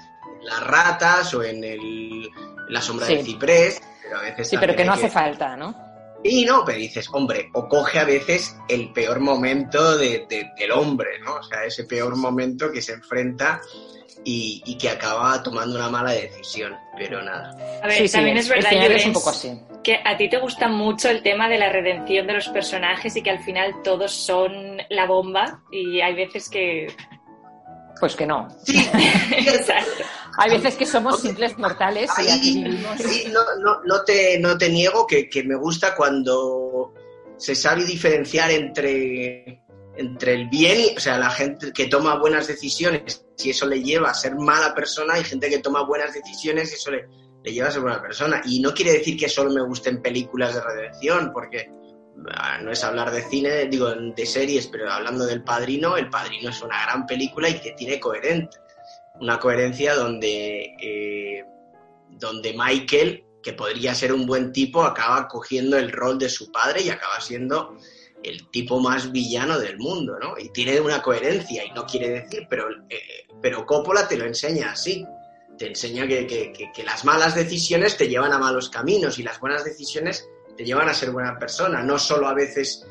las 0.43 0.67
ratas 0.67 1.35
o 1.35 1.43
en 1.43 1.63
el, 1.63 2.31
la 2.69 2.81
sombra 2.81 3.07
del 3.07 3.25
ciprés, 3.25 3.81
pero 4.03 4.19
a 4.19 4.23
veces... 4.23 4.49
Sí, 4.49 4.57
pero 4.59 4.75
que 4.75 4.85
no 4.85 4.93
hace 4.93 5.11
falta, 5.11 5.57
¿no? 5.57 5.92
Y 6.25 6.45
no, 6.45 6.65
pero 6.65 6.79
dices, 6.79 7.09
hombre, 7.13 7.51
o 7.53 7.69
coge 7.69 7.99
a 7.99 8.05
veces 8.05 8.57
el 8.69 8.93
peor 8.93 9.21
momento 9.21 9.97
de, 9.99 10.27
del 10.29 10.73
hombre, 10.73 11.19
¿no? 11.21 11.37
O 11.37 11.43
sea, 11.43 11.65
ese 11.65 11.85
peor 11.85 12.17
momento 12.17 12.71
que 12.71 12.81
se 12.81 12.93
enfrenta 12.93 13.61
y, 14.25 14.63
y, 14.65 14.79
que 14.79 14.89
acaba 14.89 15.43
tomando 15.43 15.77
una 15.77 15.89
mala 15.89 16.13
decisión, 16.13 16.77
pero 16.97 17.23
nada. 17.23 17.57
A 17.83 17.89
ver, 17.89 18.09
también 18.09 18.37
es 18.37 18.49
verdad, 18.49 18.73
es 18.73 19.07
un 19.07 19.13
poco 19.13 19.31
así. 19.31 19.59
que 19.83 19.99
a 20.05 20.17
ti 20.17 20.29
te 20.29 20.39
gusta 20.39 20.69
mucho 20.69 21.09
el 21.09 21.23
tema 21.23 21.49
de 21.49 21.59
la 21.59 21.71
redención 21.71 22.27
de 22.29 22.35
los 22.35 22.49
personajes 22.49 23.17
y 23.17 23.23
que 23.23 23.31
al 23.31 23.43
final 23.43 23.83
todos 23.83 24.13
son 24.13 24.79
la 24.91 25.07
bomba 25.07 25.63
y 25.73 26.01
hay 26.01 26.15
veces 26.15 26.49
que 26.49 26.87
pues 27.99 28.17
que 28.17 28.27
no. 28.27 28.49
Exacto. 28.67 30.05
Hay 30.39 30.51
veces 30.51 30.75
que 30.75 30.87
somos 30.87 31.21
simples 31.21 31.57
mortales 31.59 32.11
y 32.19 32.31
aquí 32.31 32.63
vivimos. 32.65 32.99
Sí, 32.99 33.25
no, 33.33 33.41
no, 33.61 33.83
no, 33.85 34.05
te, 34.05 34.39
no 34.39 34.57
te 34.57 34.69
niego 34.69 35.07
que, 35.07 35.29
que, 35.29 35.43
me 35.45 35.57
gusta 35.57 35.95
cuando 35.95 36.95
se 37.37 37.55
sabe 37.55 37.85
diferenciar 37.85 38.51
entre, 38.51 39.63
entre 39.97 40.35
el 40.35 40.49
bien, 40.49 40.81
y, 40.81 40.97
o 40.97 41.01
sea, 41.01 41.19
la 41.19 41.31
gente 41.31 41.73
que 41.73 41.87
toma 41.87 42.19
buenas 42.19 42.47
decisiones, 42.47 43.25
si 43.37 43.51
eso 43.51 43.67
le 43.67 43.83
lleva 43.83 44.11
a 44.11 44.15
ser 44.15 44.35
mala 44.37 44.75
persona, 44.75 45.15
hay 45.15 45.25
gente 45.25 45.51
que 45.51 45.59
toma 45.59 45.85
buenas 45.85 46.15
decisiones 46.15 46.73
y 46.73 46.75
eso 46.75 46.91
le, 46.91 47.09
le 47.43 47.53
lleva 47.53 47.69
a 47.69 47.73
ser 47.73 47.83
buena 47.83 48.01
persona. 48.01 48.41
Y 48.45 48.61
no 48.61 48.73
quiere 48.73 48.93
decir 48.93 49.19
que 49.19 49.29
solo 49.29 49.51
me 49.51 49.63
gusten 49.63 50.01
películas 50.01 50.55
de 50.55 50.61
redención, 50.61 51.31
porque 51.33 51.69
Ah, 52.31 52.59
no 52.63 52.71
es 52.71 52.85
hablar 52.85 53.11
de 53.11 53.23
cine, 53.23 53.67
digo, 53.67 53.91
de 53.91 54.27
series, 54.27 54.67
pero 54.69 54.91
hablando 54.91 55.27
del 55.27 55.43
Padrino, 55.43 55.97
El 55.97 56.11
Padrino 56.11 56.51
es 56.51 56.63
una 56.63 56.85
gran 56.85 57.07
película 57.07 57.49
y 57.49 57.61
que 57.61 57.73
tiene 57.73 57.99
coherente. 57.99 58.59
Una 59.21 59.39
coherencia 59.39 59.95
donde, 59.95 60.75
eh, 60.81 61.45
donde 62.11 62.55
Michael, 62.57 63.25
que 63.43 63.53
podría 63.53 63.95
ser 63.95 64.13
un 64.13 64.27
buen 64.27 64.53
tipo, 64.53 64.83
acaba 64.83 65.29
cogiendo 65.29 65.77
el 65.77 65.93
rol 65.93 66.19
de 66.19 66.29
su 66.29 66.51
padre 66.51 66.83
y 66.83 66.91
acaba 66.91 67.21
siendo 67.21 67.77
el 68.23 68.49
tipo 68.51 68.81
más 68.81 69.11
villano 69.11 69.59
del 69.59 69.79
mundo, 69.79 70.17
¿no? 70.21 70.39
Y 70.39 70.51
tiene 70.51 70.81
una 70.81 71.03
coherencia, 71.03 71.65
y 71.65 71.71
no 71.73 71.85
quiere 71.85 72.09
decir, 72.09 72.47
pero, 72.49 72.69
eh, 72.89 73.27
pero 73.41 73.67
Coppola 73.67 74.07
te 74.07 74.17
lo 74.17 74.25
enseña 74.25 74.73
así. 74.73 75.05
Te 75.59 75.67
enseña 75.67 76.07
que, 76.09 76.27
que 76.75 76.83
las 76.83 77.05
malas 77.05 77.35
decisiones 77.35 77.97
te 77.97 78.09
llevan 78.09 78.33
a 78.33 78.39
malos 78.39 78.71
caminos 78.71 79.19
y 79.19 79.23
las 79.23 79.39
buenas 79.39 79.65
decisiones 79.65 80.27
te 80.57 80.65
llevan 80.65 80.89
a 80.89 80.95
ser 80.95 81.11
buena 81.11 81.39
persona. 81.39 81.83
No 81.83 81.99
solo 81.99 82.29
a 82.29 82.35
veces, 82.35 82.85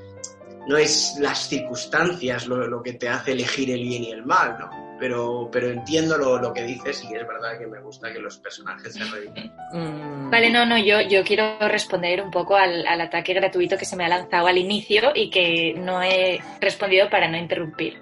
no 0.67 0.77
es 0.77 1.15
las 1.19 1.47
circunstancias 1.49 2.47
lo, 2.47 2.81
que 2.81 2.93
te 2.93 3.09
hace 3.09 3.33
elegir 3.33 3.71
el 3.71 3.81
bien 3.81 4.03
y 4.03 4.11
el 4.11 4.25
mal, 4.25 4.57
¿no? 4.59 4.90
Pero, 5.01 5.49
pero 5.51 5.71
entiendo 5.71 6.15
lo, 6.15 6.53
que 6.53 6.61
dices 6.61 7.03
y 7.03 7.15
es 7.15 7.27
verdad 7.27 7.57
que 7.57 7.65
me 7.65 7.79
gusta 7.79 8.13
que 8.13 8.19
los 8.19 8.37
personajes 8.37 8.93
se 8.93 9.03
reviven. 9.03 9.51
Mm. 9.73 10.29
Vale, 10.29 10.51
no, 10.51 10.63
no, 10.63 10.77
yo, 10.77 11.01
yo 11.01 11.23
quiero 11.23 11.57
responder 11.59 12.21
un 12.21 12.29
poco 12.29 12.55
al, 12.55 12.85
al, 12.85 13.01
ataque 13.01 13.33
gratuito 13.33 13.79
que 13.79 13.85
se 13.85 13.95
me 13.95 14.05
ha 14.05 14.09
lanzado 14.09 14.45
al 14.45 14.59
inicio 14.59 15.11
y 15.15 15.31
que 15.31 15.73
no 15.75 16.03
he 16.03 16.39
respondido 16.59 17.09
para 17.09 17.27
no 17.27 17.35
interrumpir. 17.35 17.97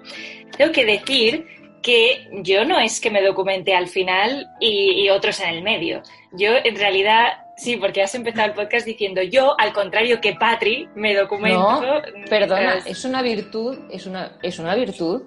Tengo 0.54 0.72
que 0.72 0.84
decir 0.84 1.46
que 1.80 2.28
yo 2.42 2.66
no 2.66 2.78
es 2.78 3.00
que 3.00 3.10
me 3.10 3.22
documente 3.22 3.74
al 3.74 3.88
final 3.88 4.46
y, 4.60 5.02
y 5.02 5.08
otros 5.08 5.40
en 5.40 5.48
el 5.48 5.62
medio. 5.62 6.02
Yo 6.32 6.50
en 6.62 6.76
realidad 6.76 7.46
Sí, 7.60 7.76
porque 7.76 8.00
has 8.02 8.14
empezado 8.14 8.48
el 8.48 8.54
podcast 8.54 8.86
diciendo 8.86 9.20
yo, 9.20 9.54
al 9.60 9.74
contrario 9.74 10.18
que 10.18 10.32
Patri, 10.32 10.88
me 10.94 11.14
documento. 11.14 11.82
No, 11.82 12.00
perdona, 12.30 12.78
es 12.86 13.04
una 13.04 13.20
virtud, 13.20 13.80
es 13.90 14.06
una, 14.06 14.38
es 14.42 14.58
una 14.58 14.74
virtud 14.74 15.24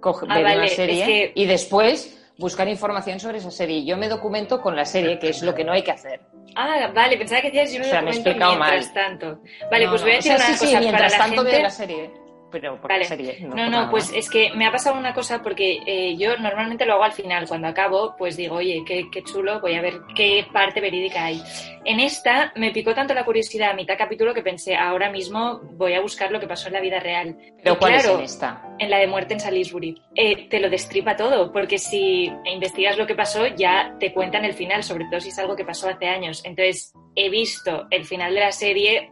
coger, 0.00 0.28
ah, 0.30 0.38
ver 0.38 0.58
una 0.58 0.68
serie 0.68 1.32
y 1.34 1.46
después 1.46 2.16
buscar 2.38 2.66
información 2.68 3.20
sobre 3.20 3.38
esa 3.38 3.50
serie. 3.50 3.84
Yo 3.84 3.96
me 3.96 4.08
documento 4.08 4.60
con 4.62 4.74
la 4.74 4.84
serie, 4.86 5.18
que 5.18 5.28
es 5.28 5.42
lo 5.42 5.54
que 5.54 5.62
no 5.64 5.72
hay 5.72 5.82
que 5.82 5.90
hacer. 5.92 6.20
Ah, 6.56 6.90
vale, 6.94 7.16
pensaba 7.16 7.40
que 7.42 7.50
decías 7.50 7.72
yo 7.72 7.80
O 7.82 7.84
sea, 7.84 8.02
me 8.02 8.10
he 8.10 8.14
explicado 8.14 8.56
mientras 8.56 8.86
mal. 8.86 8.94
tanto. 8.94 9.40
Vale, 9.70 9.84
No, 9.84 9.90
pues 9.90 10.02
voy 10.02 10.10
a 10.12 10.14
o 10.14 10.16
decir 10.16 10.32
sea, 10.32 10.36
una 10.36 10.46
sí, 10.46 10.52
cosa 10.52 10.66
sí, 10.66 10.72
para 10.72 10.80
mientras 10.80 11.12
la 11.12 11.18
tanto 11.18 11.36
gente. 11.36 11.50
veo 11.52 11.62
la 11.62 11.70
serie. 11.70 12.10
Pero 12.50 12.80
por 12.80 12.90
Vale. 12.90 13.04
la 13.04 13.08
serie. 13.08 13.38
No, 13.40 13.54
no, 13.54 13.70
nada 13.70 13.90
pues 13.90 14.12
es 14.14 14.28
que 14.28 14.50
me 14.54 14.66
ha 14.66 14.72
pasado 14.72 14.98
una 14.98 15.14
cosa 15.14 15.42
porque 15.42 15.78
eh, 15.86 16.16
yo 16.16 16.36
normalmente 16.38 16.84
lo 16.86 16.94
hago 16.94 17.04
al 17.04 17.12
final. 17.12 17.46
Cuando 17.48 17.68
acabo, 17.68 18.14
pues 18.16 18.36
digo, 18.36 18.56
oye, 18.56 18.82
qué, 18.86 19.08
qué 19.10 19.22
chulo, 19.22 19.60
voy 19.60 19.74
a 19.74 19.82
ver 19.82 20.00
qué 20.14 20.46
parte 20.52 20.80
verídica 20.80 21.24
hay. 21.24 21.42
En 21.84 22.00
esta 22.00 22.52
me 22.56 22.70
picó 22.72 22.94
tanto 22.94 23.14
la 23.14 23.24
curiosidad 23.24 23.70
a 23.70 23.74
mitad 23.74 23.96
capítulo 23.96 24.34
que 24.34 24.42
pensé, 24.42 24.76
ahora 24.76 25.10
mismo 25.10 25.60
voy 25.72 25.94
a 25.94 26.00
buscar 26.00 26.30
lo 26.30 26.38
que 26.40 26.46
pasó 26.46 26.68
en 26.68 26.74
la 26.74 26.80
vida 26.80 27.00
real. 27.00 27.36
Pero 27.62 27.74
Y 27.74 27.78
¿cuál 27.78 27.92
claro, 27.94 28.08
es 28.10 28.18
en 28.18 28.24
esta? 28.24 28.62
en 28.78 28.90
la 28.90 28.98
de 28.98 29.06
muerte 29.06 29.34
en 29.34 29.40
Salisbury. 29.40 30.02
Eh, 30.14 30.48
te 30.48 30.60
lo 30.60 30.68
destripa 30.68 31.16
todo, 31.16 31.52
porque 31.52 31.78
si 31.78 32.30
investigas 32.52 32.98
lo 32.98 33.06
que 33.06 33.14
pasó, 33.14 33.46
ya 33.46 33.94
te 33.98 34.12
cuentan 34.12 34.44
el 34.44 34.52
final, 34.54 34.82
sobre 34.82 35.04
todo 35.10 35.20
si 35.20 35.28
es 35.30 35.38
algo 35.38 35.56
que 35.56 35.64
pasó 35.64 35.88
hace 35.88 36.06
años. 36.06 36.42
Entonces, 36.44 36.92
he 37.14 37.28
visto 37.30 37.86
el 37.90 38.04
final 38.04 38.34
de 38.34 38.40
la 38.40 38.52
serie 38.52 39.10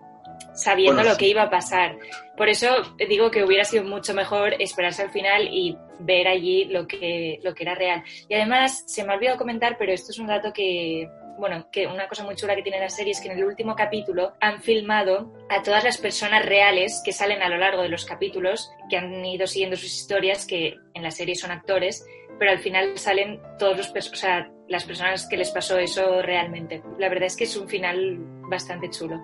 sabiendo 0.54 0.96
Bueno, 0.96 1.08
lo 1.10 1.14
sí. 1.14 1.20
que 1.20 1.28
iba 1.28 1.42
a 1.42 1.50
pasar. 1.50 1.96
Por 2.36 2.48
eso 2.48 2.68
digo 3.08 3.30
que 3.30 3.44
hubiera 3.44 3.64
sido 3.64 3.84
mucho 3.84 4.14
mejor 4.14 4.54
esperarse 4.60 5.02
al 5.02 5.10
final 5.10 5.48
y 5.50 5.76
ver 6.00 6.28
allí 6.28 6.64
lo 6.66 6.86
que, 6.86 7.40
lo 7.42 7.54
que 7.54 7.64
era 7.64 7.74
real. 7.74 8.02
Y 8.28 8.34
además, 8.34 8.84
se 8.86 9.04
me 9.04 9.12
ha 9.12 9.16
olvidado 9.16 9.38
comentar, 9.38 9.76
pero 9.78 9.92
esto 9.92 10.12
es 10.12 10.18
un 10.18 10.28
dato 10.28 10.52
que, 10.52 11.08
bueno, 11.38 11.68
que 11.72 11.86
una 11.86 12.06
cosa 12.06 12.24
muy 12.24 12.36
chula 12.36 12.54
que 12.54 12.62
tiene 12.62 12.78
la 12.80 12.88
serie 12.88 13.12
es 13.12 13.20
que 13.20 13.28
en 13.30 13.38
el 13.38 13.44
último 13.44 13.74
capítulo 13.74 14.34
han 14.40 14.60
filmado 14.62 15.32
a 15.48 15.62
todas 15.62 15.82
las 15.84 15.98
personas 15.98 16.44
reales 16.46 17.02
que 17.04 17.12
salen 17.12 17.42
a 17.42 17.48
lo 17.48 17.56
largo 17.58 17.82
de 17.82 17.88
los 17.88 18.04
capítulos, 18.04 18.70
que 18.88 18.96
han 18.96 19.24
ido 19.24 19.46
siguiendo 19.46 19.76
sus 19.76 19.92
historias, 19.94 20.46
que 20.46 20.76
en 20.94 21.02
la 21.02 21.10
serie 21.10 21.34
son 21.34 21.50
actores, 21.50 22.06
pero 22.38 22.52
al 22.52 22.58
final 22.60 22.96
salen 22.98 23.40
todos 23.58 23.76
los, 23.76 23.90
o 24.12 24.16
sea, 24.16 24.48
las 24.68 24.84
personas 24.84 25.26
que 25.28 25.36
les 25.36 25.50
pasó 25.50 25.78
eso 25.78 26.22
realmente. 26.22 26.82
La 26.98 27.08
verdad 27.08 27.24
es 27.26 27.36
que 27.36 27.44
es 27.44 27.56
un 27.56 27.68
final 27.68 28.16
bastante 28.48 28.88
chulo. 28.90 29.20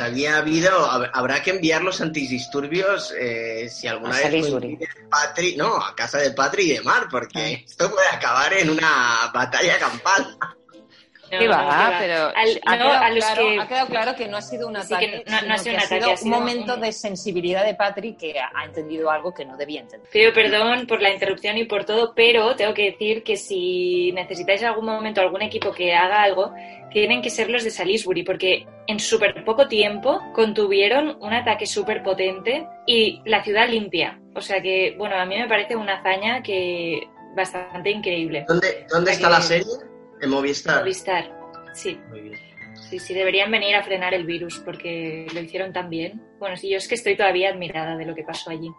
Había 0.00 0.36
habido, 0.38 0.70
hab- 0.90 1.10
habrá 1.14 1.42
que 1.42 1.50
enviar 1.50 1.82
los 1.82 2.00
antidisturbios 2.00 3.12
eh, 3.18 3.68
si 3.70 3.86
alguna 3.86 4.14
A 4.14 4.18
vez 4.18 4.30
Patri, 5.10 5.56
no, 5.56 5.76
a 5.76 5.94
casa 5.94 6.18
de 6.18 6.32
Patri 6.32 6.64
y 6.70 6.74
de 6.74 6.82
Mar, 6.82 7.06
porque 7.10 7.64
esto 7.66 7.90
puede 7.90 8.08
acabar 8.08 8.52
en 8.52 8.70
una 8.70 9.30
batalla 9.32 9.78
campal. 9.78 10.36
No, 11.32 11.38
¿Qué 11.38 11.44
no, 11.46 11.50
va? 11.50 11.64
va. 11.64 11.96
Pero 11.98 12.14
Al- 12.14 12.60
ha, 12.66 12.76
no, 12.76 12.84
quedado 12.84 13.04
a 13.04 13.10
los 13.10 13.24
claro, 13.24 13.42
que- 13.48 13.60
ha 13.60 13.68
quedado 13.68 13.86
claro 13.88 14.16
que 14.16 14.28
no 14.28 14.36
ha 14.36 14.42
sido 14.42 14.68
un 14.68 14.76
ataque, 14.76 15.22
que 15.24 15.30
no- 15.30 15.42
no 15.42 15.54
ha 15.54 15.58
sido 15.58 15.64
que 15.64 15.70
un 15.70 15.76
ha 15.76 15.84
ataque, 15.86 16.00
sido 16.02 16.12
ha 16.12 16.16
sido 16.16 16.34
un 16.34 16.40
momento 16.40 16.74
un- 16.74 16.80
de 16.80 16.92
sensibilidad 16.92 17.64
de 17.64 17.74
Patrick 17.74 18.16
que 18.18 18.38
ha, 18.38 18.50
ha 18.54 18.64
entendido 18.64 19.10
algo 19.10 19.34
que 19.34 19.44
no 19.44 19.56
debía 19.56 19.80
entender. 19.80 20.08
Pido 20.10 20.32
perdón 20.32 20.86
por 20.86 21.02
la 21.02 21.10
interrupción 21.10 21.58
y 21.58 21.64
por 21.64 21.84
todo, 21.84 22.12
pero 22.14 22.54
tengo 22.56 22.74
que 22.74 22.90
decir 22.92 23.22
que 23.22 23.36
si 23.36 24.12
necesitáis 24.12 24.62
en 24.62 24.68
algún 24.68 24.86
momento 24.86 25.20
algún 25.20 25.42
equipo 25.42 25.72
que 25.72 25.94
haga 25.94 26.22
algo, 26.22 26.52
tienen 26.92 27.20
que 27.20 27.30
ser 27.30 27.50
los 27.50 27.64
de 27.64 27.70
Salisbury, 27.70 28.22
porque 28.22 28.66
en 28.86 29.00
súper 29.00 29.44
poco 29.44 29.66
tiempo 29.68 30.20
contuvieron 30.34 31.18
un 31.20 31.32
ataque 31.32 31.66
súper 31.66 32.02
potente 32.02 32.66
y 32.86 33.20
la 33.24 33.42
ciudad 33.42 33.68
limpia. 33.68 34.18
O 34.34 34.40
sea 34.40 34.62
que, 34.62 34.94
bueno, 34.96 35.16
a 35.16 35.24
mí 35.26 35.36
me 35.36 35.48
parece 35.48 35.74
una 35.76 35.94
hazaña 35.98 36.42
que 36.42 37.00
bastante 37.34 37.90
increíble. 37.90 38.44
¿Dónde, 38.48 38.86
dónde 38.88 39.10
está 39.12 39.28
la 39.28 39.40
serie? 39.42 39.66
En 40.20 40.30
Movistar. 40.30 40.80
Movistar, 40.80 41.30
sí. 41.74 41.98
Muy 42.08 42.20
bien. 42.20 42.56
Sí, 42.88 42.98
sí, 42.98 43.14
deberían 43.14 43.50
venir 43.50 43.74
a 43.74 43.82
frenar 43.82 44.14
el 44.14 44.24
virus 44.24 44.58
porque 44.58 45.26
lo 45.32 45.40
hicieron 45.40 45.72
tan 45.72 45.90
bien. 45.90 46.22
Bueno, 46.38 46.56
sí, 46.56 46.70
yo 46.70 46.76
es 46.76 46.86
que 46.86 46.94
estoy 46.94 47.16
todavía 47.16 47.50
admirada 47.50 47.96
de 47.96 48.04
lo 48.04 48.14
que 48.14 48.22
pasó 48.22 48.50
allí. 48.50 48.70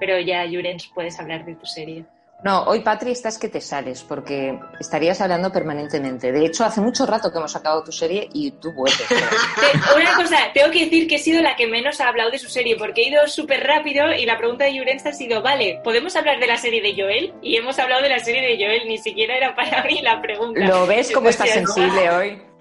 Pero 0.00 0.18
ya, 0.18 0.44
Jurens, 0.48 0.90
puedes 0.92 1.18
hablar 1.20 1.44
de 1.44 1.54
tu 1.54 1.66
serie. 1.66 2.04
No, 2.44 2.64
hoy 2.64 2.80
Patri 2.80 3.12
estás 3.12 3.38
que 3.38 3.48
te 3.48 3.60
sales 3.60 4.02
porque 4.02 4.58
estarías 4.80 5.20
hablando 5.20 5.52
permanentemente. 5.52 6.32
De 6.32 6.44
hecho, 6.44 6.64
hace 6.64 6.80
mucho 6.80 7.06
rato 7.06 7.30
que 7.30 7.38
hemos 7.38 7.54
acabado 7.54 7.84
tu 7.84 7.92
serie 7.92 8.28
y 8.32 8.50
tú 8.52 8.72
vuelves. 8.72 9.06
Una 9.96 10.16
cosa, 10.16 10.36
tengo 10.52 10.70
que 10.72 10.84
decir 10.84 11.06
que 11.06 11.16
he 11.16 11.18
sido 11.20 11.40
la 11.40 11.54
que 11.54 11.68
menos 11.68 12.00
ha 12.00 12.08
hablado 12.08 12.30
de 12.30 12.38
su 12.38 12.48
serie 12.48 12.76
porque 12.76 13.02
he 13.02 13.08
ido 13.10 13.26
súper 13.28 13.64
rápido 13.64 14.12
y 14.12 14.26
la 14.26 14.38
pregunta 14.38 14.64
de 14.64 14.76
Jurens 14.76 15.06
ha 15.06 15.12
sido, 15.12 15.40
vale, 15.40 15.80
¿podemos 15.84 16.16
hablar 16.16 16.40
de 16.40 16.48
la 16.48 16.56
serie 16.56 16.82
de 16.82 17.00
Joel? 17.00 17.32
Y 17.42 17.56
hemos 17.56 17.78
hablado 17.78 18.02
de 18.02 18.08
la 18.08 18.18
serie 18.18 18.42
de 18.42 18.56
Joel, 18.56 18.88
ni 18.88 18.98
siquiera 18.98 19.36
era 19.36 19.54
para 19.54 19.84
mí 19.86 20.00
la 20.02 20.20
pregunta. 20.20 20.60
¿Lo 20.66 20.86
ves 20.86 21.12
cómo 21.12 21.28
estás 21.28 21.50
sensible 21.50 22.10
hoy? 22.10 22.51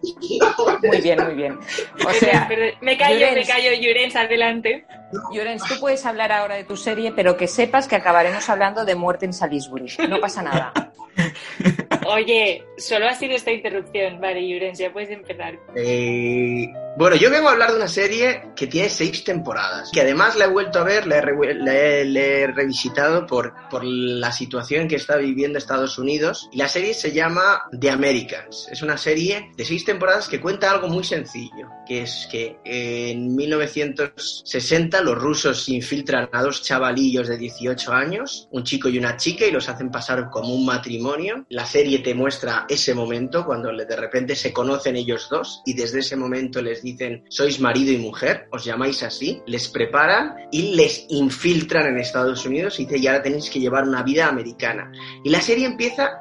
Muy 0.83 1.01
bien, 1.01 1.23
muy 1.23 1.35
bien. 1.35 1.59
O 2.05 2.11
sea, 2.11 2.49
me 2.81 2.97
callo, 2.97 3.15
me 3.15 3.19
Llorens. 3.27 3.47
callo, 3.47 3.69
Jurens, 3.81 4.15
adelante. 4.15 4.85
Llorens, 5.31 5.63
tú 5.63 5.75
puedes 5.79 6.05
hablar 6.05 6.31
ahora 6.31 6.55
de 6.55 6.63
tu 6.63 6.75
serie, 6.75 7.11
pero 7.11 7.37
que 7.37 7.47
sepas 7.47 7.87
que 7.87 7.95
acabaremos 7.95 8.49
hablando 8.49 8.85
de 8.85 8.95
muerte 8.95 9.25
en 9.25 9.33
Salisbury. 9.33 9.87
No 10.09 10.19
pasa 10.19 10.41
nada. 10.41 10.73
Oye, 12.13 12.63
solo 12.77 13.07
ha 13.07 13.15
sido 13.15 13.35
esta 13.35 13.51
interrupción. 13.51 14.19
Vale, 14.19 14.41
Jurens, 14.41 14.77
ya 14.79 14.91
puedes 14.91 15.09
empezar. 15.09 15.57
Eh, 15.75 16.67
bueno, 16.97 17.15
yo 17.15 17.31
vengo 17.31 17.47
a 17.47 17.53
hablar 17.53 17.71
de 17.71 17.77
una 17.77 17.87
serie 17.87 18.41
que 18.55 18.67
tiene 18.67 18.89
seis 18.89 19.23
temporadas, 19.23 19.89
que 19.93 20.01
además 20.01 20.35
la 20.35 20.45
he 20.45 20.49
vuelto 20.49 20.79
a 20.79 20.83
ver, 20.83 21.07
la 21.07 21.19
he, 21.19 21.53
la 21.55 21.73
he- 21.73 22.05
la 22.05 22.19
he 22.19 22.47
revisitado 22.47 23.25
por, 23.25 23.53
por 23.69 23.83
la 23.85 24.31
situación 24.33 24.89
que 24.89 24.97
está 24.97 25.15
viviendo 25.15 25.57
Estados 25.57 25.97
Unidos. 25.97 26.49
Y 26.51 26.57
la 26.57 26.67
serie 26.67 26.93
se 26.93 27.13
llama 27.13 27.63
The 27.79 27.89
Americans. 27.91 28.67
Es 28.69 28.81
una 28.81 28.97
serie 28.97 29.51
de 29.55 29.63
seis 29.63 29.85
temporadas 29.85 30.27
que 30.27 30.41
cuenta 30.41 30.69
algo 30.69 30.89
muy 30.89 31.05
sencillo, 31.05 31.69
que 31.87 32.01
es 32.01 32.27
que 32.29 32.57
en 32.65 33.35
1960 33.37 35.01
los 35.01 35.17
rusos 35.17 35.69
infiltran 35.69 36.29
a 36.33 36.41
dos 36.43 36.61
chavalillos 36.61 37.27
de 37.29 37.37
18 37.37 37.93
años, 37.93 38.47
un 38.51 38.63
chico 38.63 38.89
y 38.89 38.97
una 38.97 39.15
chica, 39.17 39.45
y 39.45 39.51
los 39.51 39.69
hacen 39.69 39.89
pasar 39.91 40.29
como 40.29 40.53
un 40.53 40.65
matrimonio. 40.65 41.45
La 41.49 41.65
serie 41.65 42.00
te 42.01 42.13
muestra 42.13 42.65
ese 42.67 42.93
momento 42.93 43.45
cuando 43.45 43.71
de 43.71 43.95
repente 43.95 44.35
se 44.35 44.51
conocen 44.51 44.95
ellos 44.95 45.27
dos 45.29 45.61
y 45.65 45.73
desde 45.73 45.99
ese 45.99 46.15
momento 46.15 46.61
les 46.61 46.83
dicen 46.83 47.23
sois 47.29 47.59
marido 47.59 47.91
y 47.91 47.97
mujer, 47.97 48.47
os 48.51 48.65
llamáis 48.65 49.03
así, 49.03 49.41
les 49.45 49.67
preparan 49.69 50.35
y 50.51 50.75
les 50.75 51.05
infiltran 51.09 51.87
en 51.87 51.99
Estados 51.99 52.45
Unidos 52.45 52.79
y 52.79 52.85
dice 52.85 52.97
y 52.97 53.07
ahora 53.07 53.23
tenéis 53.23 53.49
que 53.49 53.59
llevar 53.59 53.83
una 53.83 54.03
vida 54.03 54.27
americana. 54.27 54.91
Y 55.23 55.29
la 55.29 55.41
serie 55.41 55.65
empieza 55.65 56.11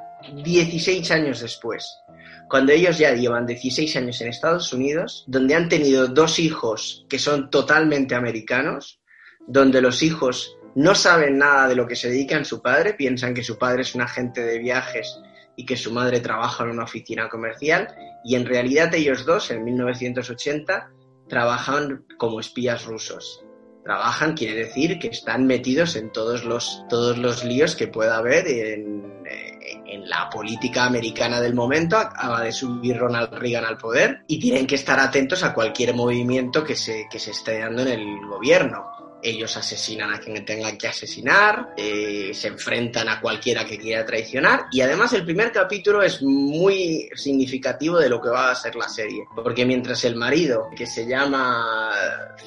16 0.45 1.11
años 1.11 1.41
después 1.41 1.87
cuando 2.51 2.72
ellos 2.72 2.99
ya 2.99 3.14
llevan 3.14 3.47
16 3.47 3.95
años 3.95 4.20
en 4.20 4.26
Estados 4.26 4.72
Unidos, 4.72 5.22
donde 5.28 5.55
han 5.55 5.68
tenido 5.68 6.09
dos 6.09 6.41
hijos 6.41 7.07
que 7.09 7.20
son 7.20 7.49
totalmente 7.49 8.16
americanos, 8.16 8.99
donde 9.47 9.81
los 9.81 10.03
hijos 10.03 10.57
no 10.74 10.97
saben 10.97 11.39
nada 11.39 11.68
de 11.68 11.76
lo 11.76 11.87
que 11.87 11.95
se 11.95 12.11
dedican 12.11 12.45
su 12.45 12.61
padre, 12.61 12.95
piensan 12.95 13.35
que 13.35 13.45
su 13.45 13.57
padre 13.57 13.83
es 13.83 13.95
un 13.95 14.03
agente 14.03 14.43
de 14.43 14.59
viajes 14.59 15.20
y 15.57 15.66
que 15.66 15.76
su 15.76 15.92
madre 15.92 16.20
trabaja 16.20 16.64
en 16.64 16.70
una 16.70 16.84
oficina 16.84 17.28
comercial, 17.28 17.88
y 18.24 18.34
en 18.34 18.46
realidad 18.46 18.94
ellos 18.94 19.24
dos, 19.24 19.51
en 19.51 19.64
1980, 19.64 20.90
trabajan 21.28 22.05
como 22.18 22.40
espías 22.40 22.84
rusos. 22.84 23.44
Trabajan 23.84 24.34
quiere 24.34 24.66
decir 24.66 24.98
que 24.98 25.09
están 25.09 25.46
metidos 25.46 25.96
en 25.96 26.12
todos 26.12 26.44
los, 26.44 26.84
todos 26.88 27.16
los 27.16 27.44
líos 27.44 27.74
que 27.74 27.88
pueda 27.88 28.18
haber 28.18 28.46
en, 28.46 29.24
eh, 29.26 29.59
en 29.86 30.09
la 30.09 30.28
política 30.28 30.84
americana 30.84 31.40
del 31.40 31.55
momento. 31.55 31.96
Acaba 31.96 32.42
de 32.42 32.53
subir 32.53 32.98
Ronald 32.98 33.32
Reagan 33.32 33.64
al 33.64 33.78
poder 33.78 34.22
y 34.26 34.38
tienen 34.38 34.66
que 34.66 34.74
estar 34.74 35.01
atentos 35.01 35.42
a 35.42 35.55
cualquier 35.55 35.94
movimiento 35.94 36.62
que 36.62 36.76
se, 36.76 37.07
que 37.11 37.18
se 37.18 37.30
esté 37.30 37.61
dando 37.61 37.82
en 37.82 37.88
el 37.88 38.26
gobierno. 38.26 38.89
Ellos 39.23 39.57
asesinan 39.57 40.12
a 40.12 40.18
quien 40.18 40.45
tengan 40.45 40.77
que 40.77 40.89
asesinar, 40.89 41.75
eh, 41.77 42.31
se 42.33 42.49
enfrentan 42.49 43.09
a 43.09 43.21
cualquiera 43.21 43.64
que 43.64 43.79
quiera 43.79 44.05
traicionar 44.05 44.66
y 44.73 44.81
además 44.81 45.12
el 45.12 45.25
primer 45.25 45.53
capítulo 45.53 46.03
es 46.03 46.23
muy 46.23 47.09
significativo 47.14 47.99
de 47.99 48.09
lo 48.09 48.21
que 48.21 48.31
va 48.31 48.51
a 48.51 48.55
ser 48.55 48.77
la 48.77 48.89
serie, 48.89 49.25
porque 49.35 49.64
mientras 49.64 50.05
el 50.05 50.16
marido, 50.16 50.68
que 50.77 50.87
se 50.87 51.07
llama 51.07 51.91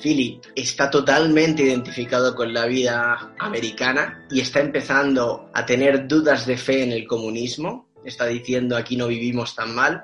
Philip, 0.01 0.43
está 0.55 0.89
totalmente 0.89 1.63
identificado 1.63 2.35
con 2.35 2.53
la 2.53 2.65
vida 2.65 3.33
americana 3.39 4.25
y 4.29 4.41
está 4.41 4.59
empezando 4.59 5.49
a 5.53 5.65
tener 5.65 6.07
dudas 6.07 6.45
de 6.45 6.57
fe 6.57 6.83
en 6.83 6.91
el 6.91 7.07
comunismo, 7.07 7.87
está 8.05 8.25
diciendo 8.25 8.75
aquí 8.75 8.97
no 8.97 9.07
vivimos 9.07 9.55
tan 9.55 9.73
mal, 9.73 10.03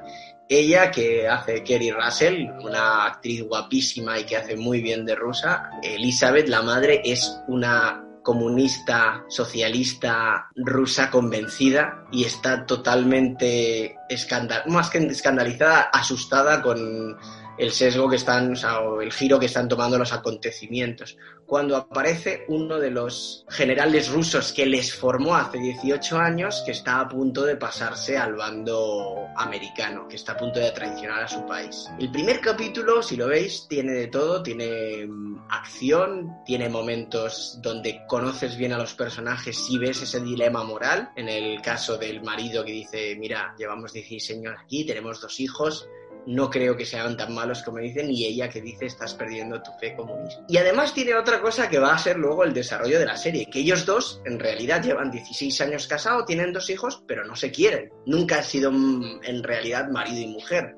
ella, 0.49 0.89
que 0.89 1.27
hace 1.27 1.63
Kerry 1.63 1.91
Russell, 1.91 2.49
una 2.61 3.05
actriz 3.05 3.43
guapísima 3.43 4.19
y 4.19 4.25
que 4.25 4.35
hace 4.35 4.55
muy 4.55 4.81
bien 4.81 5.05
de 5.05 5.15
rusa, 5.15 5.69
Elizabeth, 5.83 6.49
la 6.49 6.63
madre, 6.63 7.01
es 7.05 7.39
una 7.47 8.03
comunista, 8.23 9.23
socialista 9.29 10.49
rusa 10.55 11.09
convencida 11.09 12.05
y 12.11 12.25
está 12.25 12.65
totalmente 12.65 13.95
escandal 14.09 14.63
más 14.67 14.89
que 14.89 14.99
escandalizada, 14.99 15.89
asustada 15.93 16.61
con 16.61 17.17
el 17.59 17.71
sesgo 17.71 18.09
que 18.09 18.15
están, 18.15 18.53
o 18.53 18.55
sea, 18.55 18.79
el 19.01 19.11
giro 19.11 19.37
que 19.37 19.47
están 19.47 19.67
tomando 19.67 19.97
los 19.97 20.13
acontecimientos. 20.13 21.17
Cuando 21.45 21.75
aparece 21.75 22.45
uno 22.47 22.79
de 22.79 22.91
los 22.91 23.45
generales 23.49 24.09
rusos 24.09 24.53
que 24.53 24.65
les 24.65 24.93
formó 24.93 25.35
hace 25.35 25.57
18 25.57 26.17
años, 26.17 26.63
que 26.65 26.71
está 26.71 27.01
a 27.01 27.09
punto 27.09 27.43
de 27.43 27.57
pasarse 27.57 28.17
al 28.17 28.35
bando 28.35 29.25
americano, 29.35 30.07
que 30.07 30.15
está 30.15 30.33
a 30.33 30.37
punto 30.37 30.59
de 30.59 30.71
traicionar 30.71 31.23
a 31.23 31.27
su 31.27 31.45
país. 31.45 31.89
El 31.99 32.11
primer 32.11 32.39
capítulo, 32.39 33.03
si 33.03 33.17
lo 33.17 33.27
veis, 33.27 33.65
tiene 33.67 33.93
de 33.93 34.07
todo, 34.07 34.41
tiene 34.41 35.05
mm, 35.07 35.47
acción, 35.49 36.37
tiene 36.45 36.69
momentos 36.69 37.59
donde 37.61 38.05
conoces 38.07 38.55
bien 38.55 38.71
a 38.71 38.77
los 38.77 38.93
personajes 38.93 39.69
y 39.69 39.77
ves 39.79 40.01
ese 40.01 40.21
dilema 40.21 40.63
moral. 40.63 41.09
En 41.15 41.27
el 41.27 41.61
caso 41.61 41.97
del 41.97 42.21
marido 42.21 42.63
que 42.63 42.71
dice, 42.71 43.15
mira, 43.17 43.53
llevamos 43.57 43.91
16 43.91 44.39
años 44.39 44.55
aquí, 44.63 44.85
tenemos 44.85 45.19
dos 45.19 45.39
hijos, 45.39 45.89
no 46.29 46.47
creo 46.47 46.77
que 46.77 46.85
sean 46.85 47.17
tan 47.17 47.33
malos 47.33 47.63
como 47.63 47.79
dicen, 47.79 48.11
y 48.11 48.25
ella 48.25 48.49
que 48.49 48.61
dice 48.61 48.85
estás 48.85 49.15
perdiendo 49.15 49.63
tu 49.63 49.71
fe 49.79 49.95
comunista. 49.95 50.43
Y 50.47 50.57
además 50.57 50.93
tiene 50.93 51.15
otra 51.15 51.41
cosa 51.41 51.67
que 51.67 51.79
va 51.79 51.93
a 51.93 51.97
ser 51.97 52.17
luego 52.17 52.43
el 52.43 52.53
desarrollo 52.53 52.99
de 52.99 53.05
la 53.07 53.17
serie, 53.17 53.47
que 53.51 53.61
ellos 53.61 53.83
dos 53.83 54.21
en 54.25 54.39
realidad 54.39 54.83
llevan 54.83 55.09
16 55.09 55.59
años 55.61 55.87
casados, 55.87 56.27
tienen 56.27 56.53
dos 56.53 56.69
hijos, 56.69 57.03
pero 57.07 57.25
no 57.25 57.35
se 57.35 57.49
quieren. 57.49 57.91
Nunca 58.05 58.37
han 58.37 58.43
sido 58.43 58.71
mm, 58.71 59.21
en 59.23 59.41
realidad 59.41 59.89
marido 59.89 60.21
y 60.21 60.27
mujer. 60.27 60.75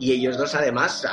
Y 0.00 0.10
ellos 0.10 0.36
dos 0.36 0.56
además 0.56 1.06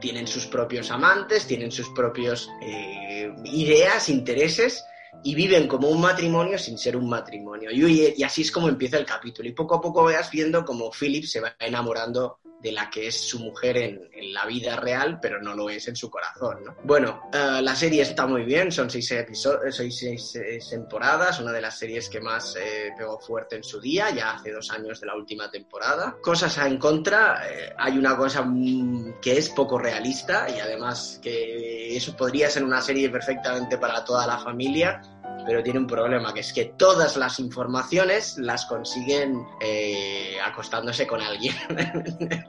tienen 0.00 0.28
sus 0.28 0.46
propios 0.46 0.92
amantes, 0.92 1.44
tienen 1.44 1.72
sus 1.72 1.88
propios 1.90 2.48
eh, 2.62 3.28
ideas, 3.44 4.08
intereses 4.08 4.84
y 5.24 5.34
viven 5.34 5.68
como 5.68 5.88
un 5.88 6.00
matrimonio 6.00 6.58
sin 6.58 6.78
ser 6.78 6.96
un 6.96 7.08
matrimonio. 7.08 7.70
Y, 7.70 8.22
así 8.22 8.42
es 8.42 8.50
como 8.50 8.68
empieza 8.68 8.98
el 8.98 9.04
capítulo. 9.04 9.48
Y 9.48 9.52
poco 9.52 9.76
a 9.76 9.80
poco 9.80 10.04
veas 10.04 10.30
viendo 10.30 10.64
como 10.64 10.90
Philip 10.90 11.24
se 11.24 11.40
va 11.40 11.54
enamorando 11.58 12.38
de 12.62 12.72
la 12.72 12.88
que 12.88 13.08
es 13.08 13.28
su 13.28 13.40
mujer 13.40 13.76
en, 13.76 14.08
la 14.32 14.46
vida 14.46 14.76
real, 14.76 15.18
pero 15.20 15.42
no 15.42 15.54
lo 15.54 15.68
es 15.68 15.88
en 15.88 15.96
su 15.96 16.08
corazón. 16.08 16.62
¿no? 16.64 16.76
Bueno, 16.84 17.28
eh, 17.32 17.60
la 17.60 17.74
serie 17.74 18.02
está 18.02 18.24
muy 18.24 18.44
bien, 18.44 18.70
son 18.70 18.88
seis, 18.88 19.10
episodios, 19.10 19.76
seis, 19.76 20.38
temporadas, 20.70 21.40
una 21.40 21.52
de 21.52 21.60
las 21.60 21.76
series 21.76 22.08
que 22.08 22.20
más 22.20 22.56
eh, 22.56 22.92
pegó 22.96 23.18
fuerte 23.18 23.56
en 23.56 23.64
su 23.64 23.80
día, 23.80 24.10
ya 24.10 24.34
hace 24.34 24.52
dos 24.52 24.70
años 24.70 25.00
de 25.00 25.06
la 25.06 25.16
última 25.16 25.50
temporada. 25.50 26.16
Cosas 26.22 26.56
en 26.58 26.78
contra, 26.78 27.42
eh, 27.50 27.74
hay 27.76 27.98
una 27.98 28.16
cosa 28.16 28.42
mm, 28.42 29.20
que 29.20 29.36
es 29.36 29.50
poco 29.50 29.76
realista 29.76 30.46
y 30.48 30.60
además 30.60 31.18
que 31.20 31.96
eso 31.96 32.16
podría 32.16 32.48
ser 32.48 32.62
una 32.62 32.80
serie 32.80 33.10
perfectamente 33.10 33.76
para 33.76 34.04
toda 34.04 34.26
la 34.26 34.38
familia 34.38 35.02
pero 35.44 35.62
tiene 35.62 35.78
un 35.78 35.86
problema, 35.86 36.32
que 36.32 36.40
es 36.40 36.52
que 36.52 36.66
todas 36.76 37.16
las 37.16 37.38
informaciones 37.38 38.38
las 38.38 38.66
consiguen 38.66 39.44
eh, 39.60 40.36
acostándose 40.44 41.06
con 41.06 41.20
alguien. 41.20 41.54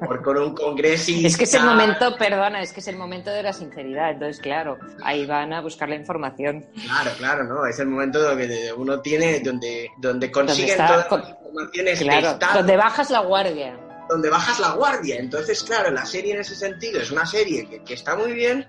Por 0.00 0.22
con 0.22 0.38
un 0.38 0.54
congresista. 0.54 1.26
Es 1.26 1.36
que 1.36 1.44
es 1.44 1.54
el 1.54 1.64
momento, 1.64 2.16
perdona, 2.16 2.62
es 2.62 2.72
que 2.72 2.80
es 2.80 2.88
el 2.88 2.96
momento 2.96 3.30
de 3.30 3.42
la 3.42 3.52
sinceridad. 3.52 4.10
Entonces, 4.10 4.40
claro, 4.40 4.78
ahí 5.02 5.26
van 5.26 5.52
a 5.52 5.60
buscar 5.60 5.88
la 5.88 5.96
información. 5.96 6.66
Claro, 6.84 7.10
claro, 7.18 7.44
¿no? 7.44 7.66
Es 7.66 7.78
el 7.78 7.88
momento 7.88 8.20
donde 8.20 8.72
uno 8.72 9.00
tiene, 9.00 9.40
donde, 9.40 9.90
donde 9.98 10.30
consiguen 10.30 10.76
todas 10.76 11.10
las 11.10 11.30
informaciones. 11.30 12.00
Claro, 12.00 12.38
donde 12.54 12.76
bajas 12.76 13.10
la 13.10 13.20
guardia 13.20 13.78
donde 14.08 14.28
bajas 14.28 14.58
la 14.58 14.72
guardia. 14.72 15.20
Entonces, 15.20 15.62
claro, 15.62 15.92
la 15.92 16.04
serie 16.04 16.34
en 16.34 16.40
ese 16.40 16.56
sentido 16.56 17.00
es 17.00 17.12
una 17.12 17.24
serie 17.24 17.68
que, 17.68 17.84
que 17.84 17.94
está 17.94 18.16
muy 18.16 18.32
bien, 18.32 18.66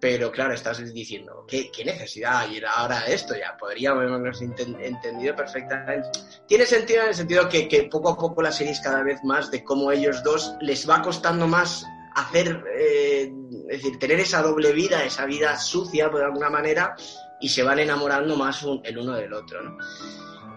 pero 0.00 0.30
claro, 0.30 0.54
estás 0.54 0.92
diciendo, 0.92 1.44
¿qué, 1.48 1.70
necesidad 1.84 2.40
hay 2.40 2.60
ahora 2.76 3.06
esto? 3.06 3.34
Ya 3.34 3.56
podríamos 3.56 4.04
habernos 4.04 4.40
entendido 4.42 5.34
perfectamente. 5.34 6.08
Tiene 6.46 6.66
sentido 6.66 7.02
en 7.02 7.08
el 7.08 7.14
sentido 7.14 7.48
que, 7.48 7.66
que, 7.68 7.84
poco 7.84 8.10
a 8.10 8.16
poco 8.16 8.42
la 8.42 8.52
serie 8.52 8.72
es 8.72 8.80
cada 8.80 9.02
vez 9.02 9.22
más 9.24 9.50
de 9.50 9.64
cómo 9.64 9.90
ellos 9.90 10.22
dos 10.22 10.54
les 10.60 10.88
va 10.88 11.02
costando 11.02 11.46
más 11.46 11.86
hacer, 12.14 12.64
eh, 12.78 13.32
es 13.68 13.82
decir, 13.82 13.98
tener 13.98 14.20
esa 14.20 14.42
doble 14.42 14.72
vida, 14.72 15.04
esa 15.04 15.26
vida 15.26 15.56
sucia, 15.58 16.10
por 16.10 16.22
alguna 16.22 16.50
manera, 16.50 16.94
y 17.40 17.48
se 17.48 17.62
van 17.62 17.78
enamorando 17.78 18.36
más 18.36 18.64
el 18.84 18.98
uno 18.98 19.12
del 19.12 19.32
otro, 19.32 19.62
¿no? 19.62 19.78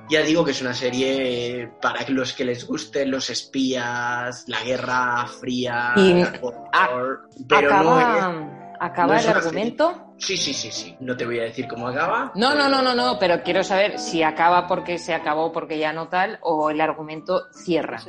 Ya 0.10 0.24
digo 0.24 0.44
que 0.44 0.52
es 0.52 0.62
una 0.62 0.74
serie 0.74 1.72
para 1.80 2.04
los 2.10 2.34
que 2.34 2.44
les 2.44 2.66
gusten 2.66 3.12
los 3.12 3.30
espías, 3.30 4.44
la 4.48 4.64
guerra 4.64 5.28
fría, 5.28 5.94
pero 7.48 7.84
no 7.84 8.59
acaba 8.80 9.20
el 9.20 9.28
argumento. 9.28 10.09
Sí, 10.20 10.38
sí, 10.38 10.54
sí, 10.54 10.72
sí. 10.72 10.96
No 11.00 11.16
te 11.16 11.26
voy 11.26 11.40
a 11.40 11.44
decir 11.44 11.68
cómo 11.68 11.88
acaba. 11.88 12.32
No, 12.36 12.54
no, 12.54 12.70
no, 12.70 12.82
no, 12.82 12.94
no, 12.94 13.18
pero 13.20 13.42
quiero 13.42 13.64
saber 13.64 13.98
si 14.00 14.22
acaba 14.22 14.68
porque 14.68 14.98
se 14.98 15.14
acabó 15.14 15.52
porque 15.52 15.80
ya 15.80 15.94
no 15.94 16.10
tal 16.10 16.40
o 16.42 16.70
el 16.70 16.82
argumento 16.82 17.48
cierra. 17.54 18.00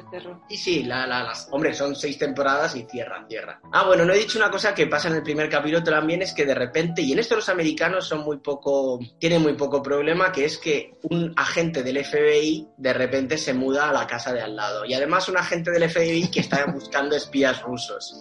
Sí, 0.48 0.56
sí, 0.56 0.82
la, 0.82 1.06
la, 1.06 1.22
las... 1.22 1.48
hombre, 1.50 1.72
son 1.72 1.94
seis 1.94 2.18
temporadas 2.18 2.74
y 2.74 2.82
cierra, 2.84 3.24
cierra. 3.28 3.60
Ah, 3.72 3.84
bueno, 3.86 4.04
no 4.04 4.12
he 4.12 4.18
dicho 4.18 4.38
una 4.38 4.50
cosa 4.50 4.74
que 4.74 4.86
pasa 4.86 5.08
en 5.08 5.14
el 5.16 5.22
primer 5.22 5.48
capítulo 5.48 5.82
también, 5.82 6.22
es 6.22 6.32
que 6.32 6.44
de 6.44 6.54
repente, 6.54 7.02
y 7.02 7.12
en 7.12 7.20
esto 7.20 7.36
los 7.36 7.48
americanos 7.48 8.06
son 8.08 8.20
muy 8.20 8.38
poco, 8.38 8.98
tienen 9.18 9.42
muy 9.42 9.54
poco 9.54 9.82
problema, 9.82 10.32
que 10.32 10.44
es 10.44 10.58
que 10.58 10.98
un 11.02 11.32
agente 11.36 11.82
del 11.82 12.04
FBI 12.04 12.68
de 12.76 12.92
repente 12.92 13.38
se 13.38 13.54
muda 13.54 13.88
a 13.88 13.92
la 13.92 14.06
casa 14.06 14.32
de 14.32 14.42
al 14.42 14.56
lado. 14.56 14.84
Y 14.84 14.94
además 14.94 15.28
un 15.28 15.36
agente 15.36 15.70
del 15.70 15.88
FBI 15.88 16.28
que 16.30 16.40
está 16.40 16.66
buscando 16.74 17.14
espías 17.14 17.62
rusos. 17.62 18.20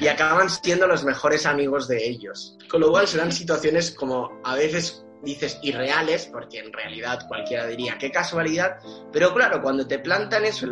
Y 0.00 0.08
acaban 0.08 0.50
siendo 0.50 0.86
los 0.86 1.04
mejores 1.04 1.46
amigos 1.46 1.86
de 1.86 2.08
ellos. 2.08 2.56
Con 2.68 2.80
lo 2.80 2.90
cual 2.90 3.06
se 3.06 3.19
situaciones 3.28 3.90
como 3.90 4.40
a 4.44 4.56
veces 4.56 5.04
dices 5.22 5.58
irreales, 5.62 6.26
porque 6.32 6.58
en 6.58 6.72
realidad 6.72 7.26
cualquiera 7.28 7.66
diría 7.66 7.98
qué 7.98 8.10
casualidad, 8.10 8.78
pero 9.12 9.34
claro, 9.34 9.60
cuando 9.60 9.86
te 9.86 9.98
plantan 9.98 10.44
eso, 10.44 10.66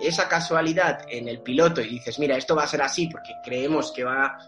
esa 0.00 0.28
casualidad 0.28 1.00
en 1.10 1.28
el 1.28 1.42
piloto 1.42 1.80
y 1.80 1.88
dices, 1.88 2.18
mira, 2.18 2.36
esto 2.36 2.54
va 2.54 2.64
a 2.64 2.68
ser 2.68 2.82
así 2.82 3.08
porque 3.08 3.32
creemos 3.44 3.92
que 3.92 4.04
va 4.04 4.38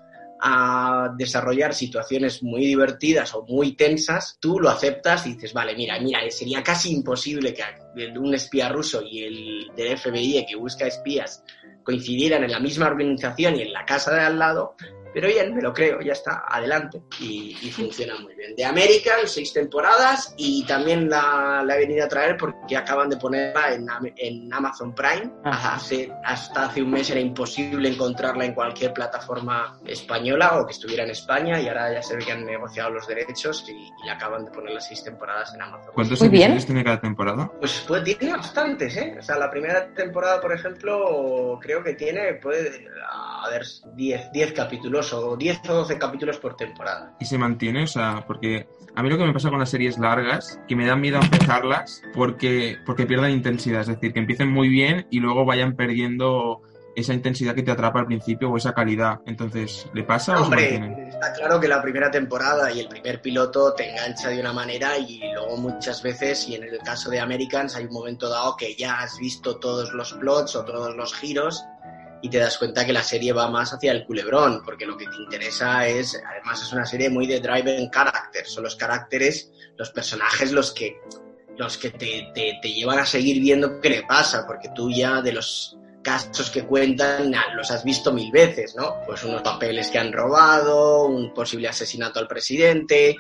a 0.43 1.13
desarrollar 1.19 1.75
situaciones 1.75 2.43
muy 2.43 2.63
divertidas 2.65 3.35
o 3.35 3.45
muy 3.47 3.77
tensas, 3.77 4.39
tú 4.41 4.59
lo 4.59 4.71
aceptas 4.71 5.27
y 5.27 5.35
dices, 5.35 5.53
vale, 5.53 5.75
mira, 5.77 6.01
mira, 6.01 6.21
sería 6.31 6.63
casi 6.63 6.93
imposible 6.93 7.53
que 7.53 7.63
un 8.19 8.35
espía 8.35 8.71
ruso 8.71 9.03
y 9.03 9.25
el 9.25 9.71
del 9.77 9.99
FBI 9.99 10.47
que 10.47 10.57
busca 10.57 10.87
espías 10.87 11.43
coincidieran 11.85 12.45
en 12.45 12.53
la 12.53 12.61
misma 12.61 12.87
organización 12.87 13.57
y 13.57 13.63
en 13.63 13.73
la 13.73 13.85
casa 13.85 14.15
de 14.15 14.21
al 14.21 14.39
lado, 14.39 14.77
pero 15.13 15.29
bien, 15.29 15.55
me 15.55 15.63
lo 15.63 15.73
creo, 15.73 16.01
ya 16.01 16.13
está, 16.13 16.45
adelante. 16.47 17.03
Y, 17.21 17.55
funciona 17.71 18.17
muy 18.19 18.35
bien. 18.35 18.55
De 18.57 18.65
American, 18.65 19.27
seis 19.27 19.53
temporadas 19.53 20.35
y 20.37 20.65
también 20.65 21.09
la, 21.09 21.63
la, 21.65 21.77
he 21.77 21.81
venido 21.81 22.05
a 22.05 22.09
traer 22.09 22.37
porque 22.37 22.77
acaban 22.77 23.09
de 23.09 23.17
ponerla 23.17 23.73
en, 23.75 23.87
en 24.17 24.53
Amazon 24.53 24.95
Prime. 24.95 25.31
Hace, 25.45 26.13
hasta 26.25 26.67
hace 26.67 26.83
un 26.83 26.91
mes 26.91 27.11
era 27.11 27.21
imposible 27.21 27.89
encontrarla 27.89 28.45
en 28.45 28.55
cualquier 28.55 28.93
plataforma 28.93 29.79
española 29.87 30.59
o 30.59 30.67
que 30.67 30.73
estuviera 30.73 31.05
en 31.05 31.11
España 31.11 31.61
y 31.61 31.69
ahora 31.69 31.93
ya 31.93 32.03
se 32.03 32.17
ve 32.17 32.25
que 32.25 32.33
han 32.33 32.45
negociado 32.45 32.91
los 32.91 33.07
derechos 33.07 33.65
y, 33.69 33.91
la 34.07 34.15
acaban 34.15 34.45
de 34.45 34.51
poner 34.51 34.73
las 34.73 34.87
seis 34.87 35.05
temporadas 35.05 35.55
en 35.55 35.63
Amazon. 35.63 35.93
¿Cuántos 35.95 36.21
episodios 36.23 36.67
tiene 36.67 36.85
cada 36.85 37.01
temporada? 37.01 37.51
Pues, 37.59 37.85
pues 37.87 38.03
tiene 38.05 38.33
bastantes, 38.37 38.97
¿eh? 38.97 39.17
O 39.19 39.23
sea, 39.23 39.37
la 39.37 39.51
primera 39.51 39.93
temporada, 39.95 40.41
por 40.41 40.53
ejemplo, 40.53 41.59
creo 41.61 41.83
que 41.83 41.95
tiene, 41.95 42.35
puede, 42.35 42.89
a 43.09 43.49
ver, 43.51 43.63
10 43.95 44.53
capítulos 44.53 45.00
o 45.13 45.37
10 45.37 45.61
o 45.69 45.75
12 45.75 45.99
capítulos 45.99 46.39
por 46.39 46.57
temporada. 46.57 47.17
¿Y 47.21 47.25
se 47.25 47.39
mantiene? 47.39 47.85
O 47.85 47.87
sea, 47.87 48.25
porque 48.27 48.69
a 48.95 49.03
mí 49.03 49.11
lo 49.11 49.19
que 49.19 49.25
me 49.25 49.33
pasa 49.33 49.51
con 49.51 49.59
las 49.59 49.71
series 49.71 49.99
largas, 49.99 50.61
que 50.69 50.77
me 50.77 50.87
da 50.87 50.97
miedo 50.97 51.19
empezarlas 51.21 52.03
porque, 52.15 52.77
porque 52.87 53.07
pierdan 53.07 53.31
intensidad, 53.31 53.83
es 53.83 53.89
decir, 53.89 54.13
que 54.13 54.21
empiecen 54.21 54.51
muy 54.51 54.69
bien 54.69 55.07
y 55.11 55.21
luego 55.21 55.45
vayan 55.45 55.77
perdiendo 55.77 56.63
esa 56.97 57.15
intensidad 57.15 57.55
que 57.55 57.63
te 57.63 57.71
atrapa 57.71 58.01
al 58.01 58.07
principio 58.07 58.51
o 58.51 58.57
esa 58.57 58.73
calidad. 58.73 59.21
Entonces, 59.27 59.87
¿le 59.95 60.03
pasa 60.03 60.41
o 60.41 60.45
Hombre, 60.45 61.09
está 61.09 61.33
claro 61.33 61.61
que 61.61 61.69
la 61.69 61.83
primera 61.83 62.11
temporada 62.11 62.71
y 62.73 62.81
el 62.81 62.89
primer 62.89 63.21
piloto 63.21 63.75
te 63.75 63.91
engancha 63.91 64.29
de 64.29 64.41
una 64.41 64.53
manera 64.53 64.99
y 64.99 65.21
luego 65.33 65.57
muchas 65.57 66.03
veces, 66.03 66.49
y 66.49 66.57
en 66.57 66.65
el 66.65 66.79
caso 66.79 67.11
de 67.11 67.21
Americans, 67.21 67.77
hay 67.77 67.85
un 67.85 67.93
momento 67.93 68.29
dado 68.29 68.57
que 68.57 68.75
ya 68.75 69.01
has 69.01 69.19
visto 69.19 69.59
todos 69.59 69.93
los 69.93 70.13
plots 70.15 70.57
o 70.57 70.65
todos 70.65 70.97
los 70.97 71.15
giros 71.15 71.65
y 72.23 72.29
te 72.29 72.39
das 72.39 72.59
cuenta 72.59 72.85
que 72.85 72.93
la 72.93 73.03
serie 73.03 73.33
va 73.33 73.51
más 73.51 73.73
hacia 73.73 73.93
el 73.93 74.05
culebrón, 74.05 74.63
porque 74.65 74.87
lo 74.87 74.97
que 74.97 75.07
te 75.07 75.17
interesa 75.17 75.87
es, 75.87 76.21
además 76.25 76.63
es 76.63 76.73
una 76.73 76.87
serie 76.87 77.11
muy 77.11 77.27
de 77.27 77.41
drive 77.41 77.89
character, 77.91 78.47
son 78.47 78.65
los 78.65 78.77
caracteres, 78.77 79.51
los 79.77 79.91
personajes 79.91 80.53
los 80.53 80.73
que, 80.73 81.01
los 81.57 81.79
que 81.79 81.91
te, 81.91 82.31
te, 82.35 82.59
te 82.61 82.73
llevan 82.73 82.99
a 82.99 83.07
seguir 83.07 83.41
viendo 83.41 83.81
qué 83.81 83.91
le 83.91 84.03
pasa, 84.03 84.47
porque 84.47 84.71
tú 84.75 84.91
ya 84.91 85.23
de 85.23 85.33
los 85.33 85.77
casos 86.03 86.51
que 86.51 86.65
cuentan 86.65 87.35
los 87.55 87.71
has 87.71 87.85
visto 87.85 88.13
mil 88.13 88.31
veces, 88.33 88.75
¿no? 88.75 88.97
Pues 89.07 89.23
unos 89.25 89.43
papeles 89.43 89.91
que 89.91 89.99
han 89.99 90.13
robado, 90.13 91.07
un 91.07 91.35
posible 91.35 91.69
asesinato 91.69 92.19
al 92.19 92.29
presidente, 92.29 93.17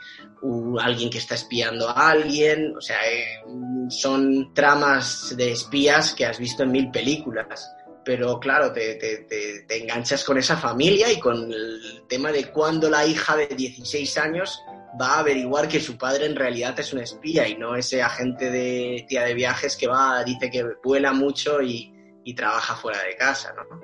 alguien 0.80 1.10
que 1.10 1.18
está 1.18 1.34
espiando 1.34 1.88
a 1.88 2.10
alguien, 2.10 2.74
o 2.76 2.80
sea, 2.80 2.96
eh, 3.06 3.42
son 3.88 4.54
tramas 4.54 5.34
de 5.36 5.52
espías 5.52 6.14
que 6.14 6.24
has 6.24 6.38
visto 6.38 6.62
en 6.62 6.72
mil 6.72 6.90
películas 6.90 7.70
pero 8.04 8.38
claro, 8.40 8.72
te, 8.72 8.94
te, 8.96 9.78
enganchas 9.78 10.24
con 10.24 10.38
esa 10.38 10.56
familia 10.56 11.10
y 11.12 11.18
con 11.18 11.52
el 11.52 12.04
tema 12.08 12.32
de 12.32 12.50
cuando 12.50 12.88
la 12.88 13.06
hija 13.06 13.36
de 13.36 13.46
16 13.46 14.18
años 14.18 14.60
va 15.00 15.14
a 15.14 15.18
averiguar 15.20 15.68
que 15.68 15.80
su 15.80 15.96
padre 15.96 16.26
en 16.26 16.36
realidad 16.36 16.78
es 16.78 16.92
un 16.92 17.00
espía 17.00 17.46
y 17.46 17.56
no 17.56 17.76
ese 17.76 18.02
agente 18.02 18.50
de 18.50 19.04
tía 19.08 19.24
de 19.24 19.34
viajes 19.34 19.76
que 19.76 19.86
va, 19.86 20.24
dice 20.24 20.50
que 20.50 20.64
vuela 20.82 21.12
mucho 21.12 21.62
y, 21.62 21.92
y 22.24 22.34
trabaja 22.34 22.74
fuera 22.74 23.02
de 23.02 23.16
casa, 23.16 23.54
¿no? 23.54 23.80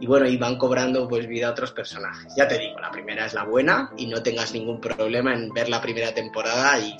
Y 0.00 0.06
bueno, 0.06 0.26
y 0.26 0.36
van 0.36 0.58
cobrando 0.58 1.08
pues 1.08 1.26
vida 1.26 1.48
a 1.48 1.50
otros 1.52 1.72
personajes. 1.72 2.34
Ya 2.36 2.48
te 2.48 2.58
digo, 2.58 2.78
la 2.80 2.90
primera 2.90 3.26
es 3.26 3.32
la 3.32 3.44
buena 3.44 3.92
y 3.96 4.06
no 4.06 4.22
tengas 4.22 4.52
ningún 4.52 4.80
problema 4.80 5.32
en 5.32 5.50
ver 5.50 5.68
la 5.68 5.80
primera 5.80 6.12
temporada 6.12 6.78
y 6.78 6.96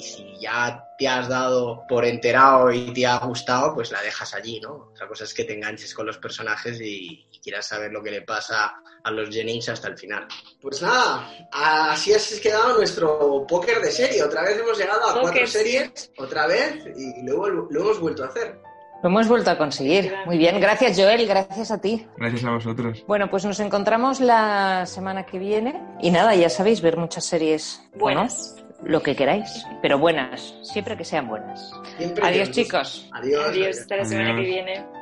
y 0.00 0.02
si 0.02 0.38
ya 0.40 0.82
te 0.96 1.06
has 1.06 1.28
dado 1.28 1.84
por 1.86 2.06
enterado 2.06 2.72
y 2.72 2.90
te 2.92 3.06
ha 3.06 3.18
gustado, 3.18 3.74
pues 3.74 3.90
la 3.92 4.00
dejas 4.00 4.34
allí, 4.34 4.58
¿no? 4.60 4.90
Otra 4.92 5.06
cosa 5.06 5.24
es 5.24 5.34
que 5.34 5.44
te 5.44 5.52
enganches 5.54 5.94
con 5.94 6.06
los 6.06 6.16
personajes 6.16 6.80
y, 6.80 7.26
quieras 7.42 7.68
saber 7.68 7.90
lo 7.90 8.02
que 8.02 8.10
le 8.10 8.20
pasa 8.20 8.82
a 9.02 9.10
los 9.10 9.30
Jennings 9.30 9.70
hasta 9.70 9.88
el 9.88 9.96
final. 9.96 10.28
Pues 10.60 10.82
nada, 10.82 11.26
así 11.50 12.12
has 12.12 12.38
quedado 12.38 12.76
nuestro 12.76 13.46
póker 13.48 13.80
de 13.80 13.90
serie. 13.90 14.22
Otra 14.22 14.42
vez 14.42 14.58
hemos 14.58 14.76
llegado 14.76 15.08
a 15.08 15.20
cuatro 15.22 15.46
series, 15.46 16.12
otra 16.18 16.46
vez, 16.46 16.84
y 16.94 17.22
luego 17.24 17.48
lo 17.48 17.80
hemos 17.80 17.98
vuelto 17.98 18.24
a 18.24 18.26
hacer. 18.26 18.60
Lo 19.02 19.08
hemos 19.08 19.26
vuelto 19.26 19.50
a 19.50 19.56
conseguir. 19.56 20.12
Muy 20.26 20.36
bien, 20.36 20.60
gracias 20.60 20.98
Joel, 20.98 21.26
gracias 21.26 21.70
a 21.70 21.80
ti. 21.80 22.06
Gracias 22.18 22.44
a 22.44 22.50
vosotros. 22.50 23.02
Bueno, 23.06 23.30
pues 23.30 23.46
nos 23.46 23.58
encontramos 23.60 24.20
la 24.20 24.84
semana 24.84 25.24
que 25.24 25.38
viene 25.38 25.82
y 26.02 26.10
nada, 26.10 26.34
ya 26.34 26.50
sabéis, 26.50 26.82
ver 26.82 26.98
muchas 26.98 27.24
series. 27.24 27.82
Buenas. 27.94 28.50
Bueno, 28.52 28.59
lo 28.82 29.02
que 29.02 29.14
queráis, 29.14 29.66
pero 29.82 29.98
buenas, 29.98 30.54
siempre 30.62 30.96
que 30.96 31.04
sean 31.04 31.28
buenas. 31.28 31.72
Siempre 31.98 32.24
Adiós 32.24 32.50
chicos. 32.50 33.08
Adiós. 33.12 33.48
Adiós, 33.48 33.78
hasta 33.80 33.96
la 33.96 34.04
semana 34.04 34.36
que 34.36 34.42
viene. 34.42 34.99